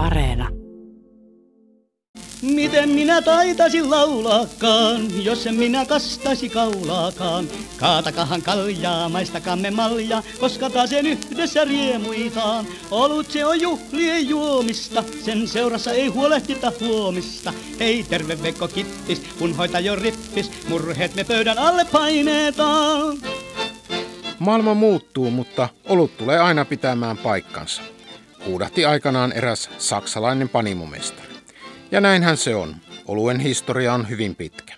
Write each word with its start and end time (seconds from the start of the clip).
Areena. 0.00 0.48
Miten 2.42 2.88
minä 2.88 3.22
taitasin 3.22 3.90
laulaakaan, 3.90 5.24
jos 5.24 5.46
en 5.46 5.54
minä 5.54 5.86
kastaisi 5.86 6.48
kaulaakaan. 6.48 7.48
Kaatakahan 7.76 8.42
kaljaa, 8.42 9.08
maistakamme 9.08 9.70
malja, 9.70 10.22
koska 10.40 10.70
taas 10.70 10.92
en 10.92 11.06
yhdessä 11.06 11.64
riemuitaan. 11.64 12.66
Olut 12.90 13.30
se 13.30 13.44
on 13.44 13.60
juhlien 13.60 14.28
juomista, 14.28 15.04
sen 15.24 15.48
seurassa 15.48 15.92
ei 15.92 16.06
huolehtita 16.06 16.72
huomista. 16.80 17.52
Hei 17.80 18.04
terve 18.10 18.42
Vekko 18.42 18.68
Kittis, 18.68 19.22
kun 19.38 19.56
hoita 19.56 19.80
jo 19.80 19.96
rippis, 19.96 20.50
murheet 20.68 21.14
me 21.14 21.24
pöydän 21.24 21.58
alle 21.58 21.84
painetaan. 21.92 23.16
Maailma 24.38 24.74
muuttuu, 24.74 25.30
mutta 25.30 25.68
olut 25.88 26.16
tulee 26.16 26.38
aina 26.38 26.64
pitämään 26.64 27.18
paikkansa. 27.18 27.82
Huudahti 28.46 28.84
aikanaan 28.84 29.32
eräs 29.32 29.70
saksalainen 29.78 30.48
panimomestari. 30.48 31.28
Ja 31.90 32.00
näinhän 32.00 32.36
se 32.36 32.54
on. 32.54 32.76
Oluen 33.06 33.40
historia 33.40 33.94
on 33.94 34.08
hyvin 34.08 34.36
pitkä. 34.36 34.74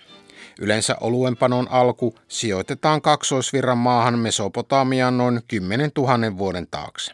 Yleensä 0.61 0.97
oluenpanon 1.01 1.69
alku 1.70 2.15
sijoitetaan 2.29 3.03
kaksoisvirran 3.03 3.79
maahan 3.79 4.19
Mesopotamian 4.19 5.19
noin 5.19 5.41
10 5.48 5.91
000 5.97 6.39
vuoden 6.39 6.67
taakse. 6.70 7.12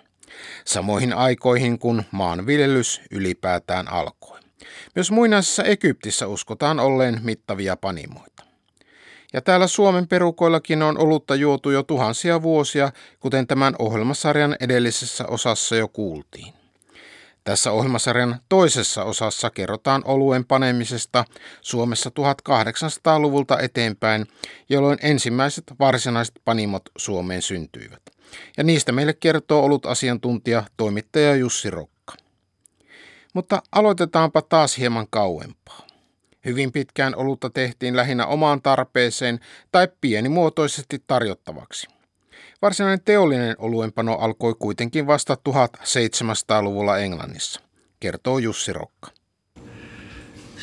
Samoihin 0.65 1.13
aikoihin 1.13 1.79
kun 1.79 2.03
maanviljelys 2.11 3.01
ylipäätään 3.11 3.89
alkoi. 3.93 4.41
Myös 4.95 5.11
muinaisessa 5.11 5.65
Egyptissä 5.65 6.27
uskotaan 6.27 6.81
olleen 6.81 7.21
mittavia 7.23 7.77
panimoita. 7.77 8.45
Ja 9.33 9.43
täällä 9.43 9.67
Suomen 9.67 10.09
perukoillakin 10.09 10.83
on 10.83 10.99
olutta 10.99 11.35
juotu 11.35 11.71
jo 11.71 11.83
tuhansia 11.83 12.43
vuosia, 12.43 12.93
kuten 13.21 13.47
tämän 13.47 13.75
ohjelmasarjan 13.79 14.57
edellisessä 14.61 15.27
osassa 15.27 15.77
jo 15.77 15.89
kuultiin. 15.89 16.55
Tässä 17.45 17.73
ohjelmasarjan 17.73 18.41
toisessa 18.49 19.05
osassa 19.05 19.51
kerrotaan 19.51 20.03
oluen 20.05 20.45
panemisesta 20.45 21.25
Suomessa 21.61 22.11
1800-luvulta 22.11 23.61
eteenpäin, 23.61 24.27
jolloin 24.69 24.99
ensimmäiset 25.03 25.65
varsinaiset 25.79 26.35
panimot 26.45 26.83
Suomeen 26.99 27.43
syntyivät. 27.43 28.03
Ja 28.57 28.65
niistä 28.65 28.93
meille 28.93 29.13
kertoo 29.13 29.65
ollut 29.65 29.87
asiantuntija 29.87 30.65
toimittaja 30.77 31.37
Jussi 31.37 31.71
Rokka. 31.71 32.15
Mutta 33.35 33.63
aloitetaanpa 33.73 34.43
taas 34.43 34.79
hieman 34.79 35.07
kauempaa. 35.11 35.88
Hyvin 36.45 36.73
pitkään 36.73 37.17
olutta 37.17 37.51
tehtiin 37.51 37.97
lähinnä 37.97 38.27
omaan 38.27 38.63
tarpeeseen 38.63 39.41
tai 39.73 39.89
pienimuotoisesti 40.01 41.03
tarjottavaksi. 41.07 41.87
Varsinainen 42.63 43.01
teollinen 43.05 43.57
oluenpano 43.59 44.15
alkoi 44.15 44.55
kuitenkin 44.59 45.07
vasta 45.07 45.37
1700-luvulla 45.49 46.99
Englannissa, 46.99 47.61
kertoo 48.01 48.39
Jussi 48.39 48.73
Rokka. 48.73 49.11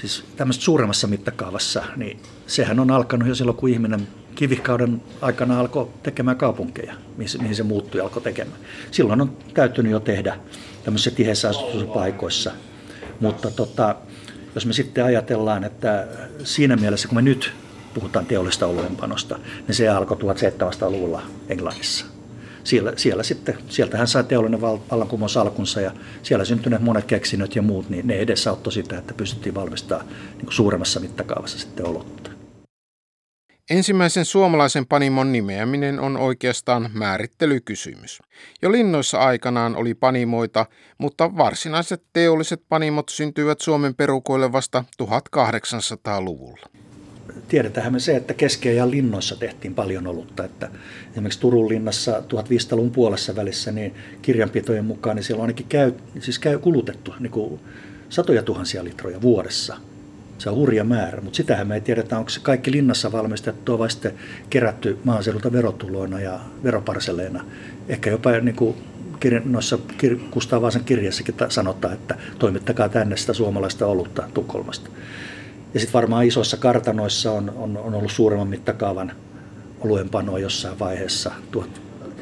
Siis 0.01 0.25
tämmöisessä 0.35 0.65
suuremmassa 0.65 1.07
mittakaavassa, 1.07 1.83
niin 1.95 2.19
sehän 2.47 2.79
on 2.79 2.91
alkanut 2.91 3.27
jo 3.27 3.35
silloin, 3.35 3.57
kun 3.57 3.69
ihminen 3.69 4.07
kivikauden 4.35 5.01
aikana 5.21 5.59
alkoi 5.59 5.89
tekemään 6.03 6.37
kaupunkeja, 6.37 6.95
mihin 7.17 7.55
se 7.55 7.63
muuttui 7.63 8.01
alkoi 8.01 8.21
tekemään. 8.21 8.59
Silloin 8.91 9.21
on 9.21 9.37
täytynyt 9.53 9.91
jo 9.91 9.99
tehdä 9.99 10.39
tämmöisissä 10.83 11.11
tiheissä 11.11 11.51
paikoissa. 11.93 12.51
Mutta 13.19 13.51
tota, 13.51 13.95
jos 14.55 14.65
me 14.65 14.73
sitten 14.73 15.05
ajatellaan, 15.05 15.63
että 15.63 16.07
siinä 16.43 16.75
mielessä, 16.75 17.07
kun 17.07 17.15
me 17.15 17.21
nyt 17.21 17.51
puhutaan 17.93 18.25
teollista 18.25 18.67
oluenpanosta, 18.67 19.39
niin 19.67 19.75
se 19.75 19.89
alkoi 19.89 20.17
1700-luvulla 20.17 21.21
Englannissa. 21.49 22.05
Siellä, 22.63 22.93
siellä 22.95 23.23
sitten, 23.23 23.57
sieltähän 23.69 24.07
sai 24.07 24.23
teollinen 24.23 24.61
vallankumous 24.61 25.37
alkunsa 25.37 25.81
ja 25.81 25.91
siellä 26.23 26.45
syntyneet 26.45 26.81
monet 26.81 27.05
keksinnöt 27.05 27.55
ja 27.55 27.61
muut, 27.61 27.89
niin 27.89 28.07
ne 28.07 28.15
edesauttoi 28.15 28.73
sitä, 28.73 28.97
että 28.97 29.13
pystyttiin 29.13 29.55
valmistamaan 29.55 30.07
niin 30.37 30.51
suuremmassa 30.51 30.99
mittakaavassa 30.99 31.59
sitten 31.59 31.85
olutta. 31.85 32.34
Ensimmäisen 33.69 34.25
suomalaisen 34.25 34.85
panimon 34.85 35.31
nimeäminen 35.31 36.00
on 36.00 36.17
oikeastaan 36.17 36.89
määrittelykysymys. 36.94 38.19
Jo 38.62 38.72
linnoissa 38.72 39.19
aikanaan 39.19 39.75
oli 39.75 39.94
panimoita, 39.94 40.66
mutta 40.97 41.38
varsinaiset 41.38 42.03
teolliset 42.13 42.62
panimot 42.69 43.09
syntyivät 43.09 43.62
Suomen 43.62 43.95
perukoille 43.95 44.51
vasta 44.51 44.84
1800-luvulla 45.03 46.69
tiedetään 47.47 47.94
me 47.94 48.00
se, 48.00 48.16
että 48.16 48.34
keskiajan 48.34 48.91
linnoissa 48.91 49.35
tehtiin 49.35 49.75
paljon 49.75 50.07
olutta. 50.07 50.44
Että 50.44 50.69
esimerkiksi 51.12 51.39
Turun 51.39 51.69
linnassa 51.69 52.19
1500-luvun 52.19 52.91
puolessa 52.91 53.35
välissä 53.35 53.72
niin 53.72 53.95
kirjanpitojen 54.22 54.85
mukaan 54.85 55.16
niin 55.16 55.23
siellä 55.23 55.41
on 55.41 55.44
ainakin 55.44 55.66
käy, 55.69 55.94
siis 56.19 56.39
käy 56.39 56.59
kulutettu 56.59 57.13
niin 57.19 57.31
kuin 57.31 57.59
satoja 58.09 58.44
tuhansia 58.44 58.84
litroja 58.84 59.22
vuodessa. 59.22 59.78
Se 60.38 60.50
on 60.50 60.56
hurja 60.56 60.84
määrä, 60.84 61.22
mutta 61.22 61.38
sitähän 61.38 61.68
me 61.68 61.75
ei 61.75 61.81
tiedetä, 61.81 62.18
onko 62.18 62.29
se 62.29 62.40
kaikki 62.40 62.72
linnassa 62.72 63.12
valmistettua 63.12 63.79
vai 63.79 63.90
sitten 63.91 64.13
kerätty 64.50 64.97
maaseudulta 65.03 65.51
verotuloina 65.51 66.19
ja 66.19 66.40
veroparseleina. 66.63 67.46
Ehkä 67.88 68.09
jopa 68.09 68.31
niin 68.31 68.56
kuin 68.56 68.75
noissa 69.45 69.78
Kustaa 70.31 70.62
Vaasan 70.62 70.84
kirjassakin 70.84 71.35
sanotaan, 71.50 71.94
että 71.94 72.16
toimittakaa 72.40 72.90
tänne 72.90 73.18
sitä 73.18 73.34
suomalaista 73.34 73.88
olutta 73.88 74.24
Tukholmasta. 74.34 74.90
Ja 75.74 75.79
sitten 75.79 75.94
varmaan 75.94 76.25
isoissa 76.25 76.57
kartanoissa 76.57 77.31
on, 77.31 77.50
on, 77.56 77.78
on 77.78 77.94
ollut 77.94 78.12
suuremman 78.12 78.47
mittakaavan 78.47 79.12
oluenpanoa 79.79 80.40
jossain 80.40 80.79
vaiheessa. 80.79 81.31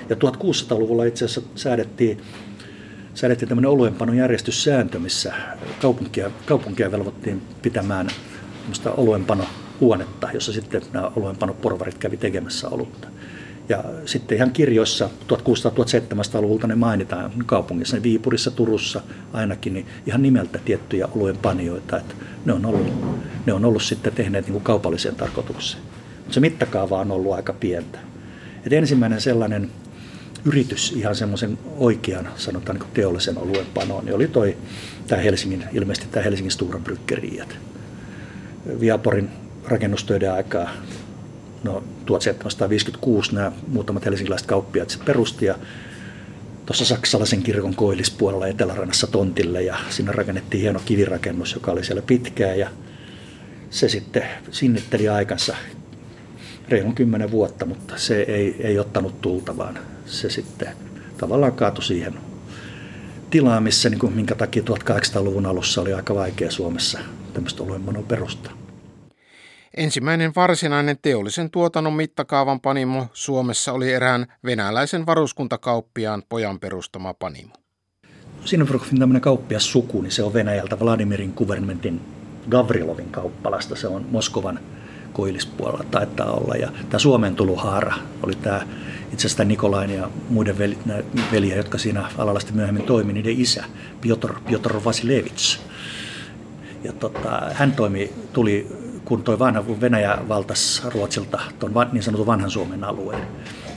Ja 0.09 0.15
1600-luvulla 0.15 1.05
itse 1.05 1.25
asiassa 1.25 1.49
säädettiin, 1.55 2.21
säädettiin 3.13 3.49
tämmöinen 3.49 3.71
oluenpanon 3.71 4.17
järjestyssääntö, 4.17 4.99
missä 4.99 5.33
kaupunkia, 5.81 6.31
kaupunkia 6.45 6.91
velvoittiin 6.91 7.41
pitämään 7.61 8.07
oluenpanohuonetta, 8.97 10.29
jossa 10.33 10.53
sitten 10.53 10.81
nämä 10.93 11.11
oluenpanoporvarit 11.15 11.97
kävi 11.97 12.17
tekemässä 12.17 12.69
olutta. 12.69 13.07
Ja 13.69 13.83
sitten 14.05 14.35
ihan 14.35 14.51
kirjoissa 14.51 15.09
1600-1700-luvulta 15.29 16.67
ne 16.67 16.75
mainitaan 16.75 17.31
kaupungissa, 17.45 17.97
ne 17.97 18.03
Viipurissa, 18.03 18.51
Turussa 18.51 19.01
ainakin, 19.33 19.73
niin 19.73 19.85
ihan 20.05 20.21
nimeltä 20.21 20.59
tiettyjä 20.65 21.07
oluen 21.15 21.37
panijoita, 21.37 21.97
että 21.97 22.15
ne 22.45 22.53
on 22.53 22.65
ollut, 22.65 22.93
ne 23.45 23.53
on 23.53 23.65
ollut 23.65 23.83
sitten 23.83 24.13
tehneet 24.13 24.45
niin 24.45 24.53
kuin 24.53 24.63
kaupalliseen 24.63 25.15
tarkoitukseen. 25.15 25.83
Mutta 26.17 26.33
se 26.33 26.39
mittakaava 26.39 26.99
on 26.99 27.11
ollut 27.11 27.33
aika 27.33 27.53
pientä. 27.53 27.99
Et 28.65 28.73
ensimmäinen 28.73 29.21
sellainen 29.21 29.71
yritys 30.45 30.91
ihan 30.91 31.15
semmoisen 31.15 31.57
oikean, 31.77 32.29
sanotaan 32.35 32.79
niin 32.79 32.89
teollisen 32.93 33.37
oluen 33.37 33.65
panoon, 33.73 34.05
niin 34.05 34.15
oli 34.15 34.27
toi 34.27 34.57
tämä 35.07 35.21
Helsingin, 35.21 35.63
ilmeisesti 35.73 36.07
tämä 36.11 36.23
Helsingin 36.23 36.51
Sturabryggeriet. 36.51 37.57
Viaporin 38.79 39.29
rakennustöiden 39.65 40.33
aikaa 40.33 40.69
no 41.63 41.83
1756 42.05 43.35
nämä 43.35 43.51
muutamat 43.67 44.05
helsinkiläiset 44.05 44.47
kauppiaat 44.47 44.89
sitten 44.89 45.05
perusti 45.05 45.45
ja 45.45 45.55
tuossa 46.65 46.85
saksalaisen 46.85 47.43
kirkon 47.43 47.75
koillispuolella 47.75 48.47
Etelärannassa 48.47 49.07
tontille 49.07 49.61
ja 49.61 49.77
sinne 49.89 50.11
rakennettiin 50.11 50.61
hieno 50.61 50.81
kivirakennus, 50.85 51.53
joka 51.53 51.71
oli 51.71 51.83
siellä 51.83 52.01
pitkään 52.01 52.59
ja 52.59 52.69
se 53.69 53.89
sitten 53.89 54.23
sinnitteli 54.51 55.09
aikansa 55.09 55.55
reilun 56.69 56.95
kymmenen 56.95 57.31
vuotta, 57.31 57.65
mutta 57.65 57.93
se 57.97 58.21
ei, 58.21 58.55
ei 58.59 58.79
ottanut 58.79 59.21
tulta, 59.21 59.57
vaan 59.57 59.79
se 60.05 60.29
sitten 60.29 60.67
tavallaan 61.17 61.53
kaatui 61.53 61.83
siihen 61.83 62.13
tilaan, 63.29 63.63
missä, 63.63 63.89
niin 63.89 63.99
kuin, 63.99 64.13
minkä 64.13 64.35
takia 64.35 64.63
1800-luvun 64.63 65.45
alussa 65.45 65.81
oli 65.81 65.93
aika 65.93 66.15
vaikea 66.15 66.51
Suomessa 66.51 66.99
tämmöistä 67.33 67.63
oluenmanoa 67.63 68.03
perustaa. 68.03 68.53
Ensimmäinen 69.77 70.31
varsinainen 70.35 70.97
teollisen 71.01 71.49
tuotannon 71.49 71.93
mittakaavan 71.93 72.59
panimo 72.59 73.07
Suomessa 73.13 73.73
oli 73.73 73.93
erään 73.93 74.27
venäläisen 74.45 75.05
varuskuntakauppiaan 75.05 76.23
pojan 76.29 76.59
perustama 76.59 77.13
panimo. 77.13 77.53
Sinnevrokofin 78.45 78.99
tämmöinen 78.99 79.21
kauppias 79.21 79.71
suku, 79.71 80.01
niin 80.01 80.11
se 80.11 80.23
on 80.23 80.33
Venäjältä 80.33 80.79
Vladimirin 80.79 81.33
kuvernementin 81.33 82.01
Gavrilovin 82.49 83.09
kauppalasta. 83.09 83.75
Se 83.75 83.87
on 83.87 84.05
Moskovan 84.11 84.59
koillispuolella 85.13 85.83
taitaa 85.91 86.31
olla. 86.31 86.55
Ja 86.55 86.71
tämä 86.89 86.99
Suomen 86.99 87.35
tuluhaara 87.35 87.93
oli 88.23 88.35
tämä 88.35 88.61
itse 89.13 89.27
asiassa 89.27 89.43
Nikolain 89.43 89.89
ja 89.89 90.09
muiden 90.29 90.57
veljiä, 91.31 91.55
jotka 91.55 91.77
siinä 91.77 92.09
alalla 92.17 92.39
myöhemmin 92.53 92.83
toimi, 92.83 93.13
niiden 93.13 93.39
isä, 93.39 93.63
Piotr, 94.01 94.33
Piotr 94.47 94.83
Vasilevits. 94.85 95.59
Ja 96.83 96.93
tota, 96.93 97.41
hän 97.53 97.71
toimi, 97.71 98.11
tuli 98.33 98.67
kun 99.05 99.23
toi 99.23 99.39
vanha, 99.39 99.63
kun 99.63 99.81
Venäjä 99.81 100.17
valtasi 100.27 100.81
Ruotsilta 100.93 101.39
tuon 101.59 101.73
niin 101.91 102.03
sanotun 102.03 102.25
vanhan 102.25 102.51
Suomen 102.51 102.83
alueen. 102.83 103.27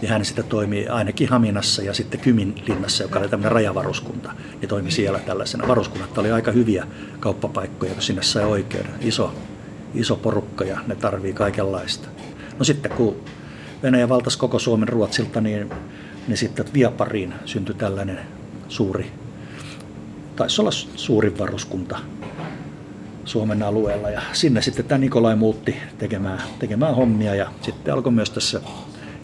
Ja 0.03 0.09
hän 0.09 0.25
sitten 0.25 0.45
toimi 0.45 0.89
ainakin 0.89 1.29
Haminassa 1.29 1.83
ja 1.83 1.95
sitten 1.95 2.21
Kymin 2.21 2.63
linnassa, 2.69 3.05
joka 3.05 3.19
oli 3.19 3.29
tämmöinen 3.29 3.53
rajavaruskunta, 3.53 4.33
niin 4.61 4.69
toimi 4.69 4.91
siellä 4.91 5.19
tällaisena. 5.19 5.69
Varuskunnat 5.69 6.19
oli 6.19 6.33
aika 6.33 6.51
hyviä 6.51 6.87
kauppapaikkoja, 7.21 7.93
kun 7.93 8.03
sinne 8.03 8.23
sai 8.23 8.45
oikeuden. 8.45 8.93
Iso, 9.01 9.35
iso 9.97 10.17
porukka 10.17 10.65
ja 10.65 10.79
ne 10.87 10.95
tarvii 10.95 11.33
kaikenlaista. 11.33 12.09
No 12.59 12.65
sitten 12.65 12.93
kun 12.93 13.17
Venäjä 13.83 14.09
valtasi 14.09 14.39
koko 14.39 14.59
Suomen 14.59 14.89
Ruotsilta, 14.89 15.41
niin, 15.41 15.71
niin 16.29 16.37
sitten 16.37 16.67
Viapariin 16.75 17.35
syntyi 17.45 17.75
tällainen 17.75 18.19
suuri 18.69 19.13
taisi 20.37 20.61
olla 20.61 20.71
suurin 20.73 21.39
varuskunta 21.39 21.99
Suomen 23.25 23.63
alueella. 23.63 24.11
Ja 24.11 24.23
sinne 24.33 24.63
sitten 24.63 24.85
tämä 24.85 24.99
Nikolai 24.99 25.37
muutti 25.37 25.77
tekemään, 25.99 26.43
tekemään 26.59 26.95
hommia 26.95 27.35
ja 27.35 27.51
sitten 27.63 27.95
alkoi 27.95 28.13
myös 28.13 28.31
tässä 28.31 28.61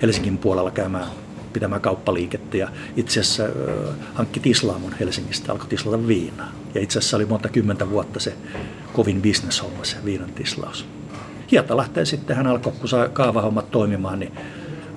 Helsingin 0.03 0.39
puolella 0.39 0.71
käymään 0.71 1.07
pitämään 1.53 1.81
kauppaliikettä 1.81 2.57
ja 2.57 2.69
itse 2.97 3.21
asiassa 3.21 3.45
hankki 4.15 4.41
tislaamon 4.41 4.93
Helsingistä, 5.01 5.53
alkoi 5.53 5.69
tislata 5.69 6.07
viinaa. 6.07 6.53
Ja 6.75 6.81
itse 6.81 6.99
asiassa 6.99 7.17
oli 7.17 7.27
monta 7.27 7.49
kymmentä 7.49 7.91
vuotta 7.91 8.21
se 8.21 8.35
kovin 8.93 9.23
bisneshomma, 9.23 9.85
se 9.85 9.97
viinan 10.05 10.33
tislaus. 10.33 10.87
Hietalahteen 11.51 12.07
sitten 12.07 12.37
hän 12.37 12.47
alkoi, 12.47 12.73
kun 12.73 12.89
sai 12.89 13.09
kaavahommat 13.13 13.71
toimimaan, 13.71 14.19
niin 14.19 14.33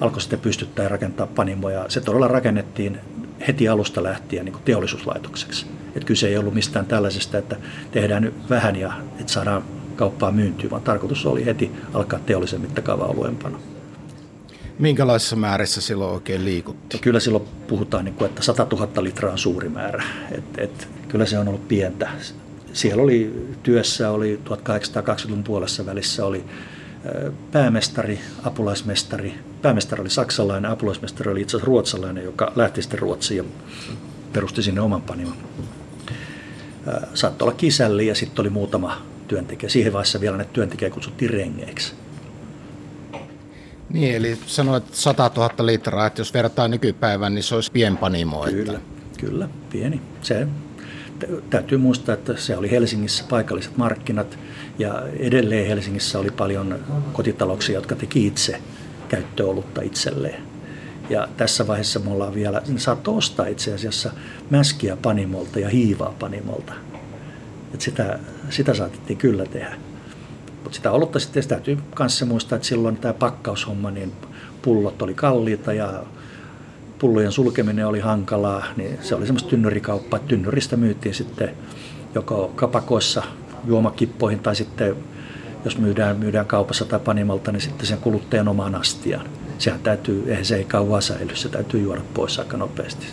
alkoi 0.01 0.21
sitten 0.21 0.39
pystyttää 0.39 0.83
ja 0.83 0.89
rakentaa 0.89 1.27
panimoja. 1.27 1.86
Se 1.88 2.01
todella 2.01 2.27
rakennettiin 2.27 3.00
heti 3.47 3.68
alusta 3.68 4.03
lähtien 4.03 4.45
niin 4.45 4.53
kuin 4.53 4.63
teollisuuslaitokseksi. 4.63 5.65
Että 5.95 6.07
kyse 6.07 6.27
ei 6.27 6.38
ollut 6.38 6.53
mistään 6.53 6.86
tällaisesta, 6.86 7.38
että 7.38 7.56
tehdään 7.92 8.24
nyt 8.24 8.50
vähän 8.50 8.75
ja 8.75 8.94
että 9.19 9.31
saadaan 9.31 9.63
kauppaa 9.95 10.31
myyntyä, 10.31 10.69
vaan 10.69 10.81
tarkoitus 10.81 11.25
oli 11.25 11.45
heti 11.45 11.71
alkaa 11.94 12.19
teollisen 12.19 12.62
mittakaavan 12.62 13.09
alueenpano. 13.09 13.59
Minkälaisessa 14.80 15.36
määrissä 15.36 15.81
silloin 15.81 16.13
oikein 16.13 16.45
liikuttiin? 16.45 17.00
No 17.00 17.03
kyllä 17.03 17.19
silloin 17.19 17.44
puhutaan, 17.68 18.06
niin 18.06 18.15
että 18.25 18.44
100 18.44 18.68
000 18.71 19.03
litraa 19.03 19.31
on 19.31 19.38
suuri 19.38 19.69
määrä. 19.69 20.03
Et, 20.31 20.44
et, 20.57 20.88
kyllä 21.07 21.25
se 21.25 21.39
on 21.39 21.48
ollut 21.48 21.68
pientä. 21.68 22.09
Siellä 22.75 23.04
oli 23.04 23.48
työssä, 23.63 24.12
oli 24.12 24.39
1820-luvun 24.45 25.44
puolessa 25.44 25.86
välissä 25.86 26.25
oli 26.25 26.44
päämestari, 27.51 28.19
apulaismestari. 28.44 29.33
Päämestari 29.62 30.01
oli 30.01 30.10
saksalainen, 30.10 30.72
apulaismestari 30.72 31.31
oli 31.31 31.42
itse 31.42 31.57
asiassa 31.57 31.68
ruotsalainen, 31.68 32.24
joka 32.24 32.51
lähti 32.56 32.81
sitten 32.81 33.00
Ruotsiin 33.00 33.38
ja 33.38 33.44
perusti 34.33 34.63
sinne 34.63 34.81
oman 34.81 35.01
panimon. 35.01 35.38
Saattoi 37.13 37.48
olla 37.48 37.57
kisälli 37.57 38.07
ja 38.07 38.16
sitten 38.16 38.44
oli 38.44 38.50
muutama 38.50 39.01
työntekijä. 39.27 39.69
Siihen 39.69 39.94
vaiheessa 39.94 40.22
vielä 40.22 40.38
ne 40.38 40.45
työntekijä 40.54 40.89
kutsuttiin 40.89 41.31
rengeiksi. 41.31 41.94
Niin, 43.89 44.16
eli 44.16 44.38
sanoit 44.45 44.83
100 44.92 45.31
000 45.36 45.66
litraa, 45.66 46.07
että 46.07 46.22
jos 46.22 46.33
vertaa 46.33 46.68
nykypäivän, 46.68 47.36
niin 47.36 47.44
se 47.44 47.56
olisi 47.56 47.72
pienpanimo. 47.72 48.44
Kyllä, 48.44 48.77
että... 48.77 49.19
kyllä, 49.19 49.50
pieni. 49.69 50.01
Se, 50.22 50.48
täytyy 51.50 51.77
muistaa, 51.77 52.13
että 52.13 52.38
se 52.38 52.57
oli 52.57 52.71
Helsingissä 52.71 53.23
paikalliset 53.29 53.77
markkinat 53.77 54.38
ja 54.79 55.03
edelleen 55.19 55.67
Helsingissä 55.67 56.19
oli 56.19 56.31
paljon 56.31 56.79
kotitalouksia, 57.13 57.75
jotka 57.75 57.95
teki 57.95 58.27
itse 58.27 58.62
käyttöolutta 59.07 59.81
itselleen. 59.81 60.44
Ja 61.09 61.27
tässä 61.38 61.67
vaiheessa 61.67 62.00
me 62.00 62.12
ollaan 62.12 62.35
vielä, 62.35 62.62
niin 62.67 62.79
saattoi 62.79 63.17
ostaa 63.17 63.47
itse 63.47 63.73
asiassa 63.73 64.12
mäskiä 64.50 64.97
panimolta 65.01 65.59
ja 65.59 65.69
hiivaa 65.69 66.15
panimolta. 66.19 66.73
Et 67.73 67.81
sitä, 67.81 68.19
sitä 68.50 68.73
saatettiin 68.73 69.17
kyllä 69.17 69.45
tehdä. 69.45 69.75
Mutta 70.63 70.75
sitä 70.75 70.91
olutta 70.91 71.19
sitten 71.19 71.47
täytyy 71.47 71.77
myös 72.00 72.23
muistaa, 72.25 72.56
että 72.56 72.67
silloin 72.67 72.97
tämä 72.97 73.13
pakkaushomma, 73.13 73.91
niin 73.91 74.12
pullot 74.62 75.01
oli 75.01 75.13
kalliita 75.13 75.73
ja 75.73 76.03
pullojen 77.00 77.31
sulkeminen 77.31 77.88
oli 77.88 78.00
hankalaa, 78.00 78.65
niin 78.77 78.97
se 79.01 79.15
oli 79.15 79.25
semmoista 79.25 79.50
tynnyrikauppaa. 79.50 80.19
Tynnyristä 80.19 80.77
myytiin 80.77 81.15
sitten 81.15 81.56
joko 82.15 82.51
kapakoissa 82.56 83.24
juomakippoihin 83.65 84.39
tai 84.39 84.56
sitten 84.56 84.95
jos 85.65 85.77
myydään, 85.77 86.18
myydään 86.18 86.45
kaupassa 86.45 86.86
tai 86.86 87.00
panimalta, 87.00 87.51
niin 87.51 87.62
sitten 87.62 87.86
sen 87.86 87.97
kuluttajan 87.97 88.47
omaan 88.47 88.75
astiaan. 88.75 89.30
Sehän 89.57 89.80
täytyy, 89.80 90.24
eihän 90.27 90.45
se 90.45 90.56
ei 90.56 90.65
kauan 90.65 91.01
säily, 91.01 91.36
se 91.36 91.50
täytyy 91.50 91.81
juoda 91.81 92.01
pois 92.13 92.39
aika 92.39 92.57
nopeasti. 92.57 93.06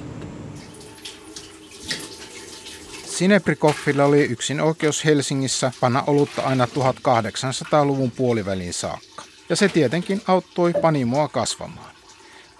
Sineprikoffilla 3.05 4.05
oli 4.05 4.25
yksin 4.25 4.61
oikeus 4.61 5.05
Helsingissä 5.05 5.73
panna 5.81 6.05
olutta 6.07 6.43
aina 6.43 6.67
1800-luvun 6.67 8.11
puolivälin 8.11 8.75
saakka. 8.75 9.23
Ja 9.49 9.57
se 9.57 9.69
tietenkin 9.69 10.23
auttoi 10.27 10.73
panimoa 10.73 11.29
kasvamaan. 11.29 11.92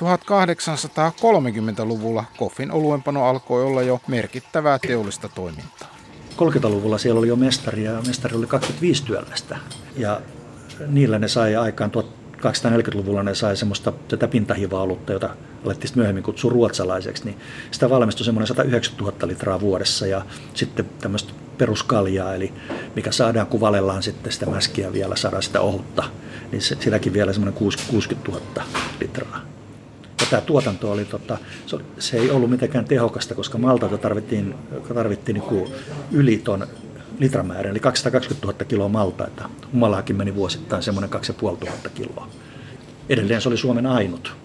1830-luvulla 0.03 2.25
koffin 2.37 2.73
oluenpano 2.73 3.27
alkoi 3.27 3.65
olla 3.65 3.83
jo 3.83 4.01
merkittävää 4.09 4.79
teollista 4.79 5.29
toimintaa. 5.29 5.97
30-luvulla 6.37 6.99
siellä 6.99 7.19
oli 7.19 7.29
jo 7.29 7.37
mestari 7.37 7.85
ja 7.85 8.03
mestari 8.07 8.37
oli 8.37 8.47
25 8.47 9.05
työläistä. 9.05 9.59
Ja 9.97 10.21
niillä 10.87 11.19
ne 11.19 11.29
sai 11.29 11.57
aikaan 11.57 11.91
1240-luvulla 12.45 13.23
ne 13.23 13.35
sai 13.35 13.57
semmoista 13.57 13.93
tätä 14.09 14.29
pintahiva-olutta, 14.29 15.13
jota 15.13 15.37
alettiin 15.65 15.93
myöhemmin 15.95 16.23
kutsua 16.23 16.51
ruotsalaiseksi, 16.51 17.25
niin 17.25 17.39
sitä 17.71 17.91
valmistui 17.91 18.25
semmoinen 18.25 18.47
190 18.47 19.05
000 19.05 19.29
litraa 19.29 19.61
vuodessa 19.61 20.07
ja 20.07 20.23
sitten 20.55 20.91
tämmöistä 21.01 21.33
peruskaljaa, 21.59 22.35
eli 22.35 22.53
mikä 22.97 23.13
saadaan, 23.13 23.47
kun 23.47 23.61
valellaan 23.61 24.03
sitten 24.03 24.33
sitä 24.33 24.47
mäskiä 24.47 24.93
vielä, 24.93 25.17
saadaan 25.17 25.43
sitä 25.43 25.61
ohutta, 25.61 26.05
niin 26.53 26.63
silläkin 26.63 27.13
vielä 27.13 27.33
semmoinen 27.33 27.59
60 27.91 28.31
000 28.31 28.43
litraa. 29.01 29.52
Tämä 30.33 30.41
tuotanto 30.41 30.93
oli, 30.93 31.05
tota, 31.05 31.39
se 31.99 32.17
ei 32.17 32.31
ollut 32.31 32.51
mitenkään 32.51 32.85
tehokasta, 32.85 33.35
koska 33.35 33.59
maltaita 33.59 33.99
tarvittiin, 33.99 34.55
tarvittiin 34.95 35.35
niin 35.35 35.73
yli 36.13 36.41
ton 36.45 36.67
litramäärän, 37.19 37.71
eli 37.71 37.81
220 37.81 38.47
000 38.47 38.65
kiloa 38.65 38.89
maltaita. 38.89 39.49
Humalaakin 39.73 40.17
meni 40.17 40.35
vuosittain 40.35 40.83
semmoinen 40.83 41.11
2500 41.11 41.93
kiloa. 41.95 42.29
Edelleen 43.09 43.41
se 43.41 43.49
oli 43.49 43.57
Suomen 43.57 43.87
ainut 43.87 44.37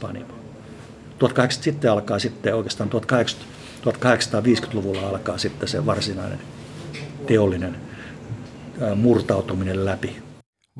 panimo. 0.00 0.34
1800 1.18 1.64
sitten 1.64 1.92
alkaa 1.92 2.18
sitten 2.18 2.54
oikeastaan 2.54 2.90
1850-luvulla 2.90 5.08
alkaa 5.08 5.38
sitten 5.38 5.68
se 5.68 5.86
varsinainen 5.86 6.38
teollinen 7.26 7.76
murtautuminen 8.96 9.84
läpi. 9.84 10.29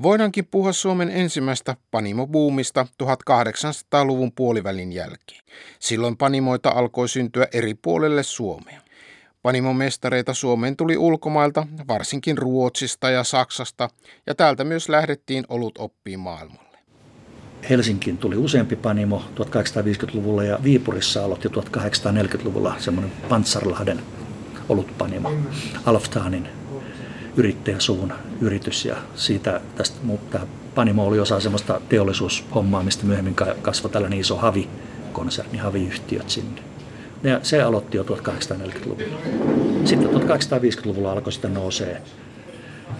Voidaankin 0.02 0.48
puhua 0.50 0.72
Suomen 0.72 1.10
ensimmäistä 1.10 1.76
panimobuumista 1.90 2.86
1800-luvun 3.02 4.32
puolivälin 4.32 4.92
jälkeen. 4.92 5.40
Silloin 5.78 6.16
panimoita 6.16 6.68
alkoi 6.68 7.08
syntyä 7.08 7.46
eri 7.52 7.74
puolelle 7.74 8.22
Suomea. 8.22 8.80
Panimomestareita 9.42 10.34
Suomeen 10.34 10.76
tuli 10.76 10.96
ulkomailta, 10.96 11.66
varsinkin 11.88 12.38
Ruotsista 12.38 13.10
ja 13.10 13.24
Saksasta, 13.24 13.88
ja 14.26 14.34
täältä 14.34 14.64
myös 14.64 14.88
lähdettiin 14.88 15.44
olut 15.48 15.78
oppiin 15.78 16.20
maailmalle. 16.20 16.78
Helsinkiin 17.70 18.18
tuli 18.18 18.36
useampi 18.36 18.76
panimo 18.76 19.22
1850-luvulla 19.36 20.44
ja 20.44 20.58
Viipurissa 20.62 21.24
aloitti 21.24 21.48
1840-luvulla 21.48 22.74
semmoinen 22.78 23.12
Pantsarlahden 23.28 24.02
olutpanimo, 24.68 25.32
Alftaanin 25.86 26.59
yrittäjäsuvun 27.36 28.12
yritys 28.40 28.84
ja 28.84 28.96
siitä 29.14 29.60
tästä 29.76 29.96
mutta 30.02 30.40
Panimo 30.74 31.06
oli 31.06 31.20
osa 31.20 31.40
semmoista 31.40 31.80
teollisuushommaa, 31.88 32.82
mistä 32.82 33.06
myöhemmin 33.06 33.34
kasvoi 33.62 33.90
tällainen 33.90 34.18
iso 34.18 34.36
Havi-konserni, 34.36 35.58
Havi-yhtiöt 35.58 36.30
sinne. 36.30 36.62
Ja 37.22 37.40
se 37.42 37.62
aloitti 37.62 37.96
jo 37.96 38.02
1840-luvulla. 38.02 39.18
Sitten 39.84 40.08
1850-luvulla 40.08 41.12
alkoi 41.12 41.32
sitten 41.32 41.54
nousee 41.54 42.02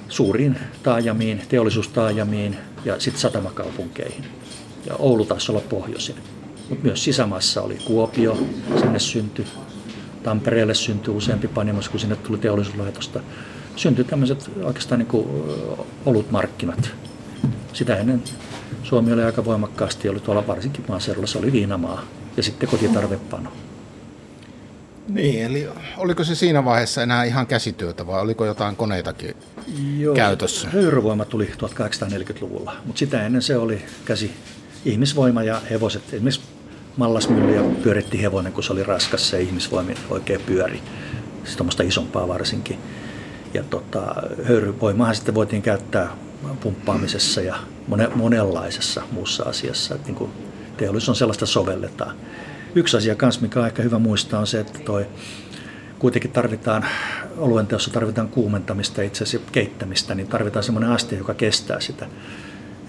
suuriin 0.08 0.58
taajamiin, 0.82 1.42
teollisuustaajamiin 1.48 2.56
ja 2.84 3.00
sitten 3.00 3.20
satamakaupunkeihin. 3.20 4.24
Ja 4.86 4.94
Oulu 4.98 5.24
taisi 5.24 5.52
olla 5.52 5.62
pohjoisin. 5.68 6.16
Mutta 6.68 6.84
myös 6.84 7.04
sisämaassa 7.04 7.62
oli 7.62 7.78
Kuopio, 7.84 8.38
sinne 8.80 8.98
syntyi. 8.98 9.46
Tampereelle 10.22 10.74
syntyi 10.74 11.14
useampi 11.14 11.48
panimos, 11.48 11.88
kun 11.88 12.00
sinne 12.00 12.16
tuli 12.16 12.38
teollisuuslaitosta 12.38 13.20
syntyi 13.80 14.04
tämmöiset 14.04 14.50
oikeastaan 14.62 14.98
niin 14.98 15.06
kuin 15.06 15.28
olutmarkkinat. 16.06 16.90
Sitä 17.72 17.96
ennen 17.96 18.22
Suomi 18.82 19.12
oli 19.12 19.22
aika 19.22 19.44
voimakkaasti, 19.44 20.08
oli 20.08 20.20
tuolla 20.20 20.46
varsinkin 20.46 20.84
maaseudulla, 20.88 21.26
se 21.26 21.38
oli 21.38 21.52
viinamaa 21.52 22.04
ja 22.36 22.42
sitten 22.42 22.68
kotitarvepano. 22.68 23.52
Niin, 25.08 25.44
eli 25.44 25.68
oliko 25.96 26.24
se 26.24 26.34
siinä 26.34 26.64
vaiheessa 26.64 27.02
enää 27.02 27.24
ihan 27.24 27.46
käsityötä 27.46 28.06
vai 28.06 28.20
oliko 28.20 28.46
jotain 28.46 28.76
koneitakin 28.76 29.34
Joo, 29.98 30.14
käytössä? 30.14 30.68
Höyryvoima 30.68 31.24
tuli 31.24 31.50
1840-luvulla, 31.58 32.76
mutta 32.84 32.98
sitä 32.98 33.26
ennen 33.26 33.42
se 33.42 33.56
oli 33.56 33.82
käsi 34.04 34.30
ihmisvoima 34.84 35.42
ja 35.42 35.60
hevoset. 35.70 36.02
Esimerkiksi 36.12 36.40
mallasmyllyjä 36.96 37.62
pyöritti 37.82 38.22
hevonen, 38.22 38.52
kun 38.52 38.64
se 38.64 38.72
oli 38.72 38.82
raskas, 38.82 39.30
se 39.30 39.40
ihmisvoimi 39.40 39.94
oikein 40.10 40.40
pyöri. 40.40 40.82
Siis 41.44 41.56
tuommoista 41.56 41.82
isompaa 41.82 42.28
varsinkin. 42.28 42.78
Ja 43.54 43.62
tota, 43.62 44.14
höyryvoimaa 44.44 45.14
sitten 45.14 45.34
voitiin 45.34 45.62
käyttää 45.62 46.16
pumppaamisessa 46.60 47.40
ja 47.40 47.56
monenlaisessa 48.14 49.02
muussa 49.12 49.44
asiassa. 49.44 49.94
Että 49.94 50.06
niin 50.06 50.16
kuin 50.16 50.30
teollisuus 50.76 51.08
on 51.08 51.16
sellaista 51.16 51.46
sovelletaan. 51.46 52.16
Yksi 52.74 52.96
asia 52.96 53.16
myös, 53.22 53.40
mikä 53.40 53.60
on 53.60 53.66
ehkä 53.66 53.82
hyvä 53.82 53.98
muistaa, 53.98 54.40
on 54.40 54.46
se, 54.46 54.60
että 54.60 54.78
toi, 54.78 55.06
kuitenkin 55.98 56.30
tarvitaan, 56.30 56.84
oluen 57.36 57.66
teossa 57.66 57.90
tarvitaan 57.90 58.28
kuumentamista, 58.28 59.02
itse 59.02 59.24
asiassa 59.24 59.50
keittämistä, 59.52 60.14
niin 60.14 60.28
tarvitaan 60.28 60.62
semmoinen 60.62 60.90
aste, 60.90 61.16
joka 61.16 61.34
kestää 61.34 61.80
sitä 61.80 62.06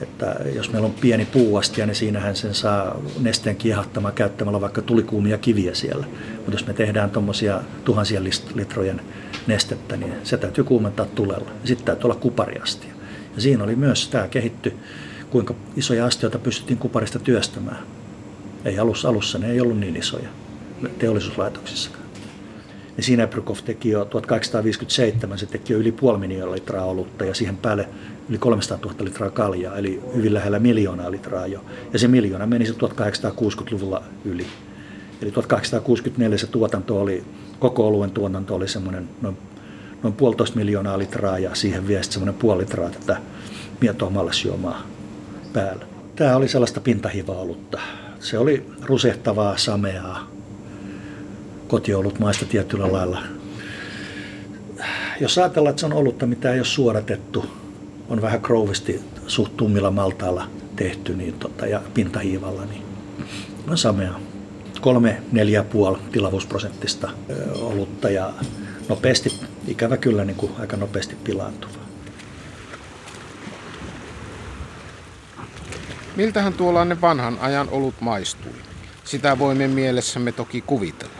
Että 0.02 0.36
jos 0.56 0.72
meillä 0.72 0.86
on 0.86 0.94
pieni 0.94 1.26
puuastia, 1.26 1.86
niin 1.86 1.96
siinähän 1.96 2.36
sen 2.36 2.54
saa 2.54 3.02
nesteen 3.20 3.56
kiehattamaan 3.56 4.14
käyttämällä 4.14 4.62
vaikka 4.62 4.82
tulikuumia 4.82 5.38
kiviä 5.38 5.74
siellä. 5.74 6.06
Mutta 6.36 6.52
jos 6.52 6.68
me 6.68 6.74
tehdään 6.74 7.10
tuommoisia 7.10 7.62
tuhansien 7.86 8.24
litrojen 8.56 9.02
nestettä, 9.48 9.98
niin 9.98 10.14
se 10.24 10.38
täytyy 10.38 10.64
kuumentaa 10.64 11.06
tulella. 11.06 11.50
Sitten 11.64 11.86
täytyy 11.86 12.04
olla 12.04 12.16
kupariastia. 12.16 12.94
Ja 13.36 13.42
siinä 13.42 13.64
oli 13.64 13.76
myös 13.76 14.08
tämä 14.08 14.28
kehitty, 14.28 14.74
kuinka 15.30 15.54
isoja 15.76 16.06
astioita 16.06 16.40
pystyttiin 16.40 16.78
kuparista 16.78 17.20
työstämään. 17.20 17.84
Ei 18.66 18.80
alussa, 18.80 19.10
alussa 19.10 19.38
ne 19.38 19.52
ei 19.52 19.62
ollut 19.62 19.80
niin 19.80 19.96
isoja 19.96 20.30
teollisuuslaitoksissakaan. 21.00 22.02
Ja 22.98 23.04
siinä 23.04 23.28
Brykov 23.28 23.56
teki 23.66 23.90
jo 23.90 24.06
1857, 24.06 25.38
se 25.38 25.46
teki 25.46 25.74
jo 25.74 25.80
yli 25.80 25.92
puoli 25.92 26.18
miljoonaa 26.18 26.56
litraa 26.56 26.86
olutta 26.86 27.26
ja 27.26 27.34
siihen 27.34 27.58
päälle 27.58 27.90
yli 28.30 28.38
300 28.38 28.78
000 28.78 29.06
litraa 29.06 29.30
kaljaa, 29.30 29.78
eli 29.78 30.02
hyvin 30.16 30.34
lähellä 30.34 30.60
miljoonaa 30.60 31.12
litraa 31.12 31.48
jo. 31.48 31.64
Ja 31.94 32.00
se 32.00 32.08
miljoona 32.08 32.46
meni 32.46 32.66
se 32.66 32.74
1860-luvulla 32.74 34.04
yli. 34.26 34.46
Eli 35.22 35.32
1864 35.32 36.38
se 36.38 36.48
tuotanto 36.48 37.02
oli, 37.02 37.24
koko 37.60 37.88
oluen 37.88 38.12
tuotanto 38.12 38.56
oli 38.56 38.68
semmoinen 38.68 39.10
noin, 39.22 39.38
noin 40.04 40.14
puolitoista 40.14 40.58
miljoonaa 40.58 40.98
litraa 40.98 41.40
ja 41.40 41.56
siihen 41.56 41.88
vielä 41.88 42.04
semmoinen 42.04 42.36
puoli 42.36 42.62
litraa 42.62 42.90
tätä 42.90 43.18
mietoa 43.82 44.10
mallasjuomaa 44.10 44.82
päällä. 45.54 45.86
Tämä 46.16 46.36
oli 46.36 46.48
sellaista 46.48 46.80
pintahivaolutta. 46.80 47.80
Se 48.20 48.38
oli 48.38 48.66
rusehtavaa, 48.84 49.58
sameaa. 49.58 50.28
Kotiolut 51.68 52.20
maista 52.20 52.46
tietyllä 52.46 52.92
lailla. 52.92 53.22
Jos 55.20 55.38
ajatellaan, 55.38 55.70
että 55.70 55.80
se 55.80 55.86
on 55.86 55.94
olutta, 55.94 56.26
mitä 56.26 56.54
ei 56.54 56.60
ole 56.60 56.66
suoratettu, 56.66 57.46
on 58.10 58.22
vähän 58.22 58.42
krouvisti 58.42 59.02
suht 59.28 59.58
tummilla 59.58 59.92
maltaalla 59.92 60.48
tehty 60.76 61.16
niin 61.16 61.34
tota, 61.34 61.68
ja 61.68 61.82
pintahiivalla, 61.94 62.66
niin 62.66 62.84
on 63.68 63.78
sameaa. 63.78 64.31
3-4,5 64.82 66.00
tilavuusprosenttista 66.12 67.10
olutta 67.56 68.10
ja 68.10 68.34
nopeasti, 68.90 69.40
ikävä 69.68 69.98
kyllä 69.98 70.26
niin 70.26 70.38
kuin 70.38 70.52
aika 70.60 70.78
nopeasti 70.78 71.16
pilaantuvaa. 71.16 71.86
Miltähän 76.16 76.54
tuollainen 76.54 77.02
vanhan 77.02 77.40
ajan 77.40 77.70
olut 77.70 77.96
maistui? 78.00 78.54
Sitä 79.04 79.40
voimme 79.40 79.68
mielessämme 79.68 80.32
toki 80.32 80.62
kuvitella. 80.62 81.14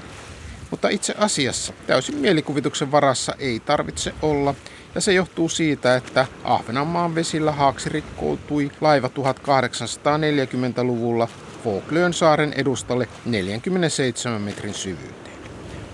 Mutta 0.72 0.90
itse 0.90 1.16
asiassa 1.18 1.74
täysin 1.88 2.16
mielikuvituksen 2.16 2.92
varassa 2.92 3.36
ei 3.40 3.60
tarvitse 3.60 4.14
olla, 4.22 4.56
ja 4.96 5.02
se 5.02 5.14
johtuu 5.14 5.50
siitä, 5.50 5.96
että 5.96 6.28
Ahvenanmaan 6.44 7.16
vesillä 7.16 7.52
haaksi 7.52 7.90
rikkoutui 7.90 8.72
laiva 8.82 9.08
1840-luvulla 9.08 11.28
Falklyön 11.64 12.14
saaren 12.14 12.54
edustalle 12.54 13.08
47 13.26 14.42
metrin 14.42 14.74
syvyyteen. 14.74 15.38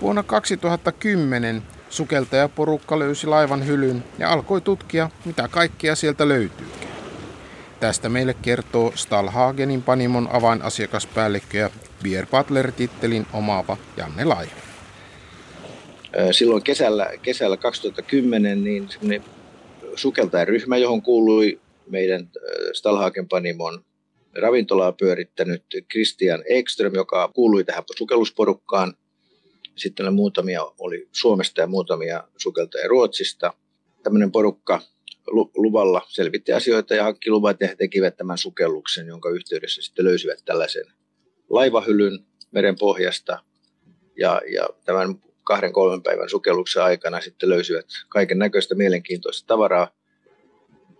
Vuonna 0.00 0.22
2010 0.22 1.62
sukeltajaporukka 1.90 2.98
löysi 2.98 3.26
laivan 3.26 3.66
hylyn 3.66 4.04
ja 4.18 4.30
alkoi 4.30 4.60
tutkia, 4.60 5.10
mitä 5.24 5.48
kaikkea 5.48 5.94
sieltä 5.94 6.28
löytyykään. 6.28 6.92
Tästä 7.80 8.08
meille 8.08 8.34
kertoo 8.42 8.92
Stalhagenin 8.94 9.82
panimon 9.82 10.28
avainasiakaspäällikkö 10.32 11.58
ja 11.58 11.70
Beer 12.02 12.26
Butler-tittelin 12.26 13.26
omaava 13.32 13.76
Janne 13.96 14.24
Laiho 14.24 14.68
silloin 16.30 16.62
kesällä, 16.62 17.10
kesällä 17.22 17.56
2010 17.56 18.64
niin 18.64 18.88
sukeltajaryhmä, 19.94 20.76
johon 20.76 21.02
kuului 21.02 21.60
meidän 21.90 22.28
Stalhagen 22.72 23.28
Panimon 23.28 23.84
ravintolaa 24.34 24.92
pyörittänyt 24.92 25.64
Christian 25.90 26.42
Ekström, 26.48 26.94
joka 26.94 27.30
kuului 27.34 27.64
tähän 27.64 27.84
sukellusporukkaan. 27.96 28.94
Sitten 29.76 30.14
muutamia 30.14 30.62
oli 30.78 31.08
Suomesta 31.12 31.60
ja 31.60 31.66
muutamia 31.66 32.24
sukeltajia 32.36 32.88
Ruotsista. 32.88 33.52
Tämmöinen 34.02 34.32
porukka 34.32 34.80
luvalla 35.56 36.02
selvitti 36.08 36.52
asioita 36.52 36.94
ja 36.94 37.04
hankki 37.04 37.30
luvat 37.30 37.56
ja 37.60 37.68
he 37.68 37.74
tekivät 37.74 38.16
tämän 38.16 38.38
sukelluksen, 38.38 39.06
jonka 39.06 39.30
yhteydessä 39.30 39.82
sitten 39.82 40.04
löysivät 40.04 40.42
tällaisen 40.44 40.84
laivahylyn 41.50 42.18
meren 42.50 42.78
pohjasta. 42.78 43.38
Ja, 44.16 44.40
ja 44.54 44.68
tämän 44.84 45.14
kahden 45.44 45.72
kolmen 45.72 46.02
päivän 46.02 46.30
sukelluksen 46.30 46.82
aikana 46.82 47.20
sitten 47.20 47.48
löysivät 47.48 47.86
kaiken 48.08 48.38
näköistä 48.38 48.74
mielenkiintoista 48.74 49.46
tavaraa. 49.46 49.90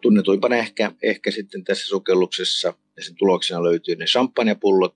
Tunnetuimpana 0.00 0.56
ehkä, 0.56 0.92
ehkä 1.02 1.30
sitten 1.30 1.64
tässä 1.64 1.87
sukelluksessa 1.87 2.75
ja 2.99 3.05
sen 3.05 3.14
tuloksena 3.19 3.64
löytyy 3.64 3.97
ne 3.97 4.05
champagnepullot, 4.05 4.95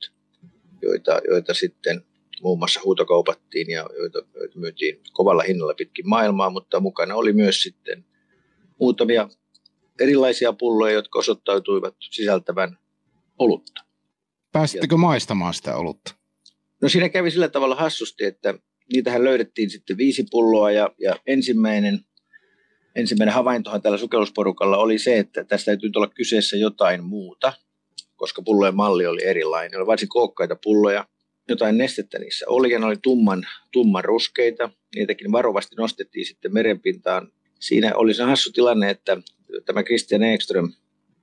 joita, 0.83 1.21
joita 1.29 1.55
sitten 1.55 2.05
muun 2.43 2.59
muassa 2.59 2.81
huutokaupattiin 2.85 3.71
ja 3.71 3.89
joita, 3.99 4.23
joita 4.35 4.59
myytiin 4.59 5.01
kovalla 5.13 5.43
hinnalla 5.43 5.75
pitkin 5.75 6.09
maailmaa, 6.09 6.51
mutta 6.51 6.81
mukana 6.81 7.15
oli 7.15 7.33
myös 7.33 7.63
sitten 7.63 8.05
muutamia 8.81 9.29
erilaisia 10.01 10.53
pulloja, 10.53 10.95
jotka 10.95 11.19
osoittautuivat 11.19 11.97
sisältävän 12.11 12.79
olutta. 13.39 13.85
Pääsittekö 14.53 14.97
maistamaan 14.97 15.55
sitä 15.55 15.77
olutta? 15.77 16.15
No 16.83 16.89
siinä 16.89 17.09
kävi 17.09 17.31
sillä 17.31 17.49
tavalla 17.49 17.75
hassusti, 17.75 18.25
että 18.25 18.55
niitähän 18.93 19.25
löydettiin 19.25 19.71
sitten 19.71 19.97
viisi 19.97 20.27
pulloa 20.31 20.71
ja, 20.71 20.91
ja 20.99 21.17
ensimmäinen, 21.27 22.01
ensimmäinen 22.95 23.35
havaintohan 23.35 23.83
tällä 23.83 23.99
sukellusporukalla 23.99 24.77
oli 24.77 24.99
se, 24.99 25.19
että 25.19 25.45
tästä 25.45 25.65
täytyy 25.65 25.91
olla 25.97 26.09
kyseessä 26.09 26.57
jotain 26.57 27.05
muuta, 27.05 27.53
koska 28.23 28.43
pullojen 28.43 28.77
malli 28.77 29.07
oli 29.07 29.25
erilainen. 29.25 29.71
Ne 29.71 29.79
oli 29.79 29.87
varsin 29.87 30.09
kookkaita 30.09 30.57
pulloja, 30.65 31.07
jotain 31.49 31.79
nestettä 31.79 32.19
niissä 32.19 32.45
oli 32.49 32.71
ja 32.71 32.79
ne 32.79 32.87
oli 32.87 32.97
tumman, 33.03 33.47
tumman 33.73 34.05
ruskeita. 34.05 34.71
Niitäkin 34.95 35.33
varovasti 35.33 35.77
nostettiin 35.77 36.27
sitten 36.27 36.55
merenpintaan. 36.55 37.33
Siinä 37.61 37.93
oli 37.95 38.15
se 38.15 38.23
hassu 38.23 38.53
tilanne, 38.53 38.91
että 38.91 39.17
tämä 39.65 39.83
Christian 39.83 40.23
Ekström, 40.23 40.73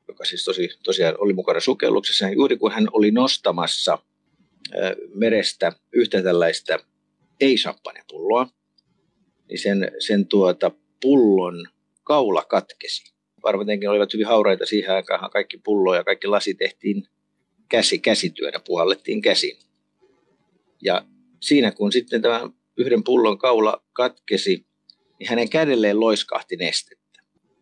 joka 0.08 0.26
siis 0.26 0.46
tosi, 0.46 0.70
tosiaan 0.84 1.16
oli 1.18 1.34
mukana 1.34 1.60
sukelluksessa, 1.60 2.30
juuri 2.30 2.58
kun 2.58 2.72
hän 2.72 2.88
oli 2.94 3.12
nostamassa 3.12 3.98
merestä 5.14 5.72
yhtä 5.94 6.24
tällaista 6.24 6.80
ei 7.42 7.56
champagnepulloa, 7.56 8.48
niin 9.50 9.60
sen, 9.60 9.92
sen 10.00 10.28
tuota 10.28 10.72
pullon 11.02 11.68
kaula 12.04 12.46
katkesi. 12.46 13.19
Varmatenkin 13.44 13.90
olivat 13.90 14.14
hyvin 14.14 14.28
hauraita 14.28 14.66
siihen 14.66 14.96
aikaan. 14.96 15.32
Kaikki 15.32 15.58
pullo 15.58 15.96
ja 15.96 16.04
kaikki 16.04 16.28
lasi 16.28 16.54
tehtiin 16.54 17.08
käsi, 17.70 18.00
käsityönä, 18.00 18.60
puhallettiin 18.68 19.22
käsin. 19.22 19.58
Ja 20.82 21.06
siinä 21.40 21.72
kun 21.72 21.92
sitten 21.92 22.22
tämä 22.22 22.50
yhden 22.78 23.04
pullon 23.04 23.38
kaula 23.38 23.84
katkesi, 23.94 24.66
niin 25.20 25.30
hänen 25.30 25.50
kädelleen 25.50 26.00
loiskahti 26.00 26.56
nestettä. 26.56 27.22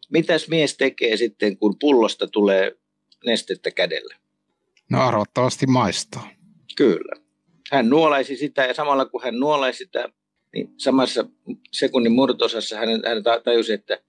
Mitäs 0.09 0.47
mies 0.47 0.77
tekee 0.77 1.17
sitten, 1.17 1.57
kun 1.57 1.75
pullosta 1.79 2.27
tulee 2.27 2.75
nestettä 3.25 3.71
kädelle? 3.71 4.15
No 4.89 5.01
arvattavasti 5.01 5.67
maistaa. 5.67 6.29
Kyllä 6.75 7.27
hän 7.71 7.89
nuolaisi 7.89 8.37
sitä 8.37 8.65
ja 8.65 8.73
samalla 8.73 9.05
kun 9.05 9.23
hän 9.23 9.39
nuolaisi 9.39 9.77
sitä, 9.77 10.09
niin 10.53 10.73
samassa 10.77 11.25
sekunnin 11.71 12.11
murtosassa 12.11 12.77
hän, 12.77 12.89
hän 12.89 13.43
tajusi, 13.43 13.73
että 13.73 13.99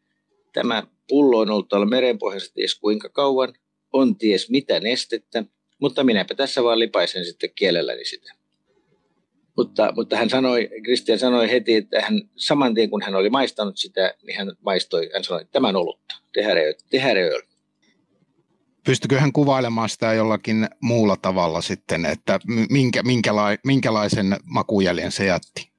tämä 0.53 0.83
pullo 1.09 1.39
on 1.39 1.51
ollut 1.51 1.69
tuolla 1.69 1.87
merenpohjassa 1.87 2.55
ties 2.55 2.79
kuinka 2.79 3.09
kauan, 3.09 3.55
on 3.93 4.17
ties 4.17 4.51
mitä 4.51 4.81
nestettä, 4.81 5.45
mutta 5.81 6.05
minäpä 6.05 6.35
tässä 6.35 6.65
vaan 6.65 6.79
lipaisen 6.79 7.25
sitten 7.25 7.51
kielelläni 7.55 8.05
sitä. 8.05 8.33
Mutta, 9.57 9.93
mutta 9.97 10.17
hän 10.17 10.31
sanoi, 10.31 10.69
Kristian 10.85 11.19
sanoi 11.19 11.51
heti, 11.51 11.75
että 11.75 12.01
hän 12.01 12.21
saman 12.37 12.75
tien 12.75 12.91
kun 12.91 13.03
hän 13.03 13.15
oli 13.15 13.31
maistanut 13.31 13.77
sitä, 13.77 14.15
niin 14.27 14.39
hän 14.39 14.53
maistoi, 14.61 15.11
hän 15.13 15.25
sanoi, 15.25 15.43
että 15.43 15.53
tämän 15.53 15.77
olutta, 15.77 16.15
tehäreöl. 16.91 17.43
Pystykö 18.85 19.21
hän 19.21 19.33
kuvailemaan 19.33 19.89
sitä 19.89 20.13
jollakin 20.13 20.69
muulla 20.81 21.17
tavalla 21.17 21.61
sitten, 21.61 22.05
että 22.07 22.41
minkä, 22.71 23.03
minkälai, 23.03 23.59
minkälaisen 23.65 24.37
makujäljen 24.45 25.13
se 25.13 25.27
jätti? 25.27 25.71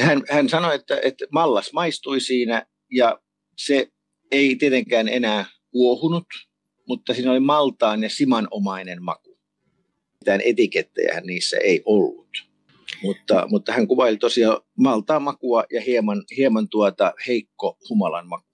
Hän, 0.00 0.22
hän 0.30 0.48
sanoi, 0.48 0.74
että, 0.74 1.00
että 1.02 1.24
mallas 1.32 1.72
maistui 1.72 2.20
siinä 2.20 2.66
ja 2.90 3.20
se 3.56 3.88
ei 4.30 4.56
tietenkään 4.56 5.08
enää 5.08 5.46
kuohunut, 5.70 6.26
mutta 6.88 7.14
siinä 7.14 7.30
oli 7.30 7.40
maltaan 7.40 8.02
ja 8.02 8.10
simanomainen 8.10 9.02
maku. 9.02 9.38
Mitään 10.20 10.40
etikettejä 10.44 11.20
niissä 11.20 11.56
ei 11.56 11.82
ollut. 11.84 12.46
Mutta, 13.02 13.46
mutta 13.50 13.72
hän 13.72 13.88
kuvaili 13.88 14.16
tosiaan 14.16 14.60
maltaan 14.78 15.22
makua 15.22 15.64
ja 15.72 15.80
hieman, 15.80 16.22
hieman 16.36 16.68
tuota 16.68 17.12
heikko 17.26 17.78
humalan 17.88 18.28
maku. 18.28 18.46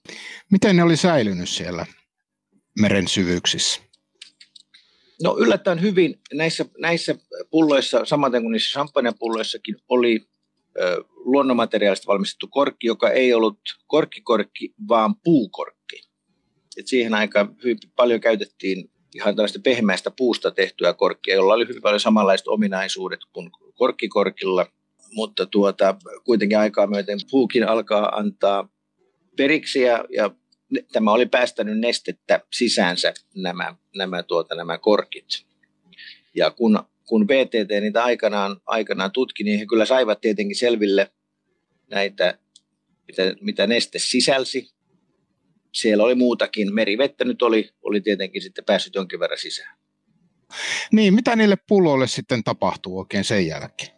Miten 0.51 0.77
ne 0.77 0.83
oli 0.83 0.97
säilynyt 0.97 1.49
siellä 1.49 1.87
meren 2.81 3.09
syvyyksissä? 3.09 3.81
No 5.23 5.37
yllättäen 5.39 5.83
hyvin. 5.83 6.21
Näissä, 6.35 6.65
näissä 6.79 7.15
pulloissa, 7.51 8.05
samaten 8.05 8.43
kuin 8.43 8.53
niissä 8.53 8.73
champagnepulloissakin, 8.73 9.77
oli 9.89 10.27
ö, 10.81 11.05
luonnonmateriaalista 11.25 12.07
valmistettu 12.07 12.49
korkki, 12.49 12.87
joka 12.87 13.11
ei 13.11 13.35
ollut 13.35 13.59
korkkikorkki, 13.87 14.75
vaan 14.89 15.15
puukorkki. 15.25 16.01
että 16.77 16.91
siihen 16.91 17.15
aikaan 17.15 17.57
hyvin 17.65 17.79
paljon 17.97 18.21
käytettiin 18.21 18.91
ihan 19.15 19.37
tällaista 19.37 19.61
pehmeästä 19.65 20.11
puusta 20.11 20.51
tehtyä 20.51 20.93
korkkia, 20.93 21.35
jolla 21.35 21.55
oli 21.55 21.69
hyvin 21.69 21.83
paljon 21.83 22.01
samanlaiset 22.01 22.49
ominaisuudet 22.49 23.21
kuin 23.33 23.51
korkkikorkilla, 23.75 24.67
mutta 25.15 25.47
tuota, 25.47 25.95
kuitenkin 26.25 26.59
aikaa 26.59 26.87
myöten 26.87 27.19
puukin 27.31 27.69
alkaa 27.69 28.09
antaa 28.17 28.69
periksi 29.37 29.81
ja, 29.81 30.05
ja 30.17 30.31
tämä 30.93 31.13
oli 31.13 31.27
päästänyt 31.27 31.79
nestettä 31.79 32.41
sisäänsä 32.53 33.15
nämä, 33.35 33.75
nämä, 33.97 34.23
tuota, 34.23 34.55
nämä 34.55 34.79
korkit. 34.79 35.27
Ja 36.35 36.51
kun, 36.51 36.83
kun 37.07 37.29
VTT 37.29 37.71
niitä 37.81 38.05
aikanaan, 38.05 38.57
aikanaan 38.67 39.13
tutki, 39.13 39.45
niin 39.45 39.59
he 39.59 39.67
kyllä 39.67 39.85
saivat 39.85 40.21
tietenkin 40.21 40.57
selville 40.57 41.11
näitä, 41.91 42.39
mitä, 43.07 43.23
mitä 43.41 43.67
neste 43.67 43.99
sisälsi. 43.99 44.73
Siellä 45.73 46.05
oli 46.05 46.15
muutakin. 46.15 46.75
Merivettä 46.75 47.25
nyt 47.25 47.43
oli, 47.43 47.71
oli 47.83 48.01
tietenkin 48.01 48.43
sitten 48.43 48.65
päässyt 48.65 48.95
jonkin 48.95 49.21
verran 49.21 49.39
sisään. 49.39 49.77
Niin, 50.93 51.15
mitä 51.15 51.37
niille 51.37 51.57
pulloille 51.69 52.07
sitten 52.07 52.45
tapahtuu 52.45 52.99
oikein 52.99 53.25
sen 53.25 53.47
jälkeen? 53.47 53.91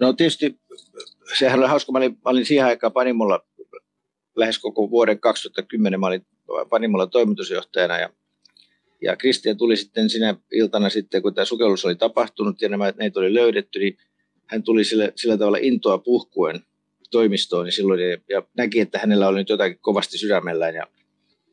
No 0.00 0.12
tietysti, 0.12 0.60
sehän 1.38 1.58
oli 1.58 1.68
hauska. 1.68 1.92
Mä 1.92 1.98
olin, 1.98 2.12
mä 2.12 2.30
olin 2.30 2.46
siihen 2.46 2.66
aikaan 2.66 2.92
Panimolla 2.92 3.46
lähes 4.36 4.58
koko 4.58 4.90
vuoden 4.90 5.20
2010. 5.20 6.00
Mä 6.00 6.06
olin 6.06 6.26
Panimolla 6.68 7.06
toimitusjohtajana 7.06 7.98
ja, 7.98 8.10
ja 9.02 9.16
Kristian 9.16 9.56
tuli 9.56 9.76
sitten 9.76 10.10
sinä 10.10 10.34
iltana 10.52 10.88
sitten, 10.88 11.22
kun 11.22 11.34
tämä 11.34 11.44
sukellus 11.44 11.84
oli 11.84 11.96
tapahtunut 11.96 12.62
ja 12.62 12.68
nämä, 12.68 12.92
näitä 12.98 13.20
oli 13.20 13.34
löydetty, 13.34 13.78
niin 13.78 13.98
hän 14.46 14.62
tuli 14.62 14.84
sillä, 14.84 15.12
sillä 15.16 15.36
tavalla 15.36 15.58
intoa 15.60 15.98
puhkuen 15.98 16.60
toimistoon 17.10 17.64
niin 17.64 17.72
silloin, 17.72 18.00
ja, 18.00 18.18
ja 18.28 18.42
näki, 18.56 18.80
että 18.80 18.98
hänellä 18.98 19.28
oli 19.28 19.38
nyt 19.38 19.48
jotakin 19.48 19.78
kovasti 19.80 20.18
sydämellään 20.18 20.74
ja 20.74 20.86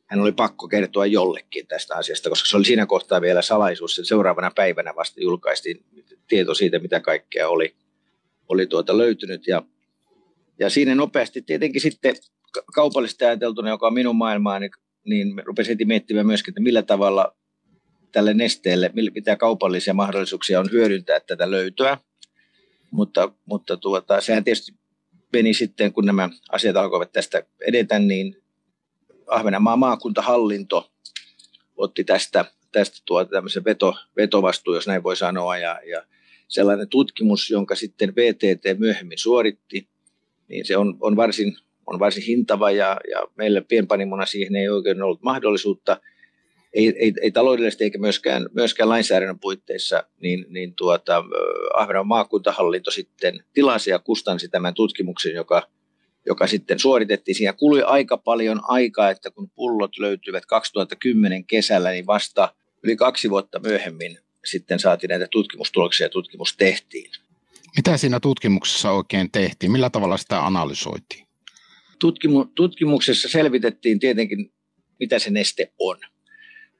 hän 0.06 0.22
oli 0.22 0.32
pakko 0.32 0.68
kertoa 0.68 1.06
jollekin 1.06 1.68
tästä 1.68 1.96
asiasta, 1.96 2.30
koska 2.30 2.48
se 2.48 2.58
oli 2.58 2.66
siinä 2.66 2.86
kohtaa 2.86 3.22
vielä 3.22 3.42
salaisuus. 3.42 4.02
Seuraavana 4.04 4.52
päivänä 4.56 4.94
vasta 4.96 5.22
julkaistiin 5.22 5.84
tieto 6.28 6.54
siitä, 6.54 6.80
mitä 6.80 7.00
kaikkea 7.00 7.50
oli, 7.50 7.76
oli 8.48 8.68
tuota 8.68 8.98
löytynyt. 8.98 9.48
Ja, 9.48 9.62
ja 10.60 10.70
siinä 10.70 10.96
nopeasti 10.96 11.42
tietenkin 11.42 11.82
sitten 11.82 12.16
kaupallisesti 12.76 13.26
ajateltuna, 13.26 13.70
joka 13.70 13.88
on 13.88 13.94
minun 13.94 14.16
maailmaani, 14.16 14.64
niin, 14.68 14.85
niin 15.06 15.42
rupesin 15.46 15.72
heti 15.72 15.86
miettimään 15.86 16.28
myöskin, 16.28 16.52
että 16.52 16.62
millä 16.62 16.82
tavalla 16.82 17.36
tälle 18.12 18.34
nesteelle, 18.34 18.92
mitä 19.14 19.36
kaupallisia 19.36 19.94
mahdollisuuksia 19.94 20.60
on 20.60 20.72
hyödyntää 20.72 21.20
tätä 21.20 21.52
löytöä. 21.52 21.98
Mutta, 22.92 23.32
mutta 23.46 23.78
tuota, 23.78 24.22
sehän 24.22 24.44
tietysti 24.44 24.74
meni 25.34 25.54
sitten, 25.54 25.94
kun 25.94 26.06
nämä 26.06 26.30
asiat 26.50 26.76
alkoivat 26.76 27.12
tästä 27.12 27.44
edetä, 27.68 28.00
niin 28.00 28.38
Ahvenanmaan 29.28 29.80
maakuntahallinto 29.80 30.92
otti 31.78 32.04
tästä, 32.04 32.46
tästä 32.72 32.98
tuota 33.06 33.32
tämmöisen 33.32 33.66
veto, 33.66 33.96
vetovastuun, 34.18 34.78
jos 34.78 34.88
näin 34.88 35.04
voi 35.04 35.16
sanoa, 35.16 35.58
ja, 35.58 35.80
ja 35.90 36.04
sellainen 36.48 36.90
tutkimus, 36.90 37.50
jonka 37.50 37.76
sitten 37.76 38.16
VTT 38.16 38.80
myöhemmin 38.80 39.18
suoritti, 39.18 39.88
niin 40.48 40.66
se 40.66 40.78
on, 40.78 40.98
on, 41.00 41.16
varsin, 41.16 41.58
on 41.88 42.00
varsin 42.00 42.24
hintava 42.24 42.72
ja, 42.72 42.98
ja 43.12 43.28
meille 43.36 43.62
pienpanimona 43.62 44.26
siihen 44.26 44.56
ei 44.56 44.70
oikein 44.70 45.02
ollut 45.02 45.24
mahdollisuutta, 45.24 46.02
ei, 46.74 46.94
ei, 47.00 47.14
ei 47.22 47.32
taloudellisesti 47.32 47.84
eikä 47.84 47.98
myöskään, 47.98 48.50
myöskään 48.54 48.90
lainsäädännön 48.90 49.40
puitteissa, 49.40 50.04
niin, 50.22 50.46
niin 50.50 50.74
tuota, 50.76 51.24
Ahvenanmaan 51.74 52.08
maakuntahallinto 52.08 52.92
sitten 52.92 53.44
tilasi 53.54 53.90
ja 53.90 54.00
kustansi 54.00 54.50
tämän 54.50 54.74
tutkimuksen, 54.74 55.34
joka 55.34 55.62
joka 56.26 56.48
sitten 56.48 56.80
suoritettiin. 56.80 57.36
Siinä 57.36 57.54
kului 57.54 57.82
aika 57.82 58.18
paljon 58.18 58.62
aikaa, 58.68 59.10
että 59.10 59.32
kun 59.32 59.50
pullot 59.50 59.98
löytyivät 59.98 60.46
2010 60.46 61.46
kesällä, 61.46 61.92
niin 61.92 62.06
vasta 62.06 62.54
yli 62.84 62.96
kaksi 62.96 63.30
vuotta 63.30 63.60
myöhemmin 63.60 64.20
sitten 64.46 64.80
saatiin 64.80 65.10
näitä 65.10 65.28
tutkimustuloksia 65.32 66.06
ja 66.06 66.10
tutkimus 66.10 66.58
tehtiin. 66.58 67.12
Mitä 67.76 67.98
siinä 67.98 68.20
tutkimuksessa 68.20 68.92
oikein 68.92 69.32
tehtiin? 69.32 69.72
Millä 69.72 69.90
tavalla 69.90 70.18
sitä 70.18 70.46
analysoitiin? 70.46 71.28
Tutkimu- 72.00 72.52
tutkimuksessa 72.56 73.30
selvitettiin 73.30 74.00
tietenkin, 74.00 74.52
mitä 75.00 75.20
se 75.20 75.30
neste 75.30 75.72
on. 75.80 75.98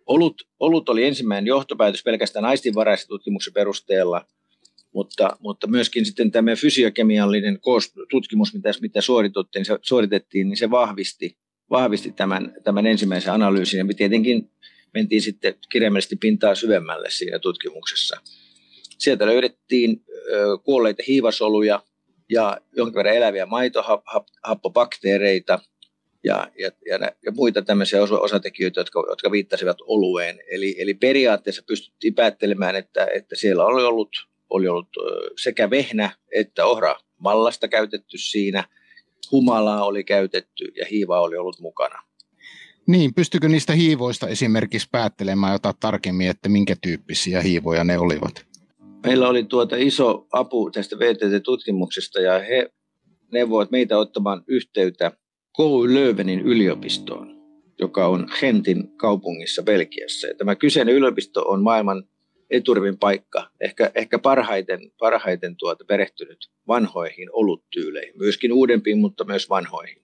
Olut, 0.06 0.48
olut 0.60 0.90
oli 0.90 1.04
ensimmäinen 1.04 1.48
johtopäätös 1.48 2.04
pelkästään 2.04 2.46
aistinvaraisen 2.46 3.08
tutkimuksen 3.08 3.54
perusteella– 3.54 4.26
mutta, 4.96 5.38
mutta 5.40 5.68
myöskin 5.68 6.06
sitten 6.06 6.32
tämä 6.32 6.56
fysiokemiallinen 6.56 7.60
tutkimus, 8.10 8.54
mitä, 8.54 8.70
mitä 8.82 9.02
suoritettiin, 9.02 9.66
se, 9.66 9.80
suoritettiin, 9.82 10.50
niin 10.50 10.58
se 10.58 10.72
vahvisti, 10.72 11.38
vahvisti 11.70 12.12
tämän, 12.12 12.54
tämän 12.64 12.86
ensimmäisen 12.86 13.34
analyysin. 13.34 13.78
Ja 13.78 13.86
me 13.86 13.94
tietenkin 13.94 14.52
mentiin 14.94 15.22
sitten 15.22 15.56
kirjaimellisesti 15.72 16.16
pintaa 16.16 16.56
syvemmälle 16.56 17.10
siinä 17.10 17.40
tutkimuksessa. 17.40 18.18
Sieltä 18.98 19.26
löydettiin 19.26 20.04
kuolleita 20.64 21.04
hiivasoluja 21.08 21.84
ja 22.30 22.58
jonkin 22.78 22.96
verran 22.96 23.16
eläviä 23.16 23.46
maitohappobakteereita 23.46 25.60
ja, 26.24 26.48
ja, 26.60 26.72
ja, 26.86 27.00
ja 27.26 27.32
muita 27.32 27.62
tämmöisiä 27.62 28.04
osatekijöitä, 28.04 28.80
jotka, 28.80 29.06
jotka 29.10 29.32
viittasivat 29.32 29.78
olueen. 29.82 30.40
Eli, 30.52 30.76
eli 30.78 30.94
periaatteessa 30.94 31.64
pystyttiin 31.68 32.16
päättelemään, 32.16 32.76
että, 32.76 33.08
että 33.14 33.36
siellä 33.36 33.66
oli 33.66 33.84
ollut 33.84 34.10
oli 34.50 34.68
ollut 34.68 34.90
sekä 35.44 35.70
vehnä 35.70 36.10
että 36.32 36.66
ohra 36.66 36.96
mallasta 37.18 37.68
käytetty 37.68 38.18
siinä, 38.18 38.64
humalaa 39.32 39.86
oli 39.86 40.04
käytetty 40.04 40.72
ja 40.76 40.86
hiiva 40.92 41.22
oli 41.22 41.38
ollut 41.38 41.60
mukana. 41.60 42.02
Niin, 42.88 43.14
pystykö 43.14 43.48
niistä 43.48 43.74
hiivoista 43.74 44.28
esimerkiksi 44.28 44.88
päättelemään 44.92 45.54
jotain 45.54 45.76
tarkemmin, 45.80 46.30
että 46.30 46.50
minkä 46.50 46.76
tyyppisiä 46.82 47.42
hiivoja 47.42 47.84
ne 47.84 47.98
olivat? 47.98 48.46
Meillä 49.06 49.30
oli 49.30 49.44
tuota 49.44 49.76
iso 49.76 50.28
apu 50.32 50.72
tästä 50.72 51.00
VTT-tutkimuksesta 51.00 52.22
ja 52.22 52.40
he 52.40 52.70
neuvoivat 53.32 53.72
meitä 53.72 53.98
ottamaan 53.98 54.44
yhteyttä 54.48 55.12
KU 55.58 55.88
Löövenin 55.94 56.40
yliopistoon, 56.40 57.36
joka 57.80 58.08
on 58.08 58.28
Gentin 58.40 58.98
kaupungissa 58.98 59.64
Belgiassa. 59.64 60.28
Ja 60.28 60.36
tämä 60.36 60.56
kyseinen 60.56 60.96
yliopisto 60.96 61.42
on 61.42 61.64
maailman 61.64 62.04
eturivin 62.50 62.98
paikka, 62.98 63.50
ehkä, 63.62 63.92
ehkä 63.96 64.20
parhaiten, 64.20 64.92
parhaiten 65.00 65.56
tuota 65.58 65.86
perehtynyt 65.86 66.50
vanhoihin 66.68 67.30
oluttyyleihin, 67.32 68.18
myöskin 68.18 68.54
uudempiin, 68.54 68.98
mutta 68.98 69.24
myös 69.24 69.50
vanhoihin. 69.50 70.02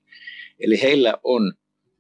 Eli 0.59 0.81
heillä 0.81 1.13
on 1.23 1.53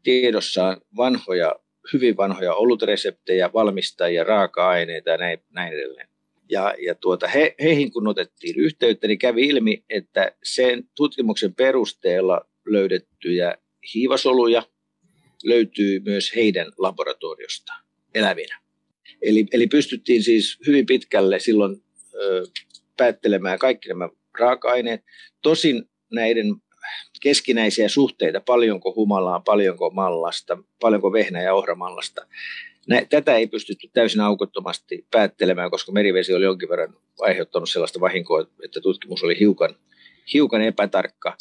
tiedossaan 0.03 0.81
vanhoja, 0.97 1.55
hyvin 1.93 2.17
vanhoja 2.17 2.53
olutreseptejä, 2.53 3.53
valmistajia, 3.53 4.23
raaka-aineita 4.23 5.09
ja 5.09 5.17
näin, 5.17 5.39
näin 5.49 5.73
edelleen. 5.73 6.10
Ja, 6.51 6.75
ja 6.85 6.95
tuota, 6.95 7.27
he, 7.27 7.55
heihin 7.63 7.91
kun 7.91 8.07
otettiin 8.07 8.59
yhteyttä, 8.59 9.07
niin 9.07 9.19
kävi 9.19 9.47
ilmi, 9.47 9.83
että 9.89 10.35
sen 10.43 10.83
tutkimuksen 10.95 11.55
perusteella 11.55 12.41
löydettyjä 12.65 13.57
hiivasoluja 13.93 14.63
löytyy 15.43 15.99
myös 15.99 16.35
heidän 16.35 16.67
laboratoriostaan 16.77 17.83
elävinä. 18.15 18.61
Eli, 19.21 19.45
eli 19.53 19.67
pystyttiin 19.67 20.23
siis 20.23 20.59
hyvin 20.67 20.85
pitkälle 20.85 21.39
silloin 21.39 21.83
ö, 22.13 22.43
päättelemään 22.97 23.59
kaikki 23.59 23.89
nämä 23.89 24.09
raaka-aineet. 24.39 25.01
Tosin 25.41 25.89
näiden 26.11 26.45
keskinäisiä 27.21 27.89
suhteita, 27.89 28.41
paljonko 28.41 28.93
humalaa, 28.95 29.39
paljonko 29.39 29.89
mallasta, 29.89 30.57
paljonko 30.79 31.13
vehnä- 31.13 31.41
ja 31.41 31.53
ohramallasta. 31.53 32.27
Nä, 32.91 33.05
tätä 33.09 33.35
ei 33.35 33.47
pystytty 33.47 33.89
täysin 33.93 34.21
aukottomasti 34.21 35.07
päättelemään, 35.11 35.71
koska 35.71 35.91
merivesi 35.91 36.33
oli 36.33 36.45
jonkin 36.45 36.69
verran 36.69 36.93
aiheuttanut 37.19 37.69
sellaista 37.69 37.99
vahinkoa, 37.99 38.45
että 38.63 38.81
tutkimus 38.81 39.23
oli 39.23 39.39
hiukan, 39.39 39.75
hiukan 40.33 40.61
epätarkka. 40.61 41.37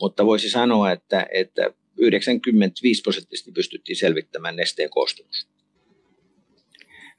Mutta 0.00 0.26
voisi 0.26 0.50
sanoa, 0.50 0.92
että, 0.92 1.26
että 1.32 1.70
95 1.96 3.02
prosenttisesti 3.02 3.52
pystyttiin 3.52 3.96
selvittämään 3.96 4.56
nesteen 4.56 4.90
koostumus. 4.90 5.48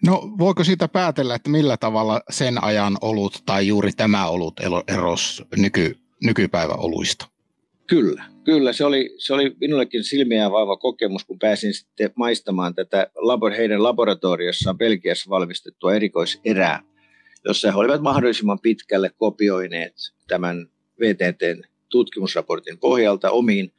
No 0.05 0.29
voiko 0.39 0.63
siitä 0.63 0.87
päätellä, 0.87 1.35
että 1.35 1.49
millä 1.49 1.77
tavalla 1.77 2.21
sen 2.29 2.63
ajan 2.63 2.97
olut 3.01 3.43
tai 3.45 3.67
juuri 3.67 3.91
tämä 3.91 4.27
olut 4.27 4.53
erosi 4.87 5.43
nyky, 5.57 5.95
nykypäivän 6.23 6.79
oluista? 6.79 7.34
Kyllä, 7.87 8.25
kyllä. 8.43 8.73
Se 8.73 8.85
oli, 8.85 9.15
se 9.17 9.33
oli 9.33 9.55
minullekin 9.59 10.03
silmiä 10.03 10.51
vaiva 10.51 10.77
kokemus, 10.77 11.25
kun 11.25 11.39
pääsin 11.39 11.73
sitten 11.73 12.11
maistamaan 12.15 12.75
tätä 12.75 13.07
labor, 13.15 13.51
heidän 13.51 13.83
laboratoriossaan 13.83 14.77
Belgiassa 14.77 15.29
valmistettua 15.29 15.95
erikoiserää, 15.95 16.81
jossa 17.45 17.71
he 17.71 17.77
olivat 17.77 18.01
mahdollisimman 18.01 18.59
pitkälle 18.59 19.11
kopioineet 19.17 19.93
tämän 20.27 20.67
VTTn 20.99 21.63
tutkimusraportin 21.89 22.77
pohjalta 22.77 23.31
omiin, 23.31 23.71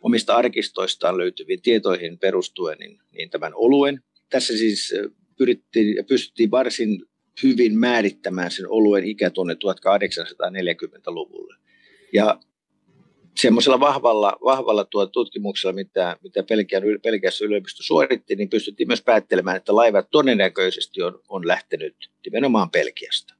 omista 0.00 0.34
arkistoistaan 0.34 1.18
löytyviin 1.18 1.62
tietoihin 1.62 2.18
perustuen 2.18 2.78
niin, 2.78 3.00
niin 3.12 3.30
tämän 3.30 3.52
oluen. 3.54 4.00
Tässä 4.30 4.56
siis 4.56 4.94
pyrittiin 5.38 5.96
ja 5.96 6.04
pystyttiin 6.04 6.50
varsin 6.50 7.02
hyvin 7.42 7.78
määrittämään 7.78 8.50
sen 8.50 8.68
oluen 8.68 9.04
ikä 9.04 9.30
tuonne 9.30 9.54
1840-luvulle. 9.54 11.56
Ja 12.12 12.40
semmoisella 13.36 13.80
vahvalla, 13.80 14.36
vahvalla 14.44 14.84
tuo 14.84 15.06
tutkimuksella, 15.06 15.72
mitä, 15.72 16.16
mitä 16.22 16.42
Pelkian, 16.42 16.82
Pelkiässä 17.02 17.44
yliopisto 17.44 17.82
suoritti, 17.82 18.36
niin 18.36 18.50
pystyttiin 18.50 18.88
myös 18.88 19.02
päättelemään, 19.02 19.56
että 19.56 19.76
laiva 19.76 20.02
todennäköisesti 20.02 21.02
on, 21.02 21.20
on 21.28 21.48
lähtenyt 21.48 21.96
nimenomaan 22.24 22.70
Pelkiasta. 22.70 23.34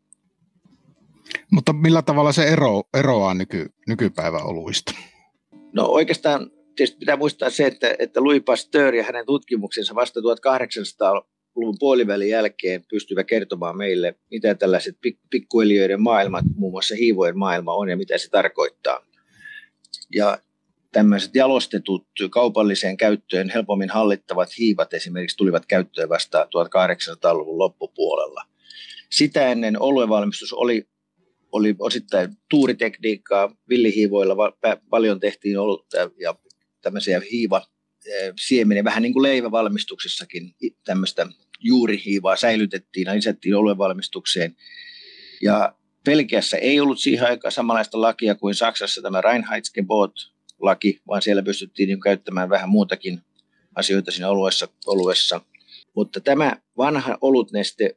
Mutta 1.50 1.72
millä 1.72 2.02
tavalla 2.02 2.33
se 2.33 2.42
ero, 2.42 2.83
eroaa 2.94 3.35
nyky, 3.35 3.66
nykypäivän 3.88 4.46
oluista? 4.46 4.92
No 5.72 5.87
oikeastaan 5.87 6.50
tietysti 6.76 6.98
pitää 6.98 7.16
muistaa 7.16 7.50
se, 7.50 7.66
että, 7.66 7.94
että 7.98 8.20
Louis 8.20 8.42
Pasteur 8.46 8.94
ja 8.94 9.05
hänen 9.05 9.26
tutkimuksensa 9.26 9.94
vasta 9.94 10.20
1800-luvun 10.20 11.76
puolivälin 11.78 12.28
jälkeen 12.28 12.85
pystyvät 12.90 13.26
kertomaan 13.26 13.76
meille, 13.76 14.14
mitä 14.31 14.55
tällaiset 14.55 14.98
pikkueliöiden 15.31 16.02
maailmat, 16.02 16.44
muun 16.57 16.72
muassa 16.72 16.94
hiivojen 16.94 17.38
maailma 17.38 17.74
on 17.74 17.88
ja 17.88 17.96
mitä 17.96 18.18
se 18.18 18.31
tarkoittaa. 18.31 19.12
Ja 20.14 20.38
tämmöiset 20.92 21.35
jalostetut 21.35 22.07
kaupalliseen 22.31 22.96
käyttöön 22.96 23.50
helpommin 23.50 23.90
hallittavat 23.90 24.59
hiivat 24.59 24.94
esimerkiksi 24.94 25.37
tulivat 25.37 25.66
käyttöön 25.66 26.09
vasta 26.09 26.44
1800-luvun 26.44 27.59
loppupuolella. 27.59 28.44
Sitä 29.11 29.48
ennen 29.48 29.81
oluenvalmistus 29.81 30.52
oli, 30.52 30.88
oli 31.52 31.74
osittain 31.78 32.37
tuuritekniikkaa, 32.50 33.57
villihiivoilla 33.68 34.37
paljon 34.90 35.20
tehtiin 35.20 35.59
olutta 35.59 35.96
ja 36.20 36.35
tämmöisiä 36.83 37.22
hiiva 37.33 37.62
siemenen, 38.40 38.85
vähän 38.85 39.02
niin 39.02 39.12
kuin 39.12 39.22
leivävalmistuksessakin 39.22 40.55
tämmöistä 40.85 41.26
juurihiivaa 41.61 42.37
säilytettiin 42.37 43.07
ja 43.07 43.14
lisättiin 43.14 43.55
oluenvalmistukseen. 43.55 44.57
Ja 45.42 45.74
Pelkiässä 46.04 46.56
ei 46.56 46.80
ollut 46.80 46.98
siihen 46.98 47.26
aikaan 47.26 47.52
samanlaista 47.52 48.00
lakia 48.00 48.34
kuin 48.34 48.54
Saksassa 48.54 49.02
tämä 49.02 49.20
Reinheitsgebot-laki, 49.20 51.00
vaan 51.08 51.22
siellä 51.22 51.42
pystyttiin 51.42 51.86
niin 51.86 52.00
käyttämään 52.00 52.50
vähän 52.50 52.68
muutakin 52.68 53.20
asioita 53.74 54.10
siinä 54.10 54.28
oluessa. 54.28 54.68
oluessa. 54.86 55.40
Mutta 55.96 56.20
tämä 56.20 56.56
vanha 56.76 57.18
olutneste 57.20 57.96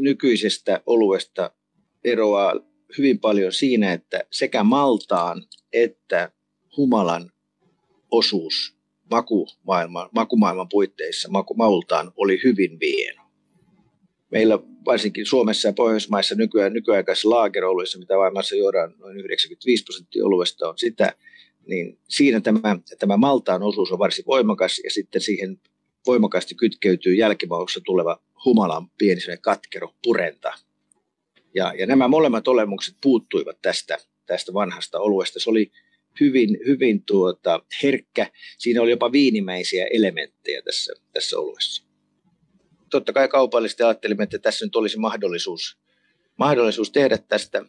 nykyisestä 0.00 0.80
oluesta 0.86 1.50
eroaa 2.04 2.54
hyvin 2.98 3.18
paljon 3.18 3.52
siinä, 3.52 3.92
että 3.92 4.24
sekä 4.30 4.64
maltaan 4.64 5.42
että 5.72 6.32
humalan 6.76 7.32
osuus 8.10 8.76
makumaailman, 9.10 10.08
makumaailman 10.14 10.68
puitteissa 10.68 11.28
maku, 11.30 11.54
maultaan 11.54 12.12
oli 12.16 12.40
hyvin 12.44 12.80
vieno 12.80 13.25
meillä 14.36 14.58
varsinkin 14.86 15.26
Suomessa 15.26 15.68
ja 15.68 15.72
Pohjoismaissa 15.72 16.34
nykyään, 16.34 16.72
nykyaikaisessa 16.72 17.30
laageroluissa, 17.30 17.98
mitä 17.98 18.16
maailmassa 18.16 18.56
juodaan 18.56 18.94
noin 18.98 19.16
95 19.16 19.84
prosenttia 19.84 20.26
oluesta 20.26 20.68
on 20.68 20.78
sitä, 20.78 21.12
niin 21.66 21.98
siinä 22.08 22.40
tämä, 22.40 22.78
tämä 22.98 23.16
maltaan 23.16 23.62
osuus 23.62 23.92
on 23.92 23.98
varsin 23.98 24.24
voimakas 24.26 24.80
ja 24.84 24.90
sitten 24.90 25.20
siihen 25.20 25.60
voimakkaasti 26.06 26.54
kytkeytyy 26.54 27.14
jälkimauksessa 27.14 27.80
tuleva 27.84 28.20
humalan 28.44 28.90
pieni 28.98 29.20
katkero 29.40 29.94
purenta. 30.04 30.52
Ja, 31.54 31.74
ja 31.78 31.86
nämä 31.86 32.08
molemmat 32.08 32.48
olemukset 32.48 32.94
puuttuivat 33.02 33.58
tästä, 33.62 33.98
tästä 34.26 34.54
vanhasta 34.54 35.00
oluesta. 35.00 35.40
Se 35.40 35.50
oli 35.50 35.72
hyvin, 36.20 36.58
hyvin 36.66 37.02
tuota, 37.02 37.62
herkkä. 37.82 38.30
Siinä 38.58 38.82
oli 38.82 38.90
jopa 38.90 39.12
viinimäisiä 39.12 39.86
elementtejä 39.86 40.62
tässä, 40.62 40.92
tässä 41.12 41.38
oluessa 41.38 41.85
totta 42.96 43.12
kai 43.12 43.28
kaupallisesti 43.28 43.82
ajattelimme, 43.82 44.24
että 44.24 44.38
tässä 44.38 44.64
nyt 44.64 44.76
olisi 44.76 44.98
mahdollisuus, 44.98 45.78
mahdollisuus 46.38 46.90
tehdä 46.90 47.18
tästä, 47.18 47.62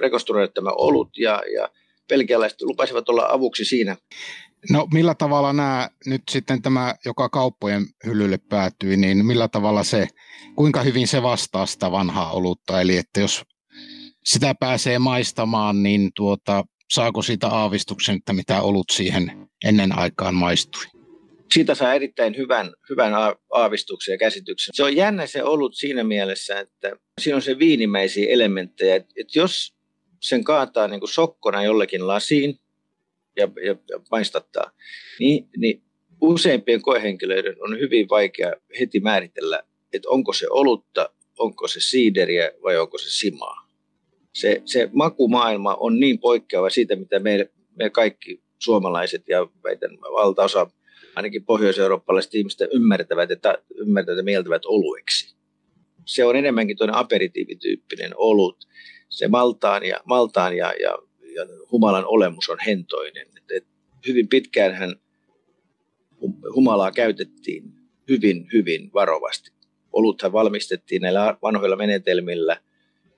rekonstruoida 0.00 0.52
tämä 0.52 0.70
olut 0.70 1.18
ja, 1.18 1.42
ja 1.54 1.68
pelkialaiset 2.08 2.62
lupasivat 2.62 3.08
olla 3.08 3.26
avuksi 3.30 3.64
siinä. 3.64 3.96
No 4.70 4.88
millä 4.92 5.14
tavalla 5.14 5.52
nämä 5.52 5.88
nyt 6.06 6.22
sitten 6.30 6.62
tämä, 6.62 6.94
joka 7.04 7.28
kauppojen 7.28 7.86
hyllylle 8.06 8.38
päätyi, 8.38 8.96
niin 8.96 9.26
millä 9.26 9.48
tavalla 9.48 9.82
se, 9.82 10.08
kuinka 10.56 10.82
hyvin 10.82 11.08
se 11.08 11.22
vastaa 11.22 11.66
sitä 11.66 11.90
vanhaa 11.90 12.32
olutta? 12.32 12.80
Eli 12.80 12.96
että 12.96 13.20
jos 13.20 13.44
sitä 14.24 14.54
pääsee 14.60 14.98
maistamaan, 14.98 15.82
niin 15.82 16.10
tuota, 16.14 16.64
saako 16.90 17.22
siitä 17.22 17.48
aavistuksen, 17.48 18.16
että 18.16 18.32
mitä 18.32 18.62
olut 18.62 18.90
siihen 18.92 19.48
ennen 19.64 19.98
aikaan 19.98 20.34
maistui? 20.34 20.95
Siitä 21.52 21.74
saa 21.74 21.94
erittäin 21.94 22.36
hyvän, 22.36 22.72
hyvän 22.90 23.12
aavistuksen 23.52 24.12
ja 24.12 24.18
käsityksen. 24.18 24.74
Se 24.74 24.84
on 24.84 24.96
jännä 24.96 25.26
se 25.26 25.42
ollut 25.42 25.74
siinä 25.74 26.04
mielessä, 26.04 26.60
että 26.60 26.96
siinä 27.20 27.36
on 27.36 27.42
se 27.42 27.58
viinimäisiä 27.58 28.28
elementtejä. 28.28 28.96
Että 28.96 29.32
jos 29.34 29.74
sen 30.22 30.44
kaataa 30.44 30.88
niin 30.88 31.00
kuin 31.00 31.10
sokkona 31.10 31.62
jollekin 31.62 32.06
lasiin 32.06 32.58
ja, 33.36 33.48
ja, 33.64 33.76
ja 33.90 34.00
maistattaa, 34.10 34.70
niin, 35.18 35.48
niin 35.56 35.82
useimpien 36.20 36.82
koehenkilöiden 36.82 37.56
on 37.60 37.80
hyvin 37.80 38.08
vaikea 38.08 38.52
heti 38.80 39.00
määritellä, 39.00 39.62
että 39.92 40.08
onko 40.08 40.32
se 40.32 40.46
olutta, 40.50 41.10
onko 41.38 41.68
se 41.68 41.80
siideriä 41.80 42.50
vai 42.62 42.76
onko 42.78 42.98
se 42.98 43.10
simaa. 43.10 43.66
Se, 44.34 44.62
se 44.64 44.90
makumaailma 44.92 45.74
on 45.74 46.00
niin 46.00 46.18
poikkeava 46.18 46.70
siitä, 46.70 46.96
mitä 46.96 47.18
me, 47.18 47.50
me 47.78 47.90
kaikki 47.90 48.42
suomalaiset 48.58 49.28
ja 49.28 49.48
väitän 49.64 49.90
valtaosa 50.00 50.70
ainakin 51.16 51.44
pohjois-eurooppalaiset 51.44 52.34
ihmiset 52.34 52.68
ymmärtävät, 52.72 53.30
että, 53.30 53.58
ymmärtävät 53.74 54.16
ja 54.16 54.24
mieltävät 54.24 54.62
olueksi. 54.64 55.36
Se 56.04 56.24
on 56.24 56.36
enemmänkin 56.36 56.76
tuonne 56.76 56.96
aperitiivityyppinen 56.96 58.12
olut. 58.16 58.68
Se 59.08 59.28
maltaan 59.28 59.84
ja, 59.84 60.00
maltaan 60.04 60.56
ja, 60.56 60.74
ja, 60.82 60.98
ja 61.34 61.46
humalan 61.72 62.04
olemus 62.06 62.48
on 62.48 62.58
hentoinen. 62.66 63.26
Et, 63.36 63.50
et 63.56 63.66
hyvin 64.08 64.28
pitkään 64.28 64.74
hän 64.74 64.96
humalaa 66.54 66.92
käytettiin 66.92 67.72
hyvin, 68.08 68.48
hyvin 68.52 68.90
varovasti. 68.94 69.50
Oluthan 69.92 70.32
valmistettiin 70.32 71.02
näillä 71.02 71.36
vanhoilla 71.42 71.76
menetelmillä 71.76 72.60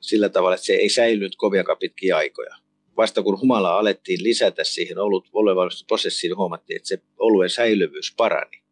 sillä 0.00 0.28
tavalla, 0.28 0.54
että 0.54 0.66
se 0.66 0.72
ei 0.72 0.88
säilynyt 0.88 1.36
koviakaan 1.36 1.78
pitkiä 1.78 2.16
aikoja 2.16 2.54
vasta 2.98 3.22
kun 3.22 3.40
humalaa 3.40 3.78
alettiin 3.78 4.22
lisätä 4.22 4.64
siihen 4.64 4.98
olut 4.98 5.28
oluenvalmistusprosessiin, 5.32 6.36
huomattiin, 6.36 6.76
että 6.76 6.88
se 6.88 7.02
oluen 7.18 7.50
säilyvyys 7.50 8.14
parani. 8.16 8.62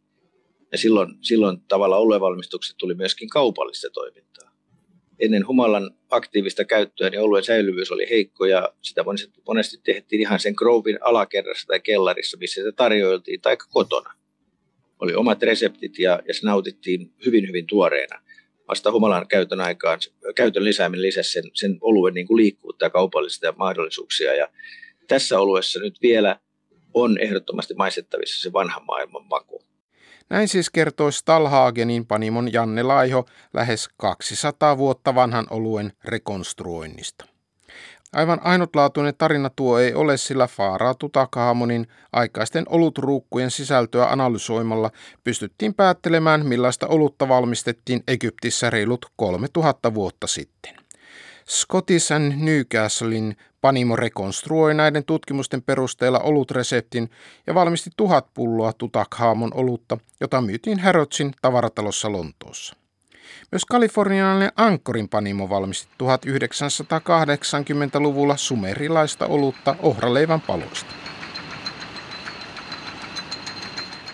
Ja 0.73 0.79
silloin, 0.79 1.15
silloin 1.21 1.61
tavalla 1.61 1.97
oluenvalmistukset 1.97 2.77
tuli 2.79 2.95
myöskin 2.95 3.29
kaupallista 3.29 3.91
toimintaa. 3.91 4.51
Ennen 5.19 5.47
humalan 5.47 5.91
aktiivista 6.11 6.65
käyttöä 6.65 7.11
niin 7.11 7.21
oluen 7.21 7.45
säilyvyys 7.45 7.93
oli 7.93 8.11
heikko 8.11 8.47
ja 8.47 8.73
sitä 8.83 9.03
monesti, 9.05 9.41
monesti 9.47 9.81
tehtiin 9.85 10.21
ihan 10.21 10.41
sen 10.41 10.55
Grovin 10.57 10.99
alakerrassa 11.01 11.67
tai 11.67 11.81
kellarissa, 11.81 12.37
missä 12.37 12.63
se 12.63 12.73
tarjoiltiin, 12.73 13.41
tai 13.41 13.57
kotona. 13.71 14.13
Oli 15.01 15.15
omat 15.15 15.43
reseptit 15.43 15.99
ja, 15.99 16.23
ja 16.29 16.35
se 16.35 16.47
nautittiin 16.47 17.13
hyvin, 17.27 17.49
hyvin 17.49 17.67
tuoreena 17.67 18.21
vasta 18.69 18.93
humalan 18.93 19.29
käytön 19.29 19.61
aikaan, 19.61 19.99
käytön 20.35 20.65
lisääminen 20.65 21.03
lisäsi 21.03 21.33
sen, 21.33 21.45
sen 21.55 21.79
oluen 21.81 22.15
niin 22.15 22.27
kuin 22.27 22.37
liikkuvuutta 22.37 22.85
ja 22.85 22.91
kaupallisia 22.91 23.55
mahdollisuuksia. 23.57 24.35
Ja 24.35 24.49
tässä 25.09 25.39
oluessa 25.41 25.81
nyt 25.81 26.03
vielä 26.03 26.41
on 26.95 27.19
ehdottomasti 27.21 27.75
maistettavissa 27.75 28.43
se 28.43 28.53
vanhan 28.53 28.85
maailman 28.85 29.27
maku. 29.27 29.63
Näin 30.31 30.49
siis 30.49 30.71
kertoi 30.71 31.13
Stalhagenin 31.13 32.07
panimon 32.07 32.53
Janne 32.53 32.83
Laiho 32.83 33.27
lähes 33.55 33.89
200 33.97 34.79
vuotta 34.79 35.15
vanhan 35.15 35.47
oluen 35.51 35.93
rekonstruoinnista. 36.05 37.36
Aivan 38.17 38.41
ainutlaatuinen 38.45 39.15
tarina 39.19 39.51
tuo 39.51 39.79
ei 39.79 39.95
ole, 39.95 40.17
sillä 40.17 40.47
Faaraa 40.47 40.95
Tutakhamonin 40.95 41.87
aikaisten 42.13 42.65
olutruukkujen 42.69 43.51
sisältöä 43.51 44.07
analysoimalla 44.07 44.91
pystyttiin 45.25 45.75
päättelemään, 45.75 46.47
millaista 46.47 46.87
olutta 46.87 47.29
valmistettiin 47.29 48.03
Egyptissä 48.09 48.71
reilut 48.71 49.07
3000 49.17 49.95
vuotta 49.95 50.27
sitten. 50.27 50.75
Scottish 51.49 52.13
and 52.13 52.33
Newcastlein 52.37 53.37
Panimo 53.61 53.97
rekonstruoi 53.97 54.75
näiden 54.75 55.05
tutkimusten 55.05 55.63
perusteella 55.63 56.19
olutreseptin 56.19 57.11
ja 57.47 57.55
valmisti 57.55 57.91
tuhat 57.97 58.27
pulloa 58.35 58.73
Tutakhamon 58.73 59.51
olutta, 59.55 59.99
jota 60.21 60.41
myytiin 60.41 60.79
Harrodsin 60.79 61.33
tavaratalossa 61.43 62.13
Lontoossa. 62.13 62.86
Myös 63.53 63.65
kalifornialainen 63.65 64.53
Ankorin 64.57 65.09
panimo 65.09 65.49
valmisti 65.49 65.93
1980-luvulla 66.03 68.37
sumerilaista 68.37 69.27
olutta 69.27 69.77
ohraleivän 69.83 70.41
paloista. 70.41 70.95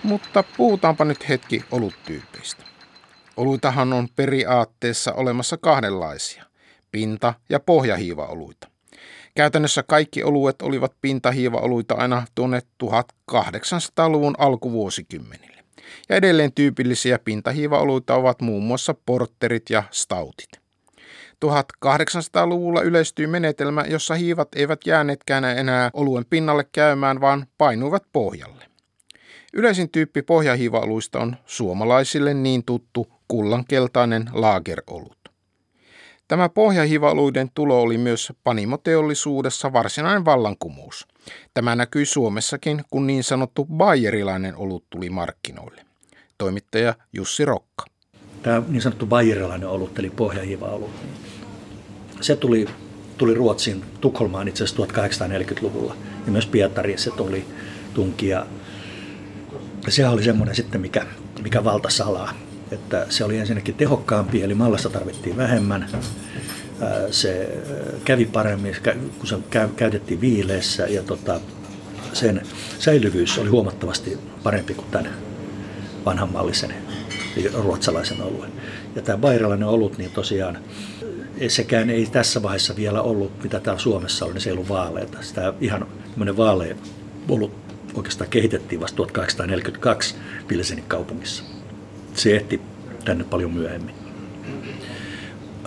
Mutta 0.02 0.44
puhutaanpa 0.56 1.04
nyt 1.04 1.28
hetki 1.28 1.64
oluttyypeistä. 1.70 2.62
Oluitahan 3.36 3.92
on 3.92 4.08
periaatteessa 4.16 5.12
olemassa 5.12 5.56
kahdenlaisia, 5.56 6.44
pinta- 6.92 7.34
ja 7.48 7.60
pohjahiivaoluita. 7.60 8.68
Käytännössä 9.34 9.82
kaikki 9.82 10.22
oluet 10.22 10.62
olivat 10.62 10.92
pintahiivaoluita 11.00 11.94
aina 11.94 12.26
tuonne 12.34 12.62
1800-luvun 12.84 14.34
alkuvuosikymmenille 14.38 15.61
ja 16.08 16.16
edelleen 16.16 16.52
tyypillisiä 16.52 17.18
pintahiivaoluita 17.18 18.14
ovat 18.14 18.40
muun 18.42 18.62
muassa 18.62 18.94
porterit 19.06 19.70
ja 19.70 19.82
stautit. 19.90 20.48
1800-luvulla 21.44 22.82
yleistyi 22.82 23.26
menetelmä, 23.26 23.84
jossa 23.88 24.14
hiivat 24.14 24.48
eivät 24.56 24.80
jääneetkään 24.86 25.44
enää 25.44 25.90
oluen 25.92 26.24
pinnalle 26.30 26.64
käymään, 26.72 27.20
vaan 27.20 27.46
painuivat 27.58 28.02
pohjalle. 28.12 28.64
Yleisin 29.52 29.90
tyyppi 29.90 30.22
pohjahiiva-oluista 30.22 31.18
on 31.20 31.36
suomalaisille 31.46 32.34
niin 32.34 32.64
tuttu 32.64 33.06
kullankeltainen 33.28 34.30
laagerolut. 34.32 35.21
Tämä 36.32 36.48
pohjahivaluiden 36.48 37.50
tulo 37.54 37.80
oli 37.82 37.98
myös 37.98 38.32
panimoteollisuudessa 38.44 39.72
varsinainen 39.72 40.24
vallankumous. 40.24 41.06
Tämä 41.54 41.76
näkyi 41.76 42.06
Suomessakin, 42.06 42.84
kun 42.90 43.06
niin 43.06 43.24
sanottu 43.24 43.64
bayerilainen 43.64 44.56
olut 44.56 44.84
tuli 44.90 45.10
markkinoille. 45.10 45.84
Toimittaja 46.38 46.94
Jussi 47.12 47.44
Rokka. 47.44 47.84
Tämä 48.42 48.62
niin 48.68 48.82
sanottu 48.82 49.06
bayerilainen 49.06 49.68
olut, 49.68 49.98
eli 49.98 50.10
pohjahiva-olut, 50.10 50.90
se 52.20 52.36
tuli, 52.36 52.68
tuli 53.18 53.34
Ruotsin 53.34 53.84
Tukholmaan 54.00 54.48
itse 54.48 54.64
asiassa 54.64 54.82
1840-luvulla. 54.82 55.96
Ja 56.26 56.32
myös 56.32 56.46
Pietariin 56.46 56.98
se 56.98 57.10
tuli 57.10 57.44
tunkia. 57.94 58.46
Se 59.88 60.08
oli 60.08 60.24
semmoinen 60.24 60.54
sitten, 60.54 60.80
mikä, 60.80 61.06
mikä 61.42 61.64
valtasalaa 61.64 62.34
että 62.72 63.06
se 63.08 63.24
oli 63.24 63.38
ensinnäkin 63.38 63.74
tehokkaampi, 63.74 64.42
eli 64.42 64.54
mallasta 64.54 64.90
tarvittiin 64.90 65.36
vähemmän. 65.36 65.88
Se 67.10 67.58
kävi 68.04 68.24
paremmin, 68.24 68.76
kun 69.18 69.26
se 69.26 69.36
käytettiin 69.76 70.20
viileessä 70.20 70.86
ja 70.86 71.02
tota, 71.02 71.40
sen 72.12 72.42
säilyvyys 72.78 73.38
oli 73.38 73.48
huomattavasti 73.48 74.18
parempi 74.42 74.74
kuin 74.74 74.86
tämän 74.90 75.12
vanhan 76.04 76.32
mallisen 76.32 76.74
ruotsalaisen 77.54 78.22
oluen. 78.22 78.52
Ja 78.96 79.02
tämä 79.02 79.18
bairalainen 79.18 79.68
olut, 79.68 79.98
niin 79.98 80.10
tosiaan 80.10 80.58
sekään 81.48 81.90
ei 81.90 82.06
tässä 82.06 82.42
vaiheessa 82.42 82.76
vielä 82.76 83.02
ollut, 83.02 83.42
mitä 83.42 83.60
täällä 83.60 83.80
Suomessa 83.80 84.24
oli, 84.24 84.32
niin 84.32 84.40
se 84.40 84.50
ei 84.50 84.54
ollut 84.54 84.68
vaaleita. 84.68 85.18
Sitä 85.20 85.54
ihan 85.60 85.86
tämmöinen 86.10 86.36
vaalea 86.36 86.74
olut 87.28 87.52
oikeastaan 87.94 88.30
kehitettiin 88.30 88.80
vasta 88.80 88.96
1842 88.96 90.14
Pilsenin 90.48 90.84
kaupungissa 90.88 91.44
se 92.14 92.36
ehti 92.36 92.60
tänne 93.04 93.24
paljon 93.24 93.52
myöhemmin. 93.52 93.94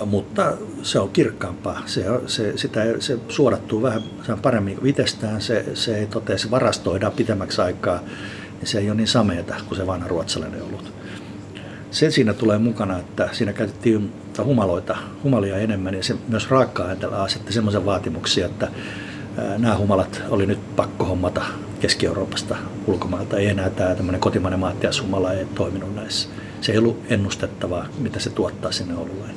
Mutta 0.06 0.54
se 0.84 1.00
on 1.00 1.10
kirkkaampaa. 1.10 1.82
Se, 1.86 2.06
se, 2.28 2.58
sitä, 2.58 2.82
se 3.00 3.18
suodattuu 3.30 3.82
vähän 3.82 4.04
se 4.26 4.34
on 4.34 4.40
paremmin 4.40 4.78
itsestään. 4.84 5.42
Se, 5.42 5.66
se 5.74 5.98
ei 5.98 6.06
totea, 6.06 6.38
se 6.38 6.52
varastoidaan 6.52 7.14
pitemmäksi 7.14 7.62
aikaa. 7.62 8.00
Niin 8.60 8.68
se 8.68 8.80
ei 8.80 8.90
ole 8.90 8.98
niin 8.98 9.08
sameeta 9.08 9.56
kuin 9.68 9.78
se 9.78 9.88
vanha 9.88 10.08
ruotsalainen 10.08 10.64
ollut. 10.64 10.94
Se 11.92 12.12
siinä 12.12 12.34
tulee 12.34 12.58
mukana, 12.58 13.00
että 13.00 13.30
siinä 13.32 13.54
käytettiin 13.54 14.14
humaloita, 14.44 14.98
humalia 15.24 15.58
enemmän 15.58 15.94
ja 15.94 16.04
se 16.04 16.16
myös 16.28 16.50
raaka-aineella 16.50 17.24
asetti 17.24 17.54
semmoisen 17.54 17.86
vaatimuksia, 17.86 18.46
että 18.46 18.72
nämä 19.58 19.78
humalat 19.78 20.22
oli 20.30 20.46
nyt 20.46 20.76
pakko 20.76 21.06
hommata 21.06 21.46
Keski-Euroopasta 21.80 22.56
ulkomailta. 22.88 23.38
Ei 23.38 23.48
enää 23.48 23.70
tämä 23.70 23.96
tämmöinen 23.96 24.22
kotimainen 24.22 24.60
maattiashumala 24.60 25.34
ei 25.34 25.46
toiminut 25.46 25.96
näissä. 25.96 26.30
Se 26.62 26.72
ei 26.72 26.78
ollut 26.78 27.00
ennustettavaa, 27.10 27.86
mitä 27.98 28.20
se 28.20 28.30
tuottaa 28.30 28.72
sinne 28.72 28.96
olueen. 28.96 29.36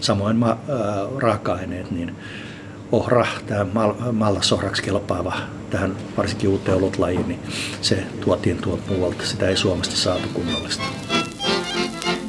Samoin 0.00 0.36
ma- 0.36 0.50
äh, 0.50 1.18
raaka-aineet, 1.18 1.90
niin 1.90 2.16
ohra, 2.92 3.26
tämä 3.46 3.66
mal- 3.74 4.12
mallasohraksi 4.12 4.82
kelpaava 4.82 5.36
tähän 5.70 5.96
varsinkin 6.16 6.50
uuteen 6.50 6.76
olutlajiin, 6.76 7.28
niin 7.28 7.40
se 7.80 8.04
tuotiin 8.20 8.58
tuolta 8.58 8.92
muualta. 8.92 9.26
Sitä 9.26 9.48
ei 9.48 9.56
Suomesta 9.56 9.96
saatu 9.96 10.28
kunnollista. 10.34 10.84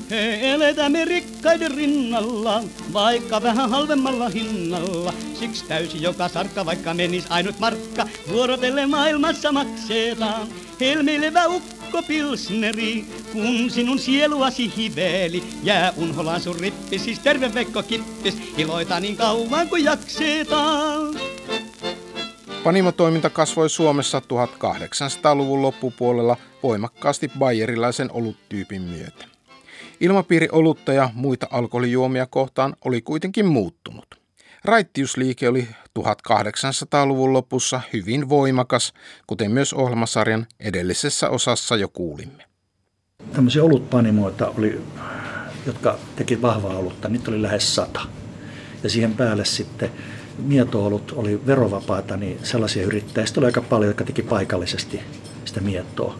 He 0.09 0.53
elätämme 0.53 1.05
rikkaiden 1.05 1.71
rinnalla, 1.71 2.63
vaikka 2.93 3.41
vähän 3.41 3.69
halvemmalla 3.69 4.29
hinnalla. 4.29 5.13
Siksi 5.33 5.65
täysi 5.65 6.01
joka 6.01 6.27
sarkka, 6.27 6.65
vaikka 6.65 6.93
menis 6.93 7.25
ainut 7.29 7.59
markka, 7.59 8.07
vuorotelle 8.31 8.85
maailmassa 8.85 9.51
maksetaan. 9.51 10.47
Helmeilevä 10.79 11.47
ukko 11.47 12.03
pilsneri, 12.07 13.05
kun 13.33 13.69
sinun 13.69 13.99
sieluasi 13.99 14.73
hiveli, 14.77 15.43
jää 15.63 15.93
unholaan 15.97 16.41
sun 16.41 16.59
rippi, 16.59 16.99
siis 16.99 17.19
terve 17.19 17.53
Vekko 17.53 17.83
kippis, 17.83 18.37
iloita 18.57 18.99
niin 18.99 19.17
kauan 19.17 19.69
kuin 19.69 19.83
jaksetaan. 19.83 21.19
Panimotoiminta 22.63 23.29
kasvoi 23.29 23.69
Suomessa 23.69 24.19
1800-luvun 24.19 25.61
loppupuolella 25.61 26.37
voimakkaasti 26.63 27.31
bayerilaisen 27.39 28.11
oluttyypin 28.11 28.81
myötä. 28.81 29.34
Ilmapiiri 29.99 30.47
olutta 30.51 30.93
ja 30.93 31.09
muita 31.13 31.47
alkoholijuomia 31.51 32.25
kohtaan 32.25 32.75
oli 32.85 33.01
kuitenkin 33.01 33.45
muuttunut. 33.45 34.05
Raittiusliike 34.65 35.49
oli 35.49 35.67
1800-luvun 35.99 37.33
lopussa 37.33 37.81
hyvin 37.93 38.29
voimakas, 38.29 38.93
kuten 39.27 39.51
myös 39.51 39.73
ohjelmasarjan 39.73 40.47
edellisessä 40.59 41.29
osassa 41.29 41.75
jo 41.75 41.87
kuulimme. 41.87 42.43
Tämmöisiä 43.33 43.63
olutpanimoita 43.63 44.47
oli, 44.47 44.81
jotka 45.65 45.97
teki 46.15 46.41
vahvaa 46.41 46.77
olutta, 46.77 47.09
niitä 47.09 47.31
oli 47.31 47.41
lähes 47.41 47.75
sata. 47.75 48.01
Ja 48.83 48.89
siihen 48.89 49.13
päälle 49.13 49.45
sitten 49.45 49.91
mietoolut 50.37 51.11
oli 51.11 51.45
verovapaata, 51.45 52.17
niin 52.17 52.39
sellaisia 52.43 52.83
yrittäjiä 52.83 53.27
oli 53.37 53.45
aika 53.45 53.61
paljon, 53.61 53.89
jotka 53.89 54.03
teki 54.03 54.21
paikallisesti 54.21 54.99
sitä 55.45 55.61
mietoa. 55.61 56.19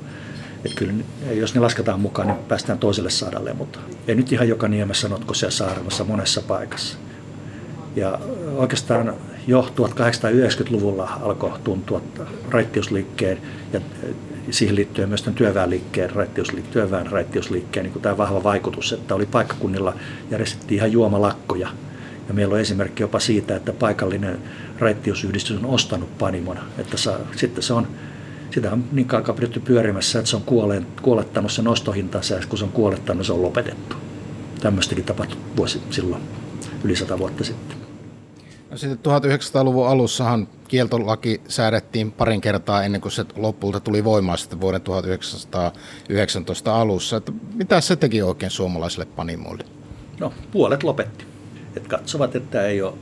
Että 0.65 0.77
kyllä, 0.77 0.93
jos 1.31 1.55
ne 1.55 1.61
lasketaan 1.61 1.99
mukaan, 1.99 2.27
niin 2.27 2.37
päästään 2.47 2.79
toiselle 2.79 3.09
sadalle, 3.09 3.53
mutta 3.53 3.79
ei 4.07 4.15
nyt 4.15 4.31
ihan 4.31 4.49
joka 4.49 4.67
niemessä 4.67 5.09
notkossa 5.09 5.45
ja 5.45 5.51
saaremassa 5.51 6.03
monessa 6.03 6.41
paikassa. 6.41 6.97
Ja 7.95 8.19
oikeastaan 8.55 9.13
jo 9.47 9.61
1890-luvulla 9.61 11.19
alkoi 11.21 11.51
tuntua 11.63 12.01
raittiusliikkeen 12.49 13.37
ja 13.73 13.81
siihen 14.51 14.75
liittyen 14.75 15.09
myös 15.09 15.21
tämän 15.21 15.35
työväenliikkeen, 15.35 16.09
raittiusliikkeen, 16.09 16.73
työväen 16.73 17.11
raittiusliikkeen 17.11 17.85
niin 17.85 18.01
tämä 18.01 18.17
vahva 18.17 18.43
vaikutus, 18.43 18.93
että 18.93 19.15
oli 19.15 19.25
paikkakunnilla 19.25 19.93
järjestettiin 20.31 20.77
ihan 20.77 20.91
juomalakkoja. 20.91 21.69
Ja 22.27 22.33
meillä 22.33 22.53
on 22.53 22.61
esimerkki 22.61 23.03
jopa 23.03 23.19
siitä, 23.19 23.55
että 23.55 23.73
paikallinen 23.73 24.39
raittiusyhdistys 24.79 25.57
on 25.57 25.65
ostanut 25.65 26.17
panimon, 26.17 26.59
että 26.77 26.97
saa, 26.97 27.17
sitten 27.35 27.63
se 27.63 27.73
on 27.73 27.87
sitä 28.55 28.71
on 28.71 28.83
niin 28.91 29.07
kauan 29.07 29.35
pidetty 29.35 29.59
pyörimässä, 29.59 30.19
että 30.19 30.29
se 30.29 30.35
on 30.35 30.41
kuolleen, 30.41 30.87
kuolettanut 31.01 31.51
sen 31.51 31.67
ostohintansa 31.67 32.35
ja 32.35 32.41
kun 32.49 32.57
se 32.57 32.63
on 32.63 32.71
kuolettanut, 32.71 33.25
se 33.25 33.33
on 33.33 33.41
lopetettu. 33.41 33.95
Tämmöistäkin 34.59 35.05
tapahtui 35.05 35.37
vuosi 35.57 35.81
silloin 35.89 36.21
yli 36.83 36.95
sata 36.95 37.19
vuotta 37.19 37.43
sitten. 37.43 37.77
No 38.71 38.77
sitten 38.77 39.13
1900-luvun 39.13 39.87
alussahan 39.87 40.47
kieltolaki 40.67 41.41
säädettiin 41.47 42.11
parin 42.11 42.41
kertaa 42.41 42.83
ennen 42.83 43.01
kuin 43.01 43.11
se 43.11 43.25
lopulta 43.35 43.79
tuli 43.79 44.03
voimaan 44.03 44.37
sitten 44.37 44.61
vuoden 44.61 44.81
1919 44.81 46.81
alussa. 46.81 47.17
Että 47.17 47.31
mitä 47.53 47.81
se 47.81 47.95
teki 47.95 48.21
oikein 48.21 48.51
suomalaisille 48.51 49.05
panimoille? 49.05 49.63
No 50.19 50.33
puolet 50.51 50.83
lopetti. 50.83 51.25
Et 51.77 51.87
katsovat, 51.87 52.35
että 52.35 52.67
ei 52.67 52.81
ole 52.81 52.93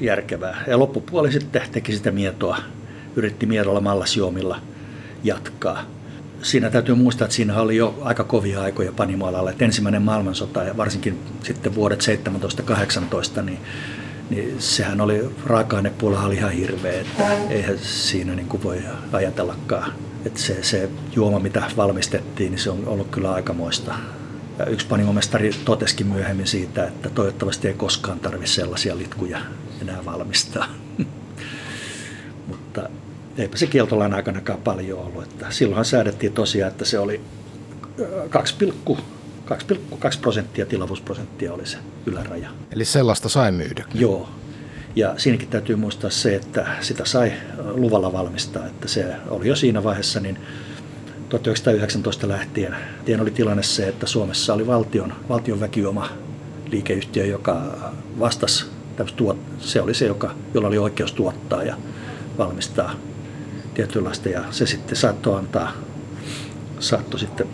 järkevää. 0.00 0.64
Ja 0.66 0.78
loppupuoli 0.78 1.32
sitten 1.32 1.62
teki 1.72 1.92
sitä 1.92 2.10
mietoa, 2.10 2.58
yritti 3.16 3.46
miedolla 3.46 3.80
mallasjuomilla 3.80 4.60
jatkaa. 5.24 5.82
Siinä 6.42 6.70
täytyy 6.70 6.94
muistaa, 6.94 7.24
että 7.24 7.34
siinä 7.34 7.60
oli 7.60 7.76
jo 7.76 7.98
aika 8.02 8.24
kovia 8.24 8.62
aikoja 8.62 8.92
panimoalalla. 8.92 9.50
Että 9.50 9.64
ensimmäinen 9.64 10.02
maailmansota 10.02 10.62
ja 10.62 10.76
varsinkin 10.76 11.18
sitten 11.42 11.74
vuodet 11.74 12.04
17-18, 13.38 13.42
niin, 13.42 13.58
niin 14.30 14.56
sehän 14.58 15.00
oli 15.00 15.30
raaka-ainepuolella 15.46 16.26
oli 16.26 16.34
ihan 16.34 16.52
hirveä. 16.52 17.00
Että 17.00 17.32
eihän 17.50 17.78
siinä 17.78 18.34
niin 18.34 18.48
kuin 18.48 18.62
voi 18.62 18.78
ajatellakaan. 19.12 19.92
Että 20.26 20.40
se, 20.40 20.62
se 20.62 20.90
juoma, 21.16 21.38
mitä 21.38 21.62
valmistettiin, 21.76 22.50
niin 22.50 22.60
se 22.60 22.70
on 22.70 22.82
ollut 22.86 23.10
kyllä 23.10 23.32
aikamoista. 23.32 23.94
Ja 24.58 24.64
yksi 24.64 24.86
panimomestari 24.86 25.50
toteskin 25.64 26.06
myöhemmin 26.06 26.46
siitä, 26.46 26.86
että 26.86 27.10
toivottavasti 27.10 27.68
ei 27.68 27.74
koskaan 27.74 28.20
tarvitse 28.20 28.54
sellaisia 28.54 28.98
litkuja 28.98 29.38
enää 29.82 30.04
valmistaa. 30.04 30.81
Eipä 33.38 33.56
se 33.56 33.66
kieltolain 33.66 34.14
aikanakaan 34.14 34.58
paljon 34.62 34.98
ollut. 34.98 35.22
Että 35.22 35.46
silloinhan 35.50 35.84
säädettiin 35.84 36.32
tosiaan, 36.32 36.70
että 36.70 36.84
se 36.84 36.98
oli 36.98 37.20
2,2 38.90 40.18
prosenttia 40.20 40.66
tilavuusprosenttia 40.66 41.52
oli 41.52 41.66
se 41.66 41.78
yläraja. 42.06 42.50
Eli 42.72 42.84
sellaista 42.84 43.28
sai 43.28 43.52
myydä? 43.52 43.84
Joo. 43.94 44.28
Ja 44.96 45.14
siinäkin 45.16 45.48
täytyy 45.48 45.76
muistaa 45.76 46.10
se, 46.10 46.34
että 46.34 46.66
sitä 46.80 47.04
sai 47.04 47.32
luvalla 47.74 48.12
valmistaa. 48.12 48.66
Että 48.66 48.88
se 48.88 49.14
oli 49.28 49.48
jo 49.48 49.56
siinä 49.56 49.84
vaiheessa, 49.84 50.20
niin 50.20 50.38
1919 51.28 52.28
lähtien 52.28 52.76
tien 53.04 53.20
oli 53.20 53.30
tilanne 53.30 53.62
se, 53.62 53.88
että 53.88 54.06
Suomessa 54.06 54.54
oli 54.54 54.66
valtion, 54.66 55.12
valtion 55.28 55.60
väkioma 55.60 56.08
liikeyhtiö, 56.70 57.26
joka 57.26 57.62
vastasi, 58.18 58.64
se 59.58 59.80
oli 59.80 59.94
se, 59.94 60.06
joka, 60.06 60.34
jolla 60.54 60.68
oli 60.68 60.78
oikeus 60.78 61.12
tuottaa 61.12 61.62
ja 61.62 61.76
valmistaa 62.38 62.94
tietynlaista 63.74 64.28
ja 64.28 64.44
se 64.50 64.66
sitten 64.66 64.96
saattoi 64.96 65.38
antaa, 65.38 65.72
saattoi 66.78 67.20
sitten 67.20 67.46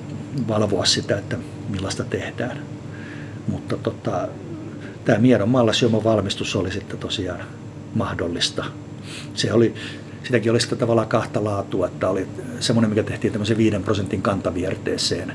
valvoa 0.49 0.85
sitä, 0.85 1.19
että 1.19 1.37
millaista 1.69 2.05
tehdään. 2.05 2.63
Mutta 3.49 3.77
tota, 3.77 4.29
tämä 5.05 5.19
Miedon 5.19 5.49
mallasjuoman 5.49 6.05
valmistus 6.05 6.57
oli 6.57 6.73
sitten 6.73 6.99
tosiaan 6.99 7.41
mahdollista. 7.95 8.65
Se 9.35 9.53
oli, 9.53 9.75
sitäkin 10.23 10.51
oli 10.51 10.61
sitten 10.61 10.79
tavallaan 10.79 11.09
kahta 11.09 11.45
laatua, 11.45 11.87
että 11.87 12.09
oli 12.09 12.29
semmoinen, 12.61 12.91
mikä 12.91 13.03
tehtiin 13.03 13.33
tämmöisen 13.33 13.57
5 13.57 13.79
prosentin 13.79 14.23
kantavierteeseen, 14.23 15.33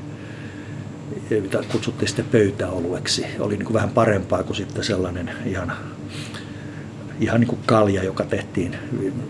mitä 1.30 1.58
kutsuttiin 1.72 2.08
sitten 2.08 2.24
pöytäolueksi. 2.24 3.26
Oli 3.38 3.56
niin 3.56 3.64
kuin 3.64 3.74
vähän 3.74 3.90
parempaa 3.90 4.42
kuin 4.42 4.56
sitten 4.56 4.84
sellainen 4.84 5.30
ihan, 5.46 5.72
ihan 7.20 7.40
niin 7.40 7.48
kuin 7.48 7.60
kalja, 7.66 8.04
joka 8.04 8.24
tehtiin 8.24 8.76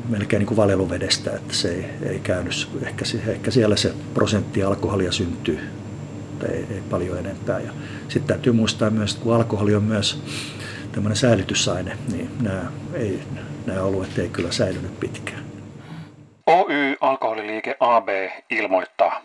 melkein 0.09 0.41
niin 0.41 0.47
kuin 0.47 0.57
valeluvedestä, 0.57 1.31
että 1.31 1.55
se 1.55 1.69
ei, 1.69 1.85
ei 2.09 2.19
käynyt. 2.19 2.69
Ehkä, 2.87 3.05
ehkä 3.27 3.51
siellä 3.51 3.77
se 3.77 3.93
prosentti 4.15 4.63
alkoholia 4.63 5.13
syntyy, 5.13 5.61
mutta 6.31 6.47
ei, 6.47 6.67
ei 6.71 6.83
paljon 6.91 7.19
enempää. 7.19 7.61
Ja 7.61 7.71
sitten 8.09 8.29
täytyy 8.29 8.53
muistaa 8.53 8.91
myös, 8.91 9.13
että 9.13 9.23
kun 9.23 9.35
alkoholi 9.35 9.75
on 9.75 9.83
myös 9.83 10.23
tämmöinen 10.93 11.17
säilytysaine, 11.17 11.99
niin 12.13 12.31
nämä, 12.41 12.63
ei, 12.95 13.21
nämä 13.67 13.83
oluet 13.83 14.19
ei 14.19 14.29
kyllä 14.29 14.53
säilynyt 14.53 15.01
pitkään. 15.01 15.45
Oy 16.47 16.97
Alkoholiliike 17.01 17.77
AB 17.81 18.09
ilmoittaa. 18.51 19.23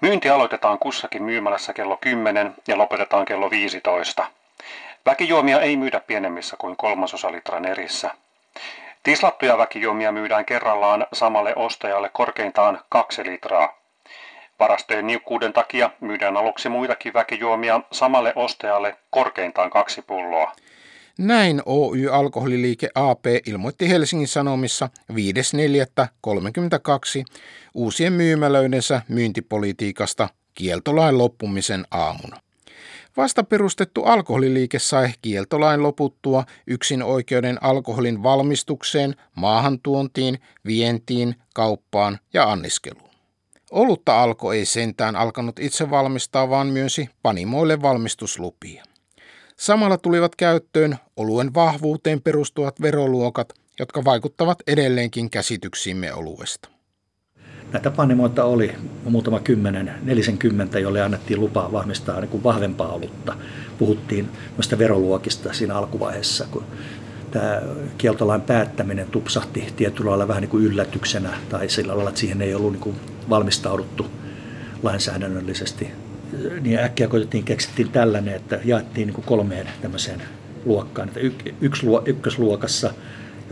Myynti 0.00 0.28
aloitetaan 0.28 0.78
kussakin 0.78 1.22
myymälässä 1.22 1.72
kello 1.72 1.96
10 1.96 2.54
ja 2.68 2.78
lopetetaan 2.78 3.24
kello 3.24 3.50
15. 3.50 4.26
Väkijuomia 5.06 5.60
ei 5.60 5.76
myydä 5.76 6.00
pienemmissä 6.00 6.56
kuin 6.56 6.76
kolmasosa 6.76 7.32
litran 7.32 7.64
erissä. 7.64 8.10
Tislattuja 9.02 9.58
väkijuomia 9.58 10.12
myydään 10.12 10.44
kerrallaan 10.44 11.06
samalle 11.12 11.54
ostajalle 11.56 12.10
korkeintaan 12.12 12.80
2 12.88 13.24
litraa. 13.24 13.78
Varastojen 14.60 15.06
niukkuuden 15.06 15.52
takia 15.52 15.90
myydään 16.00 16.36
aluksi 16.36 16.68
muitakin 16.68 17.14
väkijuomia 17.14 17.80
samalle 17.92 18.32
ostajalle 18.36 18.96
korkeintaan 19.10 19.70
kaksi 19.70 20.02
pulloa. 20.02 20.52
Näin 21.18 21.62
Oy 21.66 22.08
Alkoholiliike 22.08 22.88
AP 22.94 23.24
ilmoitti 23.46 23.88
Helsingin 23.90 24.28
Sanomissa 24.28 24.88
5.4.32 25.12 25.16
uusien 27.74 28.12
myymälöidensä 28.12 29.02
myyntipolitiikasta 29.08 30.28
kieltolain 30.54 31.18
loppumisen 31.18 31.84
aamuna. 31.90 32.36
Vasta 33.16 33.44
perustettu 33.44 34.02
alkoholiliike 34.02 34.78
sai 34.78 35.12
kieltolain 35.22 35.82
loputtua 35.82 36.44
yksin 36.66 37.02
oikeuden 37.02 37.58
alkoholin 37.62 38.22
valmistukseen, 38.22 39.14
maahantuontiin, 39.34 40.38
vientiin, 40.66 41.34
kauppaan 41.54 42.18
ja 42.32 42.50
anniskeluun. 42.50 43.10
Olutta 43.70 44.22
alko 44.22 44.52
ei 44.52 44.64
sentään 44.64 45.16
alkanut 45.16 45.58
itse 45.58 45.90
valmistaa, 45.90 46.50
vaan 46.50 46.66
myönsi 46.66 47.08
panimoille 47.22 47.82
valmistuslupia. 47.82 48.84
Samalla 49.56 49.98
tulivat 49.98 50.36
käyttöön 50.36 50.96
oluen 51.16 51.54
vahvuuteen 51.54 52.22
perustuvat 52.22 52.82
veroluokat, 52.82 53.52
jotka 53.78 54.04
vaikuttavat 54.04 54.58
edelleenkin 54.66 55.30
käsityksiimme 55.30 56.12
oluesta. 56.14 56.68
Näitä 57.72 57.90
panimoita 57.90 58.44
oli 58.44 58.74
muutama 59.04 59.40
kymmenen, 59.40 59.92
nelisenkymmentä, 60.02 60.78
joille 60.78 61.02
annettiin 61.02 61.40
lupaa 61.40 61.72
vahvistaa 61.72 62.20
niin 62.20 62.28
kuin 62.28 62.44
vahvempaa 62.44 62.92
olutta. 62.92 63.36
Puhuttiin 63.78 64.28
noista 64.56 64.78
veroluokista 64.78 65.52
siinä 65.52 65.74
alkuvaiheessa, 65.74 66.46
kun 66.50 66.64
tämä 67.30 67.62
kieltolain 67.98 68.40
päättäminen 68.40 69.06
tupsahti 69.06 69.72
tietyllä 69.76 70.10
lailla 70.10 70.28
vähän 70.28 70.40
niin 70.40 70.50
kuin 70.50 70.64
yllätyksenä 70.64 71.30
tai 71.48 71.68
sillä 71.68 71.94
lailla, 71.94 72.10
että 72.10 72.20
siihen 72.20 72.42
ei 72.42 72.54
ollut 72.54 72.72
niin 72.72 72.80
kuin 72.80 72.96
valmistauduttu 73.30 74.06
lainsäädännöllisesti 74.82 75.88
niin 76.60 76.78
äkkiä 76.78 77.08
koitettiin, 77.08 77.44
keksittiin 77.44 77.88
tällainen, 77.88 78.34
että 78.34 78.60
jaettiin 78.64 79.06
niin 79.06 79.14
kuin 79.14 79.24
kolmeen 79.24 79.68
tämmöiseen 79.82 80.22
luokkaan. 80.64 81.08
Että 81.08 81.20
yksi 81.60 81.86
luo, 81.86 82.02
ykkösluokassa, 82.06 82.94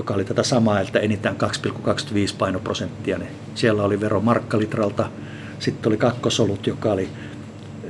joka 0.00 0.14
oli 0.14 0.24
tätä 0.24 0.42
samaa, 0.42 0.80
että 0.80 0.98
enintään 0.98 1.36
2,25 1.36 2.34
painoprosenttia, 2.38 3.18
niin 3.18 3.30
siellä 3.54 3.82
oli 3.82 4.00
vero 4.00 4.20
markkalitralta. 4.20 5.10
Sitten 5.58 5.90
oli 5.90 5.96
kakkosolut, 5.96 6.66
joka 6.66 6.92
oli 6.92 7.08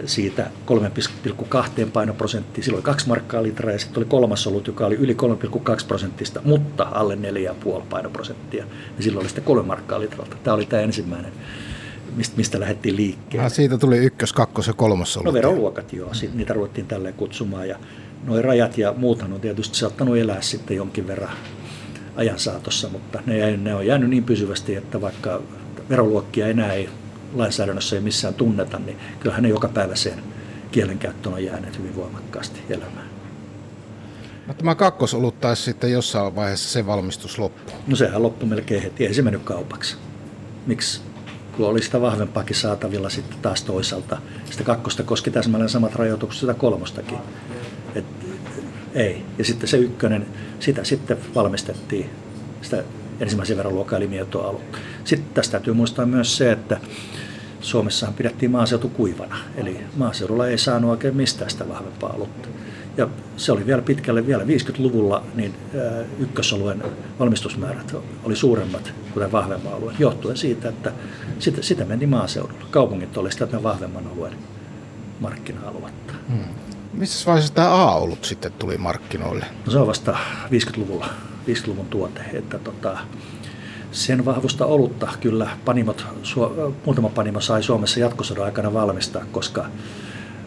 siitä 0.05 0.51
3,2 0.67 1.87
painoprosenttia, 1.93 2.65
silloin 2.65 2.79
oli 2.79 2.85
2 2.85 3.09
markkaa 3.09 3.43
litraa, 3.43 3.73
ja 3.73 3.79
sitten 3.79 3.99
oli 3.99 4.05
kolmas 4.05 4.47
olut, 4.47 4.67
joka 4.67 4.87
oli 4.87 4.95
yli 4.95 5.17
3,2 5.55 5.87
prosenttista, 5.89 6.41
mutta 6.45 6.89
alle 6.93 7.19
4,5 7.65 7.83
painoprosenttia, 7.91 8.65
ja 8.97 9.03
silloin 9.03 9.23
oli 9.23 9.29
sitten 9.29 9.45
3 9.45 9.67
markkaa 9.67 10.01
litralta. 10.01 10.37
Tämä 10.45 10.55
oli 10.55 10.67
tämä 10.67 10.83
ensimmäinen 10.83 11.33
mistä, 12.17 12.37
mistä 12.37 12.61
lähdettiin 12.61 12.97
liikkeelle. 12.97 13.47
Ah, 13.47 13.53
siitä 13.53 13.79
tuli 13.79 13.99
ykkös, 13.99 14.33
kakkos 14.33 14.67
ja 14.67 14.73
kolmas 14.73 15.17
ollut. 15.17 15.27
No 15.27 15.33
veroluokat 15.33 15.93
joo, 15.93 16.15
sit 16.15 16.35
niitä 16.35 16.53
ruvettiin 16.53 16.87
tälleen 16.87 17.15
kutsumaan 17.15 17.69
ja 17.69 17.79
nuo 18.25 18.43
rajat 18.43 18.79
ja 18.79 18.95
muuthan 18.97 19.33
on 19.33 19.41
tietysti 19.41 19.79
saattanut 19.79 20.17
elää 20.17 20.41
sitten 20.41 20.77
jonkin 20.77 21.07
verran 21.07 21.31
ajan 22.17 22.39
saatossa, 22.39 22.89
mutta 22.89 23.23
ne, 23.27 23.57
ne 23.57 23.75
on 23.75 23.87
jäänyt 23.87 24.11
niin 24.11 24.25
pysyvästi, 24.25 24.77
että 24.77 25.01
vaikka 25.01 25.43
veroluokkia 25.89 26.47
enää 26.47 26.73
ei 26.73 26.89
lainsäädännössä 27.35 27.97
ei 27.97 28.03
missään 28.03 28.35
tunneta, 28.35 28.79
niin 28.79 28.99
kyllähän 29.21 29.43
ne 29.43 29.49
joka 29.49 29.69
päivä 29.69 29.95
sen 29.95 30.23
kielenkäyttö 30.73 31.29
on 31.29 31.45
jäänyt 31.45 31.79
hyvin 31.79 31.97
voimakkaasti 31.97 32.61
elämään. 32.71 33.11
No 34.47 34.55
tämä 34.55 34.75
kakkosolut 34.75 35.41
taisi 35.41 35.63
sitten 35.63 35.93
jossain 35.93 36.37
vaiheessa 36.37 36.71
se 36.71 36.87
valmistus 36.87 37.39
loppu. 37.39 37.73
No 37.87 37.97
sehän 37.97 38.23
loppui 38.23 38.49
melkein 38.49 38.83
heti, 38.83 39.07
ei 39.07 39.15
se 39.15 39.23
mennyt 39.23 39.43
kaupaksi. 39.43 39.97
Miksi 40.67 41.01
kun 41.57 41.69
oli 41.69 41.83
sitä 41.83 42.01
vahvempaakin 42.01 42.57
saatavilla 42.57 43.11
sitten 43.11 43.39
taas 43.43 43.63
toisaalta. 43.63 44.19
Sitä 44.51 44.65
kakkosta 44.65 45.03
koski 45.03 45.31
täsmälleen 45.31 45.69
samat 45.69 45.95
rajoitukset 45.95 46.41
sitä 46.41 46.55
kolmostakin. 46.55 47.19
Ei. 48.95 49.23
Ja 49.39 49.45
sitten 49.45 49.69
se 49.69 49.77
ykkönen, 49.77 50.27
sitä 50.61 50.85
sitten 50.85 51.17
valmistettiin, 51.35 52.11
sitä 52.63 52.85
ensimmäisen 53.21 53.57
verran 53.57 53.75
luokkaa 53.75 53.99
eli. 53.99 54.61
Sitten 55.05 55.35
tästä 55.35 55.53
täytyy 55.53 55.75
muistaa 55.75 56.07
myös 56.07 56.37
se, 56.37 56.53
että 56.53 56.81
Suomessahan 57.61 58.15
pidettiin 58.15 58.51
maaseutu 58.51 58.89
kuivana, 58.89 59.37
eli 59.57 59.81
maaseudulla 59.97 60.47
ei 60.47 60.59
saanut 60.59 60.91
oikein 60.91 61.17
mistään 61.17 61.51
sitä 61.51 61.69
vahvempaa 61.69 62.13
olutta. 62.13 62.49
Ja 62.97 63.09
se 63.37 63.53
oli 63.53 63.67
vielä 63.67 63.83
pitkälle, 63.83 64.27
vielä 64.27 64.45
50-luvulla, 64.45 65.23
niin 65.35 65.55
ykkösoluen 66.19 66.83
valmistusmäärät 67.19 67.97
oli 68.25 68.37
suuremmat 68.37 68.93
kuin 69.15 69.33
vahvemman 69.33 69.73
alueen, 69.73 69.97
johtuen 69.99 70.37
siitä, 70.37 70.69
että 70.69 70.93
sitä, 71.39 71.63
sitä 71.63 71.85
meni 71.85 72.07
maaseudulla. 72.07 72.67
Kaupungit 72.71 73.17
oli 73.17 73.33
sitä 73.33 73.63
vahvemman 73.63 74.07
alueen 74.07 74.35
markkina-aluetta. 75.21 76.15
Hmm. 76.29 76.70
Missä 76.93 77.27
vaiheessa 77.27 77.55
tämä 77.55 77.69
A-olut 77.69 78.25
sitten 78.25 78.53
tuli 78.53 78.79
markkinoille? 78.79 79.47
No 79.67 79.73
se 79.73 79.79
on 79.79 79.87
vasta 79.87 80.17
50-luvulla, 80.47 81.07
50-luvun 81.49 81.87
tuote. 81.87 82.21
Että 82.33 82.59
tota, 82.59 82.99
sen 83.93 84.25
vahvusta 84.25 84.67
olutta 84.67 85.09
kyllä 85.21 85.49
panimot, 85.65 86.07
muutama 86.85 87.09
panimo 87.09 87.41
sai 87.41 87.63
Suomessa 87.63 88.01
jatkosodan 88.01 88.45
aikana 88.45 88.73
valmistaa, 88.73 89.25
koska 89.33 89.67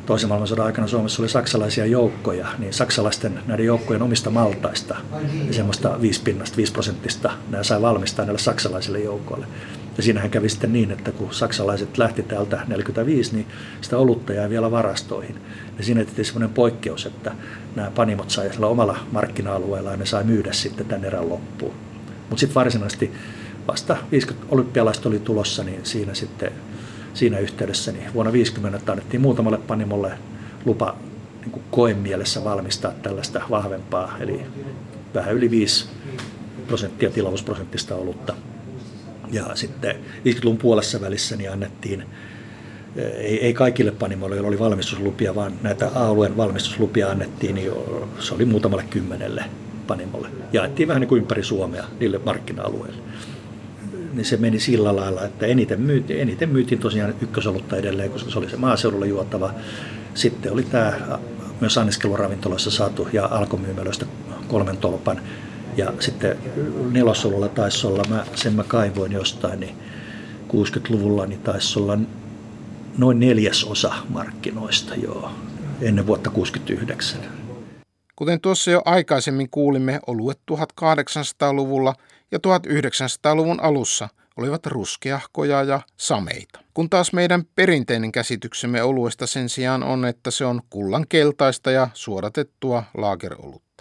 toisen 0.06 0.30
maailmansodan 0.30 0.66
aikana 0.66 0.88
Suomessa 0.88 1.22
oli 1.22 1.30
saksalaisia 1.30 1.86
joukkoja, 1.86 2.48
niin 2.58 2.74
saksalaisten 2.74 3.40
näiden 3.46 3.66
joukkojen 3.66 4.02
omista 4.02 4.30
maltaista 4.30 4.98
semmoista 5.52 6.02
5 6.02 6.22
pinnasta, 6.22 6.58
5 6.58 6.74
prosenttista 6.74 7.32
nämä 7.50 7.64
sai 7.64 7.82
valmistaa 7.82 8.26
näille 8.26 8.40
saksalaisille 8.40 9.00
joukoille. 9.00 9.46
Ja 9.98 10.04
siinähän 10.04 10.30
kävi 10.30 10.50
sitten 10.50 10.74
niin, 10.74 10.92
että 10.92 11.12
kun 11.12 11.34
saksalaiset 11.34 11.98
lähti 11.98 12.24
täältä 12.24 12.62
45, 12.68 13.36
niin 13.36 13.48
sitä 13.82 13.98
olutta 13.98 14.34
jäi 14.34 14.50
vielä 14.50 14.72
varastoihin. 14.72 15.36
Ja 15.78 15.84
siinä 15.84 16.06
tehtiin 16.06 16.26
semmoinen 16.26 16.50
poikkeus, 16.50 17.06
että 17.06 17.32
nämä 17.76 17.92
panimot 17.96 18.30
sai 18.30 18.50
omalla 18.62 19.00
markkina-alueella 19.12 19.92
ja 19.92 19.98
ne 19.98 20.06
sai 20.06 20.24
myydä 20.24 20.54
sitten 20.54 20.86
tämän 20.86 21.06
erän 21.06 21.30
loppuun. 21.30 21.74
Mutta 22.30 22.40
sitten 22.40 22.56
varsinaisesti 22.56 23.12
vasta 23.68 23.98
50 24.12 24.48
olympialaista 24.52 25.10
oli 25.10 25.20
tulossa, 25.20 25.64
niin 25.64 25.80
siinä 25.84 26.14
sitten 26.14 26.52
siinä 27.14 27.40
yhteydessä 27.40 27.92
niin 27.92 28.14
vuonna 28.14 28.34
50 28.34 28.92
annettiin 28.92 29.22
muutamalle 29.22 29.58
panimolle 29.58 30.12
lupa 30.66 30.96
niin 31.42 31.52
kuin 31.52 31.64
koemielessä 31.72 32.44
valmistaa 32.44 32.92
tällaista 32.92 33.42
vahvempaa, 33.50 34.18
eli 34.20 34.42
vähän 35.14 35.34
yli 35.34 35.52
5 35.52 35.86
prosenttia 36.68 37.10
tilavuusprosenttista 37.10 37.96
olutta. 37.96 38.36
Ja 39.34 39.56
sitten 39.56 39.96
50-luvun 39.96 40.58
puolessa 40.58 41.02
välissä 41.02 41.36
niin 41.36 41.52
annettiin, 41.52 42.06
ei, 42.96 43.46
ei 43.46 43.54
kaikille 43.54 43.92
panimoille, 43.92 44.36
joilla 44.36 44.48
oli 44.48 44.60
valmistuslupia, 44.60 45.36
vaan 45.36 45.54
näitä 45.62 45.92
A-alueen 45.96 46.38
valmistuslupia 46.38 47.10
annettiin, 47.10 47.56
niin 47.56 47.72
se 48.20 48.34
oli 48.34 48.46
muutamalle 48.46 48.84
kymmenelle 48.90 49.44
panimolle. 49.88 50.28
Jaettiin 50.54 50.88
vähän 50.88 51.02
niin 51.02 51.10
kuin 51.10 51.22
ympäri 51.22 51.44
Suomea 51.44 51.84
niille 52.00 52.20
markkina-alueille 52.26 53.04
niin 54.14 54.26
se 54.26 54.38
meni 54.38 54.60
sillä 54.60 54.96
lailla, 54.96 55.26
että 55.26 55.46
eniten 55.46 55.82
myytiin, 55.82 56.20
eniten 56.20 56.50
myytiin 56.50 56.82
tosiaan 56.82 57.14
ykkösolutta 57.22 57.78
edelleen, 57.78 58.12
koska 58.12 58.32
se 58.32 58.40
oli 58.40 58.50
se 58.50 58.58
maaseudulla 58.58 59.06
juotava. 59.06 59.54
Sitten 60.14 60.52
oli 60.52 60.64
tämä 60.64 60.94
myös 61.60 61.78
anniskeluravintoloissa 61.78 62.72
saatu 62.72 63.08
ja 63.14 63.26
alkomyymälöistä 63.26 64.06
kolmen 64.48 64.78
tolpan. 64.78 65.22
Ja 65.78 65.94
sitten 66.00 66.38
nelosolulla 66.92 67.48
taisi 67.48 67.88
olla, 67.88 68.04
mä, 68.10 68.26
sen 68.36 68.54
mä 68.54 68.64
kaivoin 68.64 69.12
jostain, 69.12 69.60
niin 69.60 69.76
60-luvulla 70.48 71.26
niin 71.26 71.42
taisi 71.42 71.80
olla 71.80 71.98
noin 72.98 73.20
neljäsosa 73.20 73.94
markkinoista 74.10 74.96
joo, 74.96 75.32
ennen 75.82 76.08
vuotta 76.08 76.30
69. 76.30 77.20
Kuten 78.16 78.42
tuossa 78.42 78.72
jo 78.72 78.82
aikaisemmin 78.86 79.50
kuulimme, 79.50 80.00
oluet 80.08 80.40
1800-luvulla 80.52 81.94
ja 82.32 82.40
1900-luvun 82.48 83.60
alussa 83.60 84.10
olivat 84.38 84.66
ruskeahkoja 84.66 85.64
ja 85.64 85.82
sameita. 85.98 86.60
Kun 86.74 86.90
taas 86.90 87.14
meidän 87.14 87.44
perinteinen 87.56 88.12
käsityksemme 88.12 88.84
oluesta 88.84 89.28
sen 89.28 89.50
sijaan 89.50 89.84
on, 89.84 90.06
että 90.06 90.32
se 90.32 90.46
on 90.46 90.62
kullan 90.70 91.06
keltaista 91.10 91.72
ja 91.72 91.88
suodatettua 91.94 92.84
laagerolutta. 92.98 93.73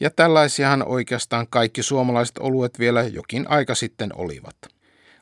Ja 0.00 0.10
tällaisiahan 0.10 0.88
oikeastaan 0.88 1.46
kaikki 1.50 1.82
suomalaiset 1.82 2.38
oluet 2.38 2.78
vielä 2.78 3.02
jokin 3.02 3.50
aika 3.50 3.74
sitten 3.74 4.10
olivat. 4.14 4.56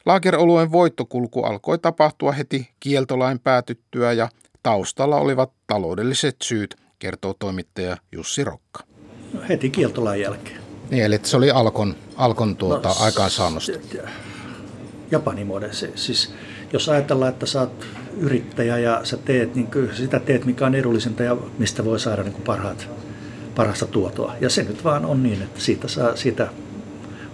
Laageroluen 0.06 0.72
voittokulku 0.72 1.42
alkoi 1.42 1.78
tapahtua 1.78 2.32
heti 2.32 2.70
kieltolain 2.80 3.38
päätyttyä 3.38 4.12
ja 4.12 4.28
taustalla 4.62 5.16
olivat 5.16 5.52
taloudelliset 5.66 6.36
syyt, 6.42 6.76
kertoo 6.98 7.34
toimittaja 7.38 7.96
Jussi 8.12 8.44
Rokka. 8.44 8.80
No, 9.32 9.40
heti 9.48 9.70
kieltolain 9.70 10.20
jälkeen. 10.20 10.60
Niin, 10.90 11.04
eli 11.04 11.20
se 11.22 11.36
oli 11.36 11.50
Alkon, 11.50 11.96
Alkon 12.16 12.56
tuota, 12.56 12.88
no, 12.88 12.94
aikaansaannosta. 12.98 13.78
Japani 15.10 15.44
mode. 15.44 15.72
Siis, 15.94 16.34
jos 16.72 16.88
ajatellaan, 16.88 17.32
että 17.32 17.46
sä 17.46 17.60
oot 17.60 17.86
yrittäjä 18.18 18.78
ja 18.78 19.00
sä 19.04 19.16
teet, 19.16 19.54
niin 19.54 19.66
kyllä 19.66 19.94
sitä 19.94 20.20
teet, 20.20 20.44
mikä 20.44 20.66
on 20.66 20.74
edullisinta 20.74 21.22
ja 21.22 21.36
mistä 21.58 21.84
voi 21.84 22.00
saada 22.00 22.22
niin 22.22 22.32
kuin 22.32 22.44
parhaat, 22.44 22.88
parasta 23.56 23.86
tuotoa. 23.86 24.34
Ja 24.40 24.50
se 24.50 24.62
nyt 24.62 24.84
vaan 24.84 25.06
on 25.06 25.22
niin, 25.22 25.42
että 25.42 25.60
siitä, 25.60 25.88
saa, 25.88 26.16
siitä 26.16 26.48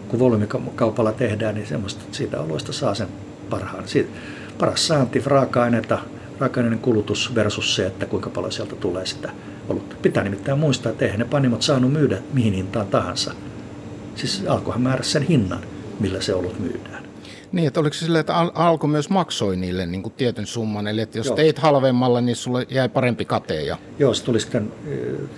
kun 0.09 0.19
volyymikaupalla 0.19 1.13
tehdään, 1.13 1.55
niin 1.55 1.67
semmoista, 1.67 2.05
siitä 2.13 2.41
alueesta 2.41 2.73
saa 2.73 2.95
sen 2.95 3.09
parhaan. 3.51 3.89
Siitä, 3.89 4.11
paras 4.59 4.87
saanti, 4.87 5.23
raaka-aineita, 5.27 5.99
raaka-aineiden 6.39 6.79
kulutus 6.79 7.35
versus 7.35 7.75
se, 7.75 7.87
että 7.87 8.07
kuinka 8.07 8.31
paljon 8.31 8.53
sieltä 8.53 8.77
tulee 8.77 9.07
sitä 9.07 9.31
olutta. 9.69 9.97
Pitää 10.03 10.25
nimittäin 10.25 10.59
muistaa, 10.59 10.93
että 10.93 11.05
eihän 11.05 11.19
ne 11.19 11.25
panimot 11.25 11.63
saanut 11.63 11.93
myydä 11.93 12.19
mihin 12.33 12.53
hintaan 12.53 12.87
tahansa. 12.87 13.33
Siis 14.15 14.45
alkohan 14.49 14.81
määrä 14.81 15.03
sen 15.03 15.23
hinnan, 15.23 15.61
millä 16.01 16.21
se 16.21 16.35
olut 16.35 16.59
myydään. 16.59 17.02
Niin, 17.53 17.67
että 17.67 17.81
oliko 17.81 17.95
se 17.95 18.05
silleen, 18.05 18.21
että 18.21 18.37
Alko 18.55 18.87
myös 18.87 19.11
maksoi 19.11 19.57
niille 19.57 19.87
niin 19.87 20.03
kuin 20.03 20.13
tietyn 20.17 20.47
summan, 20.47 20.87
eli 20.87 21.01
että 21.01 21.19
jos 21.19 21.27
Joo. 21.27 21.37
teit 21.37 21.59
halvemmalla, 21.59 22.21
niin 22.21 22.37
sulle 22.37 22.67
jäi 22.71 22.89
parempi 22.89 23.25
kate. 23.25 23.63
Ja... 23.63 23.77
Joo, 23.99 24.15
se 24.15 24.25
tuli 24.25 24.41
sitten, 24.41 24.73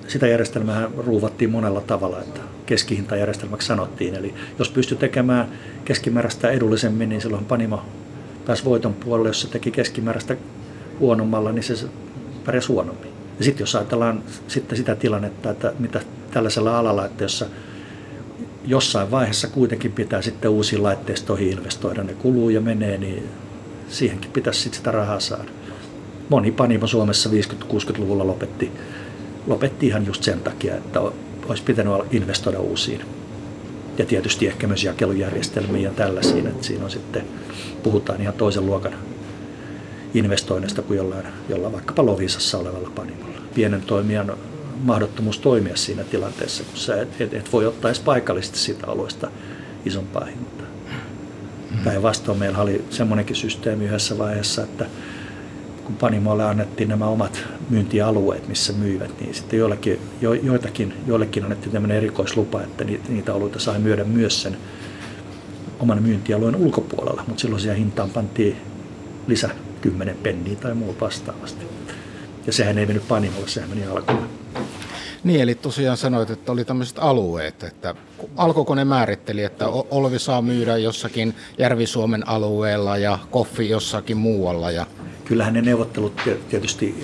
sitä 0.09 0.27
järjestelmää 0.27 0.89
ruuvattiin 0.99 1.51
monella 1.51 1.81
tavalla, 1.81 2.21
että 2.21 2.41
keskihintajärjestelmäksi 2.67 3.67
sanottiin. 3.67 4.15
Eli 4.15 4.35
jos 4.59 4.69
pystyi 4.69 4.97
tekemään 4.99 5.49
keskimääräistä 5.85 6.51
edullisemmin, 6.51 7.09
niin 7.09 7.21
silloin 7.21 7.45
Panimo 7.45 7.83
pääsi 8.47 8.65
voiton 8.65 8.95
puolelle. 8.95 9.29
Jos 9.29 9.41
se 9.41 9.49
teki 9.49 9.71
keskimääräistä 9.71 10.37
huonommalla, 11.01 11.53
niin 11.53 11.63
se 11.63 11.87
pärjäsi 12.45 12.69
huonommin. 12.69 13.11
Ja 13.39 13.45
sitten 13.45 13.63
jos 13.63 13.75
ajatellaan 13.75 14.23
sitten 14.49 14.79
sitä 14.79 14.95
tilannetta, 14.95 15.51
että 15.51 15.73
mitä 15.79 16.01
tällaisella 16.31 16.79
alalla, 16.79 17.07
että 17.07 17.25
jossa 17.25 17.47
jossain 18.67 19.11
vaiheessa 19.11 19.49
kuitenkin 19.49 19.93
pitää 19.93 20.23
sitten 20.23 20.51
uusiin 20.51 20.83
laitteistoihin 20.83 21.51
investoida, 21.51 22.03
ne 22.03 22.15
kuluu 22.15 22.51
ja 22.51 22.61
menee, 22.61 22.99
niin 22.99 23.29
siihenkin 23.89 24.31
pitäisi 24.31 24.61
sitten 24.61 24.77
sitä 24.77 24.91
rahaa 24.91 25.21
saada. 25.21 25.51
Moni 26.29 26.51
panimo 26.51 26.87
Suomessa 26.87 27.31
50-60-luvulla 27.31 28.27
lopetti, 28.27 28.71
lopetti 29.47 29.87
ihan 29.87 30.07
just 30.07 30.23
sen 30.23 30.41
takia, 30.41 30.75
että 30.75 31.01
olisi 31.49 31.63
pitänyt 31.63 31.93
investoida 32.11 32.61
uusiin. 32.61 33.01
Ja 33.99 34.07
tietysti 34.07 34.47
ehkä 34.47 34.67
myös 34.67 34.85
jakelujärjestelmiin 34.85 35.85
ja 35.85 35.91
tällaisiin, 35.91 36.47
että 36.47 36.67
siinä 36.67 36.85
on 36.85 36.91
sitten, 36.91 37.25
puhutaan 37.83 38.21
ihan 38.21 38.35
toisen 38.35 38.67
luokan 38.67 38.95
investoinnista 40.15 40.83
kuin 40.83 40.97
jollain, 40.97 41.27
jollain 41.49 41.73
vaikkapa 41.73 42.07
Lovisassa 42.07 42.59
olevalla 42.59 42.91
panimolla. 42.95 43.39
Pienen 43.55 43.83
toimijan 43.83 44.37
mahdottomuus 44.83 45.39
toimia 45.39 45.77
siinä 45.77 46.05
tilanteessa, 46.05 46.65
kun 46.65 46.77
sä 46.77 47.03
et, 47.03 47.21
et, 47.21 47.35
et 47.35 47.53
voi 47.53 47.67
ottaa 47.67 47.89
edes 47.89 48.01
paikallisesti 48.01 48.59
siitä 48.59 48.87
alueesta 48.87 49.31
isompaa 49.85 50.25
hintaa. 50.25 50.67
Päinvastoin 51.85 52.39
meillä 52.39 52.59
oli 52.59 52.85
semmoinenkin 52.91 53.37
systeemi 53.37 53.85
yhdessä 53.85 54.19
vaiheessa, 54.19 54.63
että 54.63 54.87
kun 55.85 55.97
Panimolle 55.97 56.45
annettiin 56.45 56.89
nämä 56.89 57.07
omat 57.07 57.45
myyntialueet, 57.71 58.49
missä 58.49 58.73
myivät, 58.73 59.21
niin 59.21 59.35
sitten 59.35 59.59
joillekin, 59.59 59.99
jo, 60.21 60.33
joitakin, 60.33 60.95
joillekin 61.07 61.43
annettiin 61.43 61.73
tämmöinen 61.73 61.97
erikoislupa, 61.97 62.63
että 62.63 62.85
niitä, 62.85 63.05
niitä 63.09 63.35
alueita 63.35 63.59
sai 63.59 63.79
myydä 63.79 64.05
myös 64.05 64.43
sen 64.43 64.57
oman 65.79 66.03
myyntialueen 66.03 66.57
ulkopuolella, 66.57 67.25
mutta 67.27 67.41
silloin 67.41 67.61
siihen 67.61 67.79
hintaan 67.79 68.11
pantiin 68.11 68.57
lisä 69.27 69.51
10 69.81 70.17
penniä 70.23 70.57
tai 70.57 70.75
muu 70.75 70.97
vastaavasti. 71.01 71.67
Ja 72.47 72.53
sehän 72.53 72.79
ei 72.79 72.87
mennyt 72.87 73.09
Panimolle, 73.09 73.49
sehän 73.49 73.71
meni 73.71 73.87
alkuun. 73.87 74.44
Niin, 75.25 75.41
eli 75.41 75.55
tosiaan 75.55 75.97
sanoit, 75.97 76.31
että 76.31 76.53
oli 76.53 76.65
tämmöiset 76.65 76.97
alueet, 77.01 77.63
että 77.63 77.95
alkoiko 78.37 78.75
ne 78.75 78.85
määritteli, 78.85 79.43
että 79.43 79.69
Olvi 79.69 80.19
saa 80.19 80.43
myydä 80.43 80.77
jossakin 80.77 81.35
Järvi-Suomen 81.59 82.29
alueella 82.29 82.97
ja 82.97 83.19
Koffi 83.31 83.69
jossakin 83.69 84.17
muualla. 84.17 84.71
Ja... 84.71 84.87
Kyllähän 85.25 85.55
ne 85.55 85.63
neuvottelut 85.63 86.21
tietysti 86.49 86.95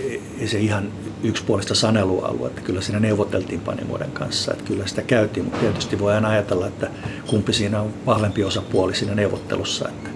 ei 0.40 0.48
se 0.48 0.58
ihan 0.58 0.92
yksipuolista 1.22 1.74
sanelualuetta, 1.74 2.60
kyllä 2.60 2.80
siinä 2.80 3.00
neuvoteltiin 3.00 3.60
panimoiden 3.60 4.10
kanssa, 4.10 4.52
että 4.52 4.64
kyllä 4.64 4.86
sitä 4.86 5.02
käytiin, 5.02 5.44
mutta 5.44 5.60
tietysti 5.60 5.98
voi 5.98 6.14
aina 6.14 6.28
ajatella, 6.28 6.66
että 6.66 6.90
kumpi 7.26 7.52
siinä 7.52 7.80
on 7.80 7.94
vahvempi 8.06 8.44
osapuoli 8.44 8.94
siinä 8.94 9.14
neuvottelussa, 9.14 9.88
että, 9.88 10.10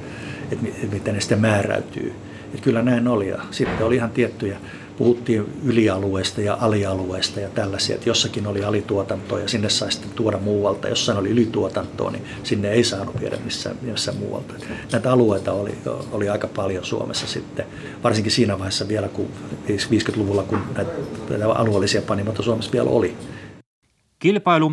että 0.53 0.67
miten 0.93 1.15
ne 1.15 1.21
sitten 1.21 1.41
määräytyy. 1.41 2.15
Että 2.45 2.65
kyllä 2.65 2.83
näin 2.83 3.09
oli 3.09 3.29
ja 3.29 3.39
sitten 3.51 3.87
oli 3.87 3.97
ihan 3.97 4.11
tiettyjä 4.11 4.59
puhuttiin 4.97 5.47
ylialueista 5.65 6.41
ja 6.41 6.59
alialueista 6.61 7.41
ja 7.41 7.49
tällaisia, 7.49 7.95
että 7.95 8.09
jossakin 8.09 8.47
oli 8.47 8.65
alituotantoa 8.65 9.41
ja 9.41 9.49
sinne 9.49 9.69
sai 9.69 9.93
sitten 9.93 10.11
tuoda 10.11 10.39
muualta. 10.39 10.89
Jossain 10.89 11.19
oli 11.19 11.29
ylituotantoa, 11.29 12.11
niin 12.11 12.25
sinne 12.43 12.71
ei 12.71 12.85
saanut 12.85 13.21
viedä 13.21 13.37
missään, 13.45 13.77
missään 13.83 14.17
muualta. 14.17 14.55
Näitä 14.93 15.13
alueita 15.13 15.53
oli, 15.53 15.75
oli 16.13 16.29
aika 16.29 16.49
paljon 16.49 16.85
Suomessa 16.85 17.27
sitten, 17.27 17.67
varsinkin 18.05 18.33
siinä 18.33 18.59
vaiheessa 18.59 18.89
vielä, 18.89 19.09
kun 19.09 19.29
50-luvulla, 19.69 20.43
kun 20.43 20.61
näitä, 20.77 20.93
alueellisia 21.55 22.03
panimoita 22.03 22.43
Suomessa 22.43 22.73
vielä 22.73 22.91
oli. 22.91 23.17
Kilpailu 24.19 24.73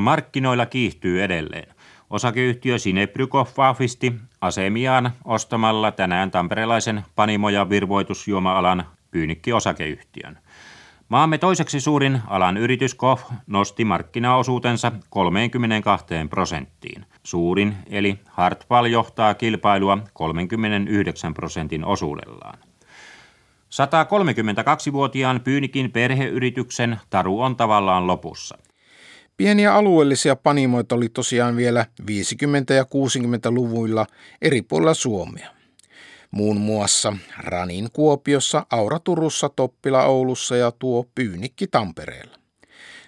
markkinoilla 0.00 0.66
kiihtyy 0.66 1.22
edelleen. 1.22 1.74
Osakeyhtiö 2.10 2.78
Sinebrykov 2.78 3.46
vahvisti 3.56 4.14
asemiaan 4.40 5.12
ostamalla 5.24 5.92
tänään 5.92 6.30
tamperelaisen 6.30 7.04
panimo- 7.16 7.48
ja 7.48 7.68
virvoitusjuoma-alan 7.68 8.84
Pyynikki-osakeyhtiön. 9.14 10.38
Maamme 11.08 11.38
toiseksi 11.38 11.80
suurin 11.80 12.20
alan 12.26 12.56
yritys 12.56 12.94
KOF 12.94 13.22
nosti 13.46 13.84
markkinaosuutensa 13.84 14.92
32 15.10 16.14
prosenttiin. 16.30 17.06
Suurin 17.22 17.76
eli 17.90 18.18
Hartwall 18.28 18.86
johtaa 18.86 19.34
kilpailua 19.34 19.98
39 20.12 21.34
prosentin 21.34 21.84
osuudellaan. 21.84 22.58
132-vuotiaan 23.70 25.40
Pyynikin 25.40 25.92
perheyrityksen 25.92 27.00
taru 27.10 27.40
on 27.40 27.56
tavallaan 27.56 28.06
lopussa. 28.06 28.58
Pieniä 29.36 29.74
alueellisia 29.74 30.36
panimoita 30.36 30.94
oli 30.94 31.08
tosiaan 31.08 31.56
vielä 31.56 31.86
50- 32.02 32.06
ja 32.74 32.82
60-luvuilla 32.82 34.06
eri 34.42 34.62
puolilla 34.62 34.94
Suomea 34.94 35.63
muun 36.34 36.56
muassa 36.56 37.16
Ranin 37.38 37.88
Kuopiossa, 37.92 38.66
Aura 38.70 38.98
Turussa, 38.98 39.48
Toppila 39.48 40.04
Oulussa 40.04 40.56
ja 40.56 40.70
tuo 40.70 41.06
Pyynikki 41.14 41.66
Tampereella. 41.66 42.38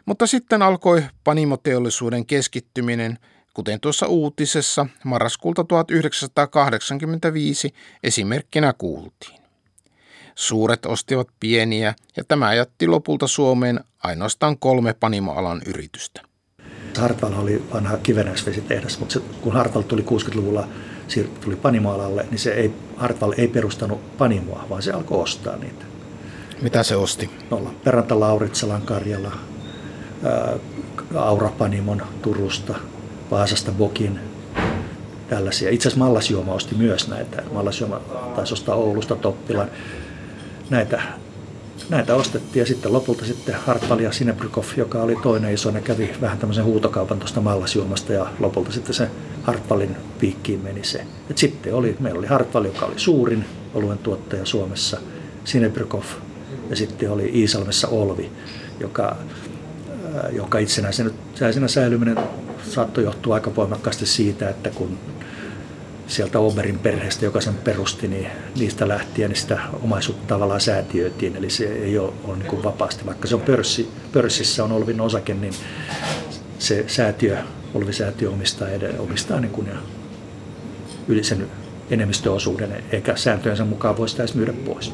Mutta 0.06 0.26
sitten 0.26 0.62
alkoi 0.62 1.02
panimoteollisuuden 1.24 2.26
keskittyminen, 2.26 3.18
kuten 3.54 3.80
tuossa 3.80 4.06
uutisessa 4.06 4.86
marraskuulta 5.04 5.64
1985 5.64 7.74
esimerkkinä 8.02 8.74
kuultiin. 8.78 9.40
Suuret 10.34 10.86
ostivat 10.86 11.28
pieniä 11.40 11.94
ja 12.16 12.24
tämä 12.24 12.54
jätti 12.54 12.86
lopulta 12.86 13.26
Suomeen 13.26 13.80
ainoastaan 14.02 14.58
kolme 14.58 14.92
panimoalan 14.92 15.62
yritystä. 15.66 16.22
Hartwall 16.98 17.38
oli 17.38 17.64
vanha 17.72 17.96
kivenäisvesitehdas, 17.96 18.98
mutta 18.98 19.20
kun 19.20 19.52
Hartwall 19.52 19.82
tuli 19.82 20.02
60-luvulla 20.02 20.68
tuli 21.44 21.56
panimoalalle, 21.56 22.26
niin 22.30 22.38
se 22.38 22.52
ei, 22.52 22.72
Hartwall 22.96 23.32
ei 23.36 23.48
perustanut 23.48 24.18
panimoa, 24.18 24.64
vaan 24.70 24.82
se 24.82 24.92
alkoi 24.92 25.22
ostaa 25.22 25.56
niitä. 25.56 25.84
Mitä 26.62 26.82
se 26.82 26.96
osti? 26.96 27.30
No, 27.50 27.74
Peranta 27.84 28.20
Lauritsalan 28.20 28.82
Karjala, 28.82 29.32
Aura 31.14 31.48
Panimon 31.58 32.02
Turusta, 32.22 32.74
Vaasasta 33.30 33.72
Bokin, 33.72 34.20
tällaisia. 35.28 35.70
Itse 35.70 35.88
asiassa 35.88 36.04
Mallasjuoma 36.04 36.52
osti 36.52 36.74
myös 36.74 37.08
näitä. 37.08 37.42
Mallasjuoma 37.52 38.00
taisi 38.36 38.54
ostaa 38.54 38.74
Oulusta 38.74 39.16
Toppilan. 39.16 39.70
Näitä 40.70 41.02
näitä 41.88 42.14
ostettiin 42.14 42.60
ja 42.60 42.66
sitten 42.66 42.92
lopulta 42.92 43.24
sitten 43.24 43.54
Hartwall 43.54 44.00
ja 44.00 44.12
Sinebrykov, 44.12 44.64
joka 44.76 45.02
oli 45.02 45.16
toinen 45.22 45.54
iso, 45.54 45.70
ne 45.70 45.80
kävi 45.80 46.10
vähän 46.20 46.38
tämmöisen 46.38 46.64
huutokaupan 46.64 47.18
tuosta 47.18 47.40
mallasjuomasta 47.40 48.12
ja 48.12 48.26
lopulta 48.38 48.72
sitten 48.72 48.94
se 48.94 49.10
Hartwallin 49.42 49.96
piikkiin 50.18 50.60
meni 50.60 50.84
se. 50.84 51.06
Et 51.30 51.38
sitten 51.38 51.74
oli, 51.74 51.96
meillä 52.00 52.18
oli 52.18 52.26
Hartwall, 52.26 52.64
joka 52.64 52.86
oli 52.86 52.98
suurin 52.98 53.44
oluen 53.74 53.98
tuottaja 53.98 54.44
Suomessa, 54.46 54.98
Sinebrykov 55.44 56.04
ja 56.70 56.76
sitten 56.76 57.10
oli 57.10 57.30
Iisalmessa 57.34 57.88
Olvi, 57.88 58.30
joka, 58.80 59.16
joka 60.32 60.58
itsenäisenä 60.58 61.68
säilyminen 61.68 62.18
saattoi 62.70 63.04
johtua 63.04 63.34
aika 63.34 63.56
voimakkaasti 63.56 64.06
siitä, 64.06 64.48
että 64.48 64.70
kun 64.70 64.98
sieltä 66.06 66.38
Oberin 66.38 66.78
perheestä, 66.78 67.24
joka 67.24 67.40
sen 67.40 67.54
perusti, 67.54 68.08
niin 68.08 68.26
niistä 68.58 68.88
lähtien 68.88 69.30
niin 69.30 69.40
sitä 69.40 69.58
omaisuutta 69.82 70.26
tavallaan 70.26 70.60
säätiöitiin. 70.60 71.36
Eli 71.36 71.50
se 71.50 71.64
ei 71.64 71.98
ole, 71.98 72.12
ole 72.24 72.36
niin 72.36 72.48
kuin 72.48 72.64
vapaasti, 72.64 73.06
vaikka 73.06 73.28
se 73.28 73.34
on 73.34 73.40
pörssi, 73.40 73.88
pörssissä 74.12 74.64
on 74.64 74.72
Olvin 74.72 75.00
osake, 75.00 75.34
niin 75.34 75.54
se 76.58 76.84
säätiö, 76.86 77.38
Olvi-säätiö 77.74 78.30
omistaa, 78.30 78.68
ed- 78.68 78.98
omistaa 78.98 79.40
niin 79.40 79.50
kuin 79.50 79.68
yli 81.08 81.24
sen 81.24 81.46
enemmistöosuuden, 81.90 82.84
eikä 82.92 83.16
sääntöjensä 83.16 83.64
mukaan 83.64 83.96
voi 83.96 84.08
sitä 84.08 84.22
edes 84.22 84.34
myydä 84.34 84.52
pois. 84.52 84.92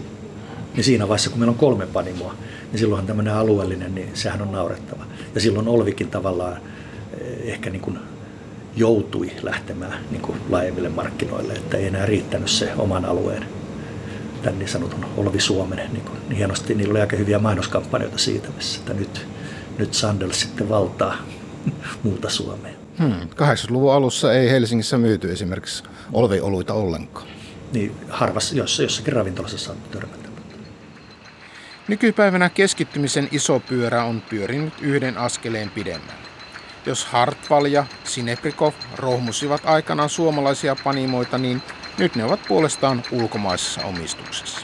Ja 0.76 0.82
siinä 0.82 1.08
vaiheessa, 1.08 1.30
kun 1.30 1.38
meillä 1.38 1.52
on 1.52 1.58
kolme 1.58 1.86
panimoa, 1.86 2.34
niin 2.72 2.78
silloinhan 2.78 3.06
tämmöinen 3.06 3.34
alueellinen, 3.34 3.94
niin 3.94 4.10
sehän 4.14 4.42
on 4.42 4.52
naurettava. 4.52 5.04
Ja 5.34 5.40
silloin 5.40 5.68
Olvikin 5.68 6.08
tavallaan 6.08 6.56
eh, 7.20 7.52
ehkä 7.52 7.70
niin 7.70 7.82
kuin 7.82 7.98
joutui 8.76 9.32
lähtemään 9.42 10.04
niin 10.10 10.22
kuin 10.22 10.38
laajemmille 10.48 10.88
markkinoille, 10.88 11.52
että 11.52 11.76
ei 11.76 11.86
enää 11.86 12.06
riittänyt 12.06 12.50
se 12.50 12.72
oman 12.78 13.04
alueen 13.04 13.46
tämän 14.42 14.58
niin 14.58 14.68
sanotun 14.68 15.06
Olvi 15.16 15.40
Suomen. 15.40 15.78
Niin, 15.92 16.04
kuin, 16.04 16.18
hienosti 16.36 16.74
niillä 16.74 16.92
oli 16.92 17.00
aika 17.00 17.16
hyviä 17.16 17.38
mainoskampanjoita 17.38 18.18
siitä, 18.18 18.48
missä 18.56 18.78
että 18.78 18.94
nyt, 18.94 19.26
nyt 19.78 19.94
Sandel 19.94 20.30
sitten 20.32 20.68
valtaa 20.68 21.16
muuta 22.02 22.30
Suomea. 22.30 22.72
Hmm. 22.98 23.12
80-luvun 23.12 23.92
alussa 23.92 24.32
ei 24.34 24.50
Helsingissä 24.50 24.98
myyty 24.98 25.32
esimerkiksi 25.32 25.84
olvioluita 26.12 26.74
ollenkaan. 26.74 27.26
Niin 27.72 27.92
harvassa, 28.08 28.54
jos, 28.54 28.78
jossakin 28.78 29.12
ravintolassa 29.12 29.58
saattu 29.58 29.98
törmätä. 29.98 30.28
Nykypäivänä 31.88 32.48
keskittymisen 32.48 33.28
iso 33.32 33.60
pyörä 33.60 34.04
on 34.04 34.22
pyörinyt 34.30 34.74
yhden 34.80 35.18
askeleen 35.18 35.70
pidemmän. 35.70 36.21
Jos 36.86 37.04
Hartwall 37.04 37.64
ja 37.64 37.86
Sineprikov 38.04 38.72
rohmusivat 38.96 39.60
aikanaan 39.64 40.08
suomalaisia 40.08 40.76
panimoita, 40.84 41.38
niin 41.38 41.62
nyt 41.98 42.16
ne 42.16 42.24
ovat 42.24 42.40
puolestaan 42.48 43.02
ulkomaisessa 43.12 43.80
omistuksessa. 43.84 44.60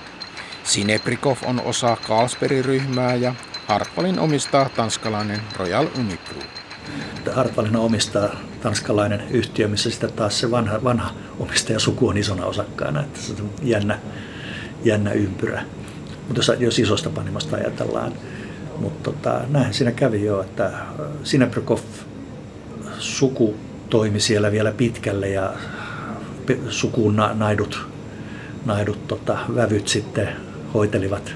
Sineprikov 0.64 1.36
on 1.44 1.60
osa 1.60 1.96
Carlsberg-ryhmää 2.08 3.14
ja 3.14 3.34
Hartwallin 3.66 4.18
omistaa 4.18 4.68
tanskalainen 4.68 5.40
Royal 5.56 5.86
Unibrew. 5.98 6.42
Hartwallin 7.34 7.76
omistaa 7.76 8.28
tanskalainen 8.62 9.22
yhtiö, 9.30 9.68
missä 9.68 9.90
sitten 9.90 10.12
taas 10.12 10.40
se 10.40 10.50
vanha, 10.50 10.84
vanha 10.84 11.10
omistajasuku 11.38 12.08
on 12.08 12.18
isona 12.18 12.46
osakkaana. 12.46 13.00
Että 13.00 13.20
se 13.20 13.32
on 13.32 13.50
jännä, 13.62 13.98
jännä 14.84 15.12
ympyrä. 15.12 15.62
Mutta 16.26 16.38
jos, 16.38 16.52
jos 16.60 16.78
isosta 16.78 17.10
panimosta 17.10 17.56
ajatellaan, 17.56 18.12
mutta 18.76 19.12
tota, 19.12 19.40
näin 19.48 19.74
siinä 19.74 19.92
kävi 19.92 20.24
jo, 20.24 20.40
että 20.40 20.70
Sineprikov 21.24 21.78
suku 22.98 23.56
toimi 23.90 24.20
siellä 24.20 24.52
vielä 24.52 24.72
pitkälle 24.72 25.28
ja 25.28 25.52
sukuun 26.68 27.16
naidut, 27.34 27.86
naidut 28.64 29.08
tota, 29.08 29.38
vävyt 29.54 29.88
sitten 29.88 30.28
hoitelivat. 30.74 31.34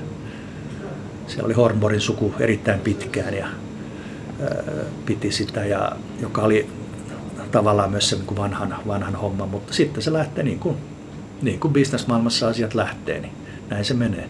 Siellä 1.26 1.46
oli 1.46 1.54
Hornborin 1.54 2.00
suku 2.00 2.34
erittäin 2.40 2.80
pitkään 2.80 3.34
ja 3.34 3.46
ää, 3.46 4.62
piti 5.06 5.32
sitä, 5.32 5.64
ja, 5.64 5.92
joka 6.20 6.42
oli 6.42 6.68
tavallaan 7.50 7.90
myös 7.90 8.08
se 8.08 8.16
niin 8.16 8.36
vanhan, 8.36 8.74
vanhan 8.86 9.16
homma, 9.16 9.46
mutta 9.46 9.74
sitten 9.74 10.02
se 10.02 10.12
lähtee 10.12 10.44
niin 10.44 10.58
kuin, 10.58 10.76
niin 11.42 11.60
kuin 11.60 11.72
bisnesmaailmassa 11.72 12.48
asiat 12.48 12.74
lähtee, 12.74 13.20
niin 13.20 13.32
näin 13.70 13.84
se 13.84 13.94
menee. 13.94 14.28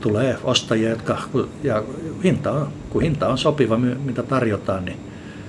Tulee 0.00 0.38
ostajia, 0.44 0.90
jotka, 0.90 1.18
ja 1.62 1.82
hinta 2.24 2.52
on, 2.52 2.72
kun 2.90 3.02
hinta 3.02 3.28
on 3.28 3.38
sopiva, 3.38 3.78
mitä 3.78 4.22
tarjotaan, 4.22 4.84
niin 4.84 5.00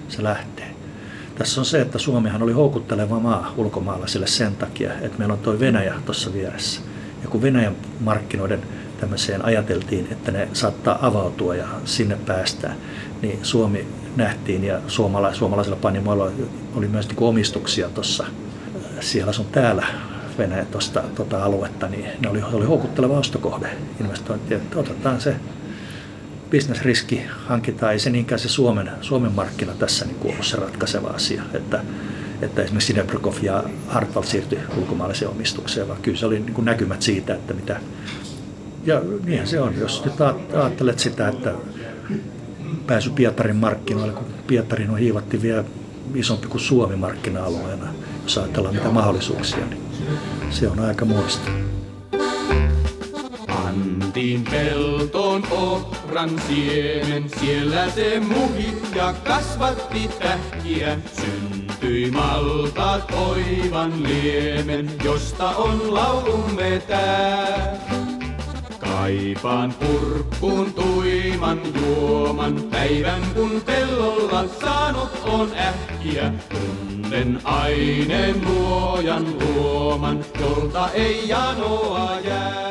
se 0.09 0.24
lähtee. 0.24 0.68
Tässä 1.40 1.62
on 1.62 1.66
se, 1.66 1.82
että 1.82 1.98
Suomihan 1.98 2.44
oli 2.44 2.54
houkutteleva 2.54 3.20
maa 3.20 3.54
ulkomaalaisille 3.58 4.28
sen 4.28 4.56
takia, 4.56 4.94
että 5.02 5.18
meillä 5.18 5.34
on 5.34 5.40
tuo 5.40 5.60
Venäjä 5.60 5.94
tuossa 6.06 6.34
vieressä. 6.34 6.82
Ja 7.24 7.30
kun 7.30 7.42
Venäjän 7.42 7.76
markkinoiden 8.00 8.62
tämmöiseen 9.00 9.46
ajateltiin, 9.46 10.08
että 10.12 10.32
ne 10.32 10.48
saattaa 10.54 11.08
avautua 11.08 11.56
ja 11.56 11.68
sinne 11.86 12.18
päästään, 12.26 12.76
niin 13.22 13.40
Suomi 13.44 13.88
nähtiin 14.16 14.64
ja 14.64 14.80
suomala- 14.88 15.34
suomalaisilla 15.34 15.78
panimoilla 15.82 16.32
oli 16.76 16.88
myös 16.88 17.08
niin 17.08 17.18
omistuksia 17.20 17.90
tuossa 17.90 18.26
siellä 19.00 19.34
sun 19.34 19.46
täällä 19.46 19.88
Venäjä 20.38 20.66
tuosta 20.66 21.04
tuota 21.16 21.44
aluetta, 21.44 21.88
niin 21.88 22.06
ne 22.20 22.30
oli, 22.30 22.42
oli 22.54 22.66
houkutteleva 22.66 23.20
ostokohde 23.20 23.70
investointi, 24.00 24.56
otetaan 24.76 25.22
se 25.22 25.36
bisnesriski 26.50 27.22
hankitaan, 27.47 27.93
ei 27.93 28.00
se 28.00 28.10
niinkään 28.10 28.39
se 28.39 28.50
Suomen, 28.50 28.91
Suomen 29.02 29.32
markkina 29.32 29.74
tässä 29.74 30.06
niin 30.06 30.16
kuin 30.16 30.32
ollut 30.32 30.45
se 30.45 30.58
ratkaiseva 30.58 31.08
asia, 31.08 31.43
että, 31.54 31.84
että 32.41 32.64
esimerkiksi 32.64 32.88
Sinebrokov 32.88 33.34
ja 33.41 33.64
Hartwall 33.88 34.26
siirtyi 34.26 34.60
ulkomaalaiseen 34.78 35.32
omistukseen, 35.32 35.88
vaan 35.88 36.02
kyllä 36.02 36.18
se 36.18 36.26
oli 36.26 36.39
niin 36.39 36.54
kuin 36.54 36.66
näkymät 36.66 37.02
siitä, 37.02 37.34
että 37.34 37.54
mitä, 37.54 37.80
ja 38.86 39.02
niinhän 39.26 39.47
se 39.47 39.62
on, 39.62 39.76
jos 39.78 40.06
nyt 40.06 40.22
ajattelet 40.54 41.00
sitä, 41.00 41.28
että 41.28 41.54
pääsy 42.88 43.10
Pietarin 43.10 43.56
markkinoille, 43.56 44.14
kun 44.14 44.26
Pietarin 44.47 44.89
on 44.89 44.97
hiivatti 44.97 45.41
vielä 45.41 45.64
isompi 46.16 46.47
kuin 46.47 46.62
Suomi 46.62 46.95
markkina-alueena, 46.95 47.93
jos 48.24 48.38
ajatellaan 48.38 48.76
mitä 48.76 48.89
mahdollisuuksia, 48.89 49.66
niin 49.66 49.82
se 50.50 50.68
on 50.68 50.80
aika 50.80 51.06
muista. 51.06 51.52
Pantiin 53.80 54.43
peltoon 54.51 55.43
ohran 55.51 56.41
siemen, 56.47 57.30
siellä 57.39 57.89
se 57.89 58.19
muhi 58.19 58.77
ja 58.95 59.13
kasvatti 59.23 60.09
tähkiä. 60.19 60.97
Syntyi 61.13 62.11
maltaat 62.11 63.11
oivan 63.11 64.03
liemen, 64.03 64.91
josta 65.03 65.49
on 65.49 65.93
laulumme 65.93 66.82
tää. 66.88 67.77
Kaipaan 68.80 69.73
purkkuun 69.73 70.73
tuiman 70.73 71.61
juoman, 71.75 72.63
päivän 72.71 73.21
kun 73.36 73.61
pellolla 73.65 74.45
saanut 74.61 75.11
on 75.23 75.51
ähkiä. 75.55 76.34
Tunnen 76.49 77.41
aineen 77.43 78.41
luojan 78.45 79.25
luoman, 79.39 80.25
jolta 80.39 80.89
ei 80.89 81.27
janoa 81.27 82.19
jää. 82.19 82.68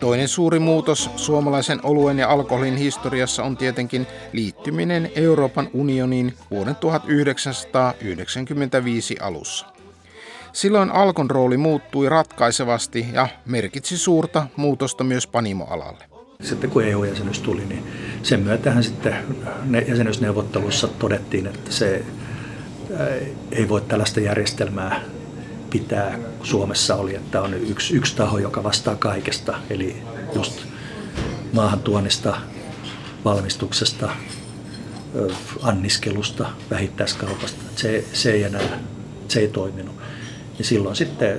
Toinen 0.00 0.28
suuri 0.28 0.58
muutos 0.58 1.10
suomalaisen 1.16 1.80
oluen 1.82 2.18
ja 2.18 2.28
alkoholin 2.28 2.76
historiassa 2.76 3.42
on 3.42 3.56
tietenkin 3.56 4.06
liittyminen 4.32 5.10
Euroopan 5.14 5.68
unioniin 5.72 6.34
vuoden 6.50 6.76
1995 6.76 9.16
alussa. 9.20 9.66
Silloin 10.52 10.90
Alkon 10.90 11.30
rooli 11.30 11.56
muuttui 11.56 12.08
ratkaisevasti 12.08 13.06
ja 13.12 13.28
merkitsi 13.46 13.98
suurta 13.98 14.46
muutosta 14.56 15.04
myös 15.04 15.26
panimoalalle. 15.26 16.04
Sitten 16.42 16.70
kun 16.70 16.84
EU-jäsenyys 16.84 17.40
tuli, 17.40 17.66
niin 17.66 17.82
sen 18.22 18.40
myötähän 18.40 18.84
sitten 18.84 19.16
jäsenyysneuvotteluissa 19.88 20.88
todettiin, 20.88 21.46
että 21.46 21.72
se 21.72 22.04
ei 23.52 23.68
voi 23.68 23.80
tällaista 23.80 24.20
järjestelmää 24.20 25.00
pitää. 25.78 26.18
Suomessa 26.42 26.94
oli, 26.94 27.14
että 27.14 27.42
on 27.42 27.54
yksi, 27.54 27.96
yksi 27.96 28.16
taho, 28.16 28.38
joka 28.38 28.62
vastaa 28.62 28.96
kaikesta, 28.96 29.54
eli 29.70 30.02
just 30.34 30.60
maahantuonnista, 31.52 32.36
valmistuksesta, 33.24 34.10
anniskelusta, 35.62 36.48
vähittäiskaupasta. 36.70 37.62
Se, 37.76 38.04
se 38.12 38.32
ei 38.32 38.42
enää, 38.42 38.78
se 39.28 39.40
ei 39.40 39.48
toiminut. 39.48 39.94
Ja 40.58 40.64
silloin 40.64 40.96
sitten 40.96 41.38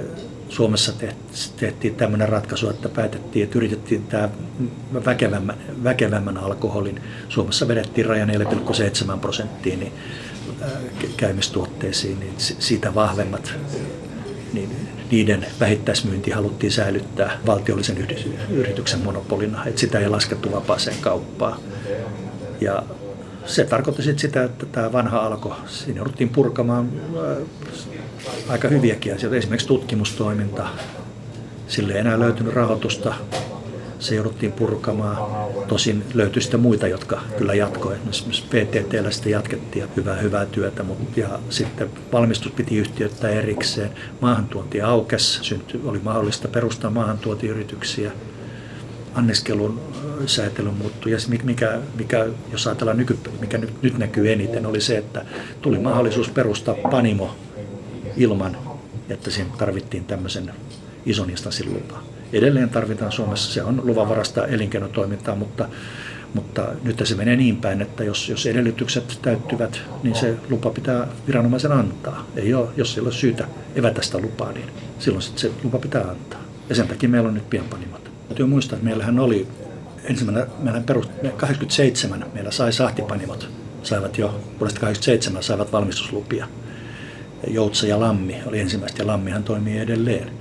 Suomessa 0.49 0.93
tehtiin 1.57 1.95
tämmöinen 1.95 2.29
ratkaisu, 2.29 2.69
että 2.69 2.89
päätettiin, 2.89 3.43
että 3.43 3.57
yritettiin 3.57 4.03
tämä 4.03 4.29
väkevämmän, 5.05 5.57
väkevämmän 5.83 6.37
alkoholin. 6.37 7.01
Suomessa 7.29 7.67
vedettiin 7.67 8.05
raja 8.05 8.25
4,7 8.25 9.19
prosenttiin 9.21 9.79
niin 9.79 9.93
käymistuotteisiin, 11.17 12.19
niin 12.19 12.33
siitä 12.37 12.95
vahvemmat 12.95 13.53
niin 14.53 14.89
niiden 15.11 15.45
vähittäismyynti 15.59 16.31
haluttiin 16.31 16.71
säilyttää 16.71 17.39
valtiollisen 17.45 17.97
yrityksen 18.49 18.99
monopolina, 18.99 19.65
että 19.65 19.81
sitä 19.81 19.99
ei 19.99 20.09
laskettu 20.09 20.51
vapaaseen 20.51 20.97
kauppaan. 21.01 21.59
Ja 22.61 22.83
se 23.45 23.63
tarkoitti 23.63 24.03
sitten 24.03 24.19
sitä, 24.19 24.43
että 24.43 24.65
tämä 24.65 24.91
vanha 24.91 25.19
alko, 25.19 25.55
siinä 25.67 25.97
jouduttiin 25.97 26.29
purkamaan 26.29 26.89
aika 28.47 28.67
hyviäkin 28.67 29.15
asioita, 29.15 29.37
esimerkiksi 29.37 29.67
tutkimustoiminta. 29.67 30.67
Sille 31.67 31.93
ei 31.93 31.99
enää 31.99 32.19
löytynyt 32.19 32.53
rahoitusta, 32.53 33.15
se 33.99 34.15
jouduttiin 34.15 34.51
purkamaan. 34.51 35.17
Tosin 35.67 36.03
löytyi 36.13 36.41
sitten 36.41 36.59
muita, 36.59 36.87
jotka 36.87 37.21
kyllä 37.37 37.53
jatkoivat. 37.53 38.09
Esimerkiksi 38.09 38.43
PTTllä 38.43 39.11
sitten 39.11 39.31
jatkettiin 39.31 39.85
hyvää, 39.95 40.15
hyvää 40.15 40.45
työtä, 40.45 40.83
mutta 40.83 41.19
ja 41.19 41.39
sitten 41.49 41.89
valmistus 42.11 42.51
piti 42.51 42.77
yhtiöittää 42.77 43.29
erikseen. 43.29 43.89
Maahantuonti 44.21 44.81
aukesi, 44.81 45.39
syntyi, 45.43 45.81
oli 45.85 45.99
mahdollista 46.03 46.47
perustaa 46.47 46.91
maahantuontiyrityksiä. 46.91 48.11
Anniskelun 49.13 49.81
säätely 50.25 50.71
muuttui. 50.71 51.11
Ja 51.11 51.17
mikä, 51.43 51.79
mikä, 51.97 52.27
jos 52.51 52.67
ajatellaan 52.67 52.97
nyky, 52.97 53.17
mikä 53.39 53.57
nyt, 53.57 53.81
nyt 53.81 53.97
näkyy 53.97 54.31
eniten, 54.31 54.65
oli 54.65 54.81
se, 54.81 54.97
että 54.97 55.25
tuli 55.61 55.79
mahdollisuus 55.79 56.29
perustaa 56.29 56.75
panimo 56.91 57.35
ilman, 58.17 58.57
että 59.09 59.31
siinä 59.31 59.49
tarvittiin 59.57 60.05
tämmöisen 60.05 60.53
ison 61.05 61.29
instanssin 61.29 61.73
lupa. 61.73 62.16
Edelleen 62.33 62.69
tarvitaan 62.69 63.11
Suomessa, 63.11 63.53
se 63.53 63.63
on 63.63 63.81
luvanvarasta 63.83 64.47
elinkeinotoimintaa, 64.47 65.35
mutta, 65.35 65.69
mutta 66.33 66.67
nyt 66.83 67.01
se 67.03 67.15
menee 67.15 67.35
niin 67.35 67.57
päin, 67.57 67.81
että 67.81 68.03
jos, 68.03 68.29
jos 68.29 68.45
edellytykset 68.45 69.19
täyttyvät, 69.21 69.81
niin 70.03 70.15
se 70.15 70.35
lupa 70.49 70.69
pitää 70.69 71.07
viranomaisen 71.27 71.71
antaa. 71.71 72.25
Ei 72.35 72.53
ole, 72.53 72.69
jos 72.77 72.93
sillä 72.93 73.07
on 73.07 73.13
syytä 73.13 73.47
evätä 73.75 74.01
sitä 74.01 74.19
lupaa, 74.19 74.51
niin 74.51 74.65
silloin 74.99 75.21
se 75.21 75.51
lupa 75.63 75.79
pitää 75.79 76.01
antaa. 76.01 76.41
Ja 76.69 76.75
sen 76.75 76.87
takia 76.87 77.09
meillä 77.09 77.27
on 77.27 77.33
nyt 77.33 77.49
pienpanimot. 77.49 78.11
Täytyy 78.27 78.45
muistaa, 78.45 78.75
että 78.75 78.85
meillähän 78.85 79.19
oli 79.19 79.47
ensimmäinen, 80.03 80.47
meillä 80.59 80.81
perus, 80.81 81.09
87 81.37 82.25
meillä 82.33 82.51
sai 82.51 82.73
sahtipanimot, 82.73 83.49
saivat 83.83 84.17
jo 84.17 84.41
vuodesta 84.59 84.79
87 84.79 85.43
saivat 85.43 85.71
valmistuslupia. 85.71 86.47
Joutsa 87.47 87.87
ja 87.87 87.99
Lammi 87.99 88.35
oli 88.45 88.59
ensimmäistä 88.59 89.03
ja 89.03 89.07
Lammihan 89.07 89.43
toimii 89.43 89.79
edelleen. 89.79 90.31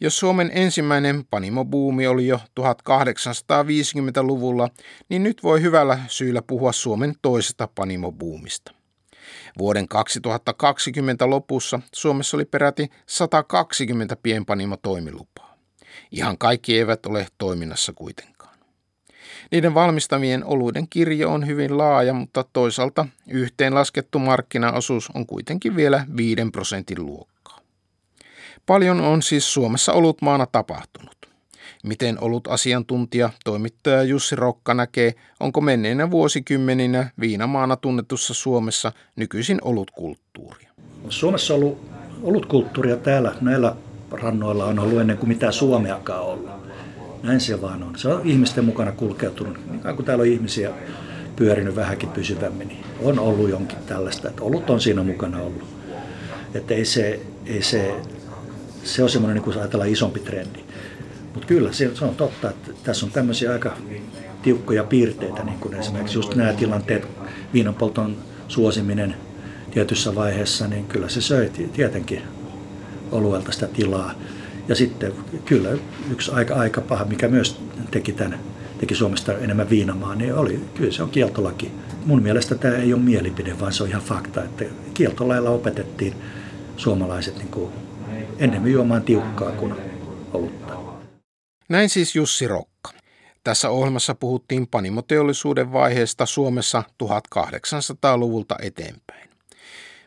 Jos 0.00 0.18
Suomen 0.18 0.50
ensimmäinen 0.54 1.24
panimobuumi 1.30 2.06
oli 2.06 2.26
jo 2.26 2.40
1850-luvulla, 2.60 4.68
niin 5.08 5.22
nyt 5.22 5.42
voi 5.42 5.62
hyvällä 5.62 5.98
syyllä 6.08 6.42
puhua 6.42 6.72
Suomen 6.72 7.14
toisesta 7.22 7.68
panimobuumista. 7.74 8.72
Vuoden 9.58 9.88
2020 9.88 11.30
lopussa 11.30 11.80
Suomessa 11.92 12.36
oli 12.36 12.44
peräti 12.44 12.90
120 13.06 14.16
pienpanimotoimilupaa. 14.16 15.56
Ihan 16.10 16.38
kaikki 16.38 16.78
eivät 16.78 17.06
ole 17.06 17.26
toiminnassa 17.38 17.92
kuitenkaan. 17.92 18.58
Niiden 19.50 19.74
valmistamien 19.74 20.44
oluiden 20.44 20.88
kirjo 20.88 21.32
on 21.32 21.46
hyvin 21.46 21.78
laaja, 21.78 22.12
mutta 22.12 22.44
toisaalta 22.52 23.06
yhteenlaskettu 23.28 24.18
markkinaosuus 24.18 25.10
on 25.14 25.26
kuitenkin 25.26 25.76
vielä 25.76 26.06
5 26.16 26.42
prosentin 26.52 27.06
luokkaa. 27.06 27.35
Paljon 28.66 29.00
on 29.00 29.22
siis 29.22 29.54
Suomessa 29.54 29.92
olutmaana 29.92 30.46
tapahtunut. 30.46 31.16
Miten 31.84 32.20
ollut 32.20 32.48
asiantuntija, 32.48 33.30
toimittaja 33.44 34.02
Jussi 34.02 34.36
Rokka 34.36 34.74
näkee, 34.74 35.14
onko 35.40 35.60
menneinä 35.60 36.10
vuosikymmeninä 36.10 37.10
viinamaana 37.20 37.76
tunnetussa 37.76 38.34
Suomessa 38.34 38.92
nykyisin 39.16 39.58
olutkulttuuria? 39.62 40.70
Suomessa 41.08 41.54
on 41.54 41.60
ollut 41.60 41.78
olutkulttuuria 42.22 42.96
täällä 42.96 43.34
näillä 43.40 43.76
rannoilla 44.10 44.64
on 44.64 44.78
ollut 44.78 45.00
ennen 45.00 45.18
kuin 45.18 45.28
mitään 45.28 45.52
Suomeakaan 45.52 46.22
ollut. 46.22 46.50
Näin 47.22 47.40
se 47.40 47.62
vaan 47.62 47.82
on. 47.82 47.98
Se 47.98 48.08
on 48.08 48.20
ihmisten 48.24 48.64
mukana 48.64 48.92
kulkeutunut. 48.92 49.56
Niin 49.70 49.96
kun 49.96 50.04
täällä 50.04 50.22
on 50.22 50.28
ihmisiä 50.28 50.70
pyörinyt 51.36 51.76
vähänkin 51.76 52.08
pysyvämmin, 52.08 52.68
niin 52.68 52.84
on 53.02 53.18
ollut 53.18 53.50
jonkin 53.50 53.78
tällaista. 53.86 54.28
Että 54.28 54.42
olut 54.42 54.70
on 54.70 54.80
siinä 54.80 55.02
mukana 55.02 55.42
ollut. 55.42 55.68
Että 56.54 56.74
ei 56.74 56.84
se, 56.84 57.20
ei 57.46 57.62
se, 57.62 57.94
se 58.86 59.02
on 59.02 59.10
semmoinen, 59.10 59.34
niin 59.34 59.44
kuin 59.44 59.58
ajatellaan 59.58 59.90
isompi 59.90 60.20
trendi. 60.20 60.58
Mutta 61.34 61.48
kyllä 61.48 61.72
se, 61.72 61.90
se 61.94 62.04
on 62.04 62.14
totta, 62.14 62.50
että 62.50 62.70
tässä 62.84 63.06
on 63.06 63.12
tämmöisiä 63.12 63.52
aika 63.52 63.76
tiukkoja 64.42 64.84
piirteitä, 64.84 65.44
niin 65.44 65.58
kuin 65.58 65.74
esimerkiksi 65.74 66.18
just 66.18 66.34
nämä 66.34 66.52
tilanteet, 66.52 67.08
viinanpolton 67.54 68.16
suosiminen 68.48 69.14
tietyssä 69.70 70.14
vaiheessa, 70.14 70.68
niin 70.68 70.86
kyllä 70.86 71.08
se 71.08 71.20
söi 71.20 71.50
tietenkin 71.72 72.22
oluelta 73.12 73.52
sitä 73.52 73.66
tilaa. 73.66 74.12
Ja 74.68 74.74
sitten 74.74 75.12
kyllä 75.44 75.68
yksi 76.10 76.30
aika, 76.30 76.54
aika 76.54 76.80
paha, 76.80 77.04
mikä 77.04 77.28
myös 77.28 77.60
teki, 77.90 78.12
tämän, 78.12 78.38
teki 78.78 78.94
Suomesta 78.94 79.32
enemmän 79.32 79.70
viinamaa, 79.70 80.14
niin 80.14 80.34
oli, 80.34 80.60
kyllä 80.74 80.92
se 80.92 81.02
on 81.02 81.10
kieltolaki. 81.10 81.72
Mun 82.04 82.22
mielestä 82.22 82.54
tämä 82.54 82.76
ei 82.76 82.92
ole 82.92 83.02
mielipide, 83.02 83.60
vaan 83.60 83.72
se 83.72 83.82
on 83.82 83.88
ihan 83.88 84.02
fakta, 84.02 84.44
että 84.44 84.64
kieltolailla 84.94 85.50
opetettiin 85.50 86.14
suomalaiset 86.76 87.36
niin 87.36 87.48
kuin 87.48 87.72
enemmän 88.38 88.72
juomaan 88.72 89.02
tiukkaa 89.02 89.52
kuin 89.52 89.74
olutta. 90.32 90.76
Näin 91.68 91.88
siis 91.88 92.16
Jussi 92.16 92.48
Rokka. 92.48 92.90
Tässä 93.44 93.70
ohjelmassa 93.70 94.14
puhuttiin 94.14 94.66
panimoteollisuuden 94.66 95.72
vaiheesta 95.72 96.26
Suomessa 96.26 96.82
1800-luvulta 97.04 98.56
eteenpäin. 98.62 99.30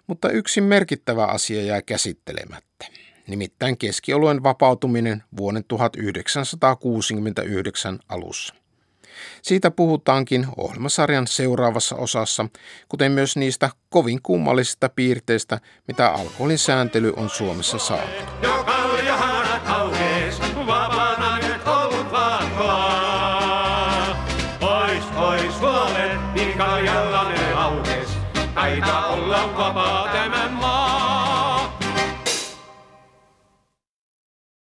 Mutta 0.07 0.29
yksi 0.29 0.61
merkittävä 0.61 1.25
asia 1.25 1.61
jää 1.61 1.81
käsittelemättä, 1.81 2.85
nimittäin 3.27 3.77
keskioluen 3.77 4.43
vapautuminen 4.43 5.23
vuoden 5.37 5.63
1969 5.67 7.99
alussa. 8.09 8.58
Siitä 9.41 9.71
puhutaankin 9.71 10.47
ohjelmasarjan 10.57 11.27
seuraavassa 11.27 11.95
osassa, 11.95 12.45
kuten 12.89 13.11
myös 13.11 13.37
niistä 13.37 13.69
kovin 13.89 14.19
kummallisista 14.23 14.89
piirteistä, 14.89 15.59
mitä 15.87 16.09
alkoholin 16.09 16.57
sääntely 16.57 17.13
on 17.15 17.29
Suomessa 17.29 17.77
saanut. 17.77 18.41
Taita 18.41 18.78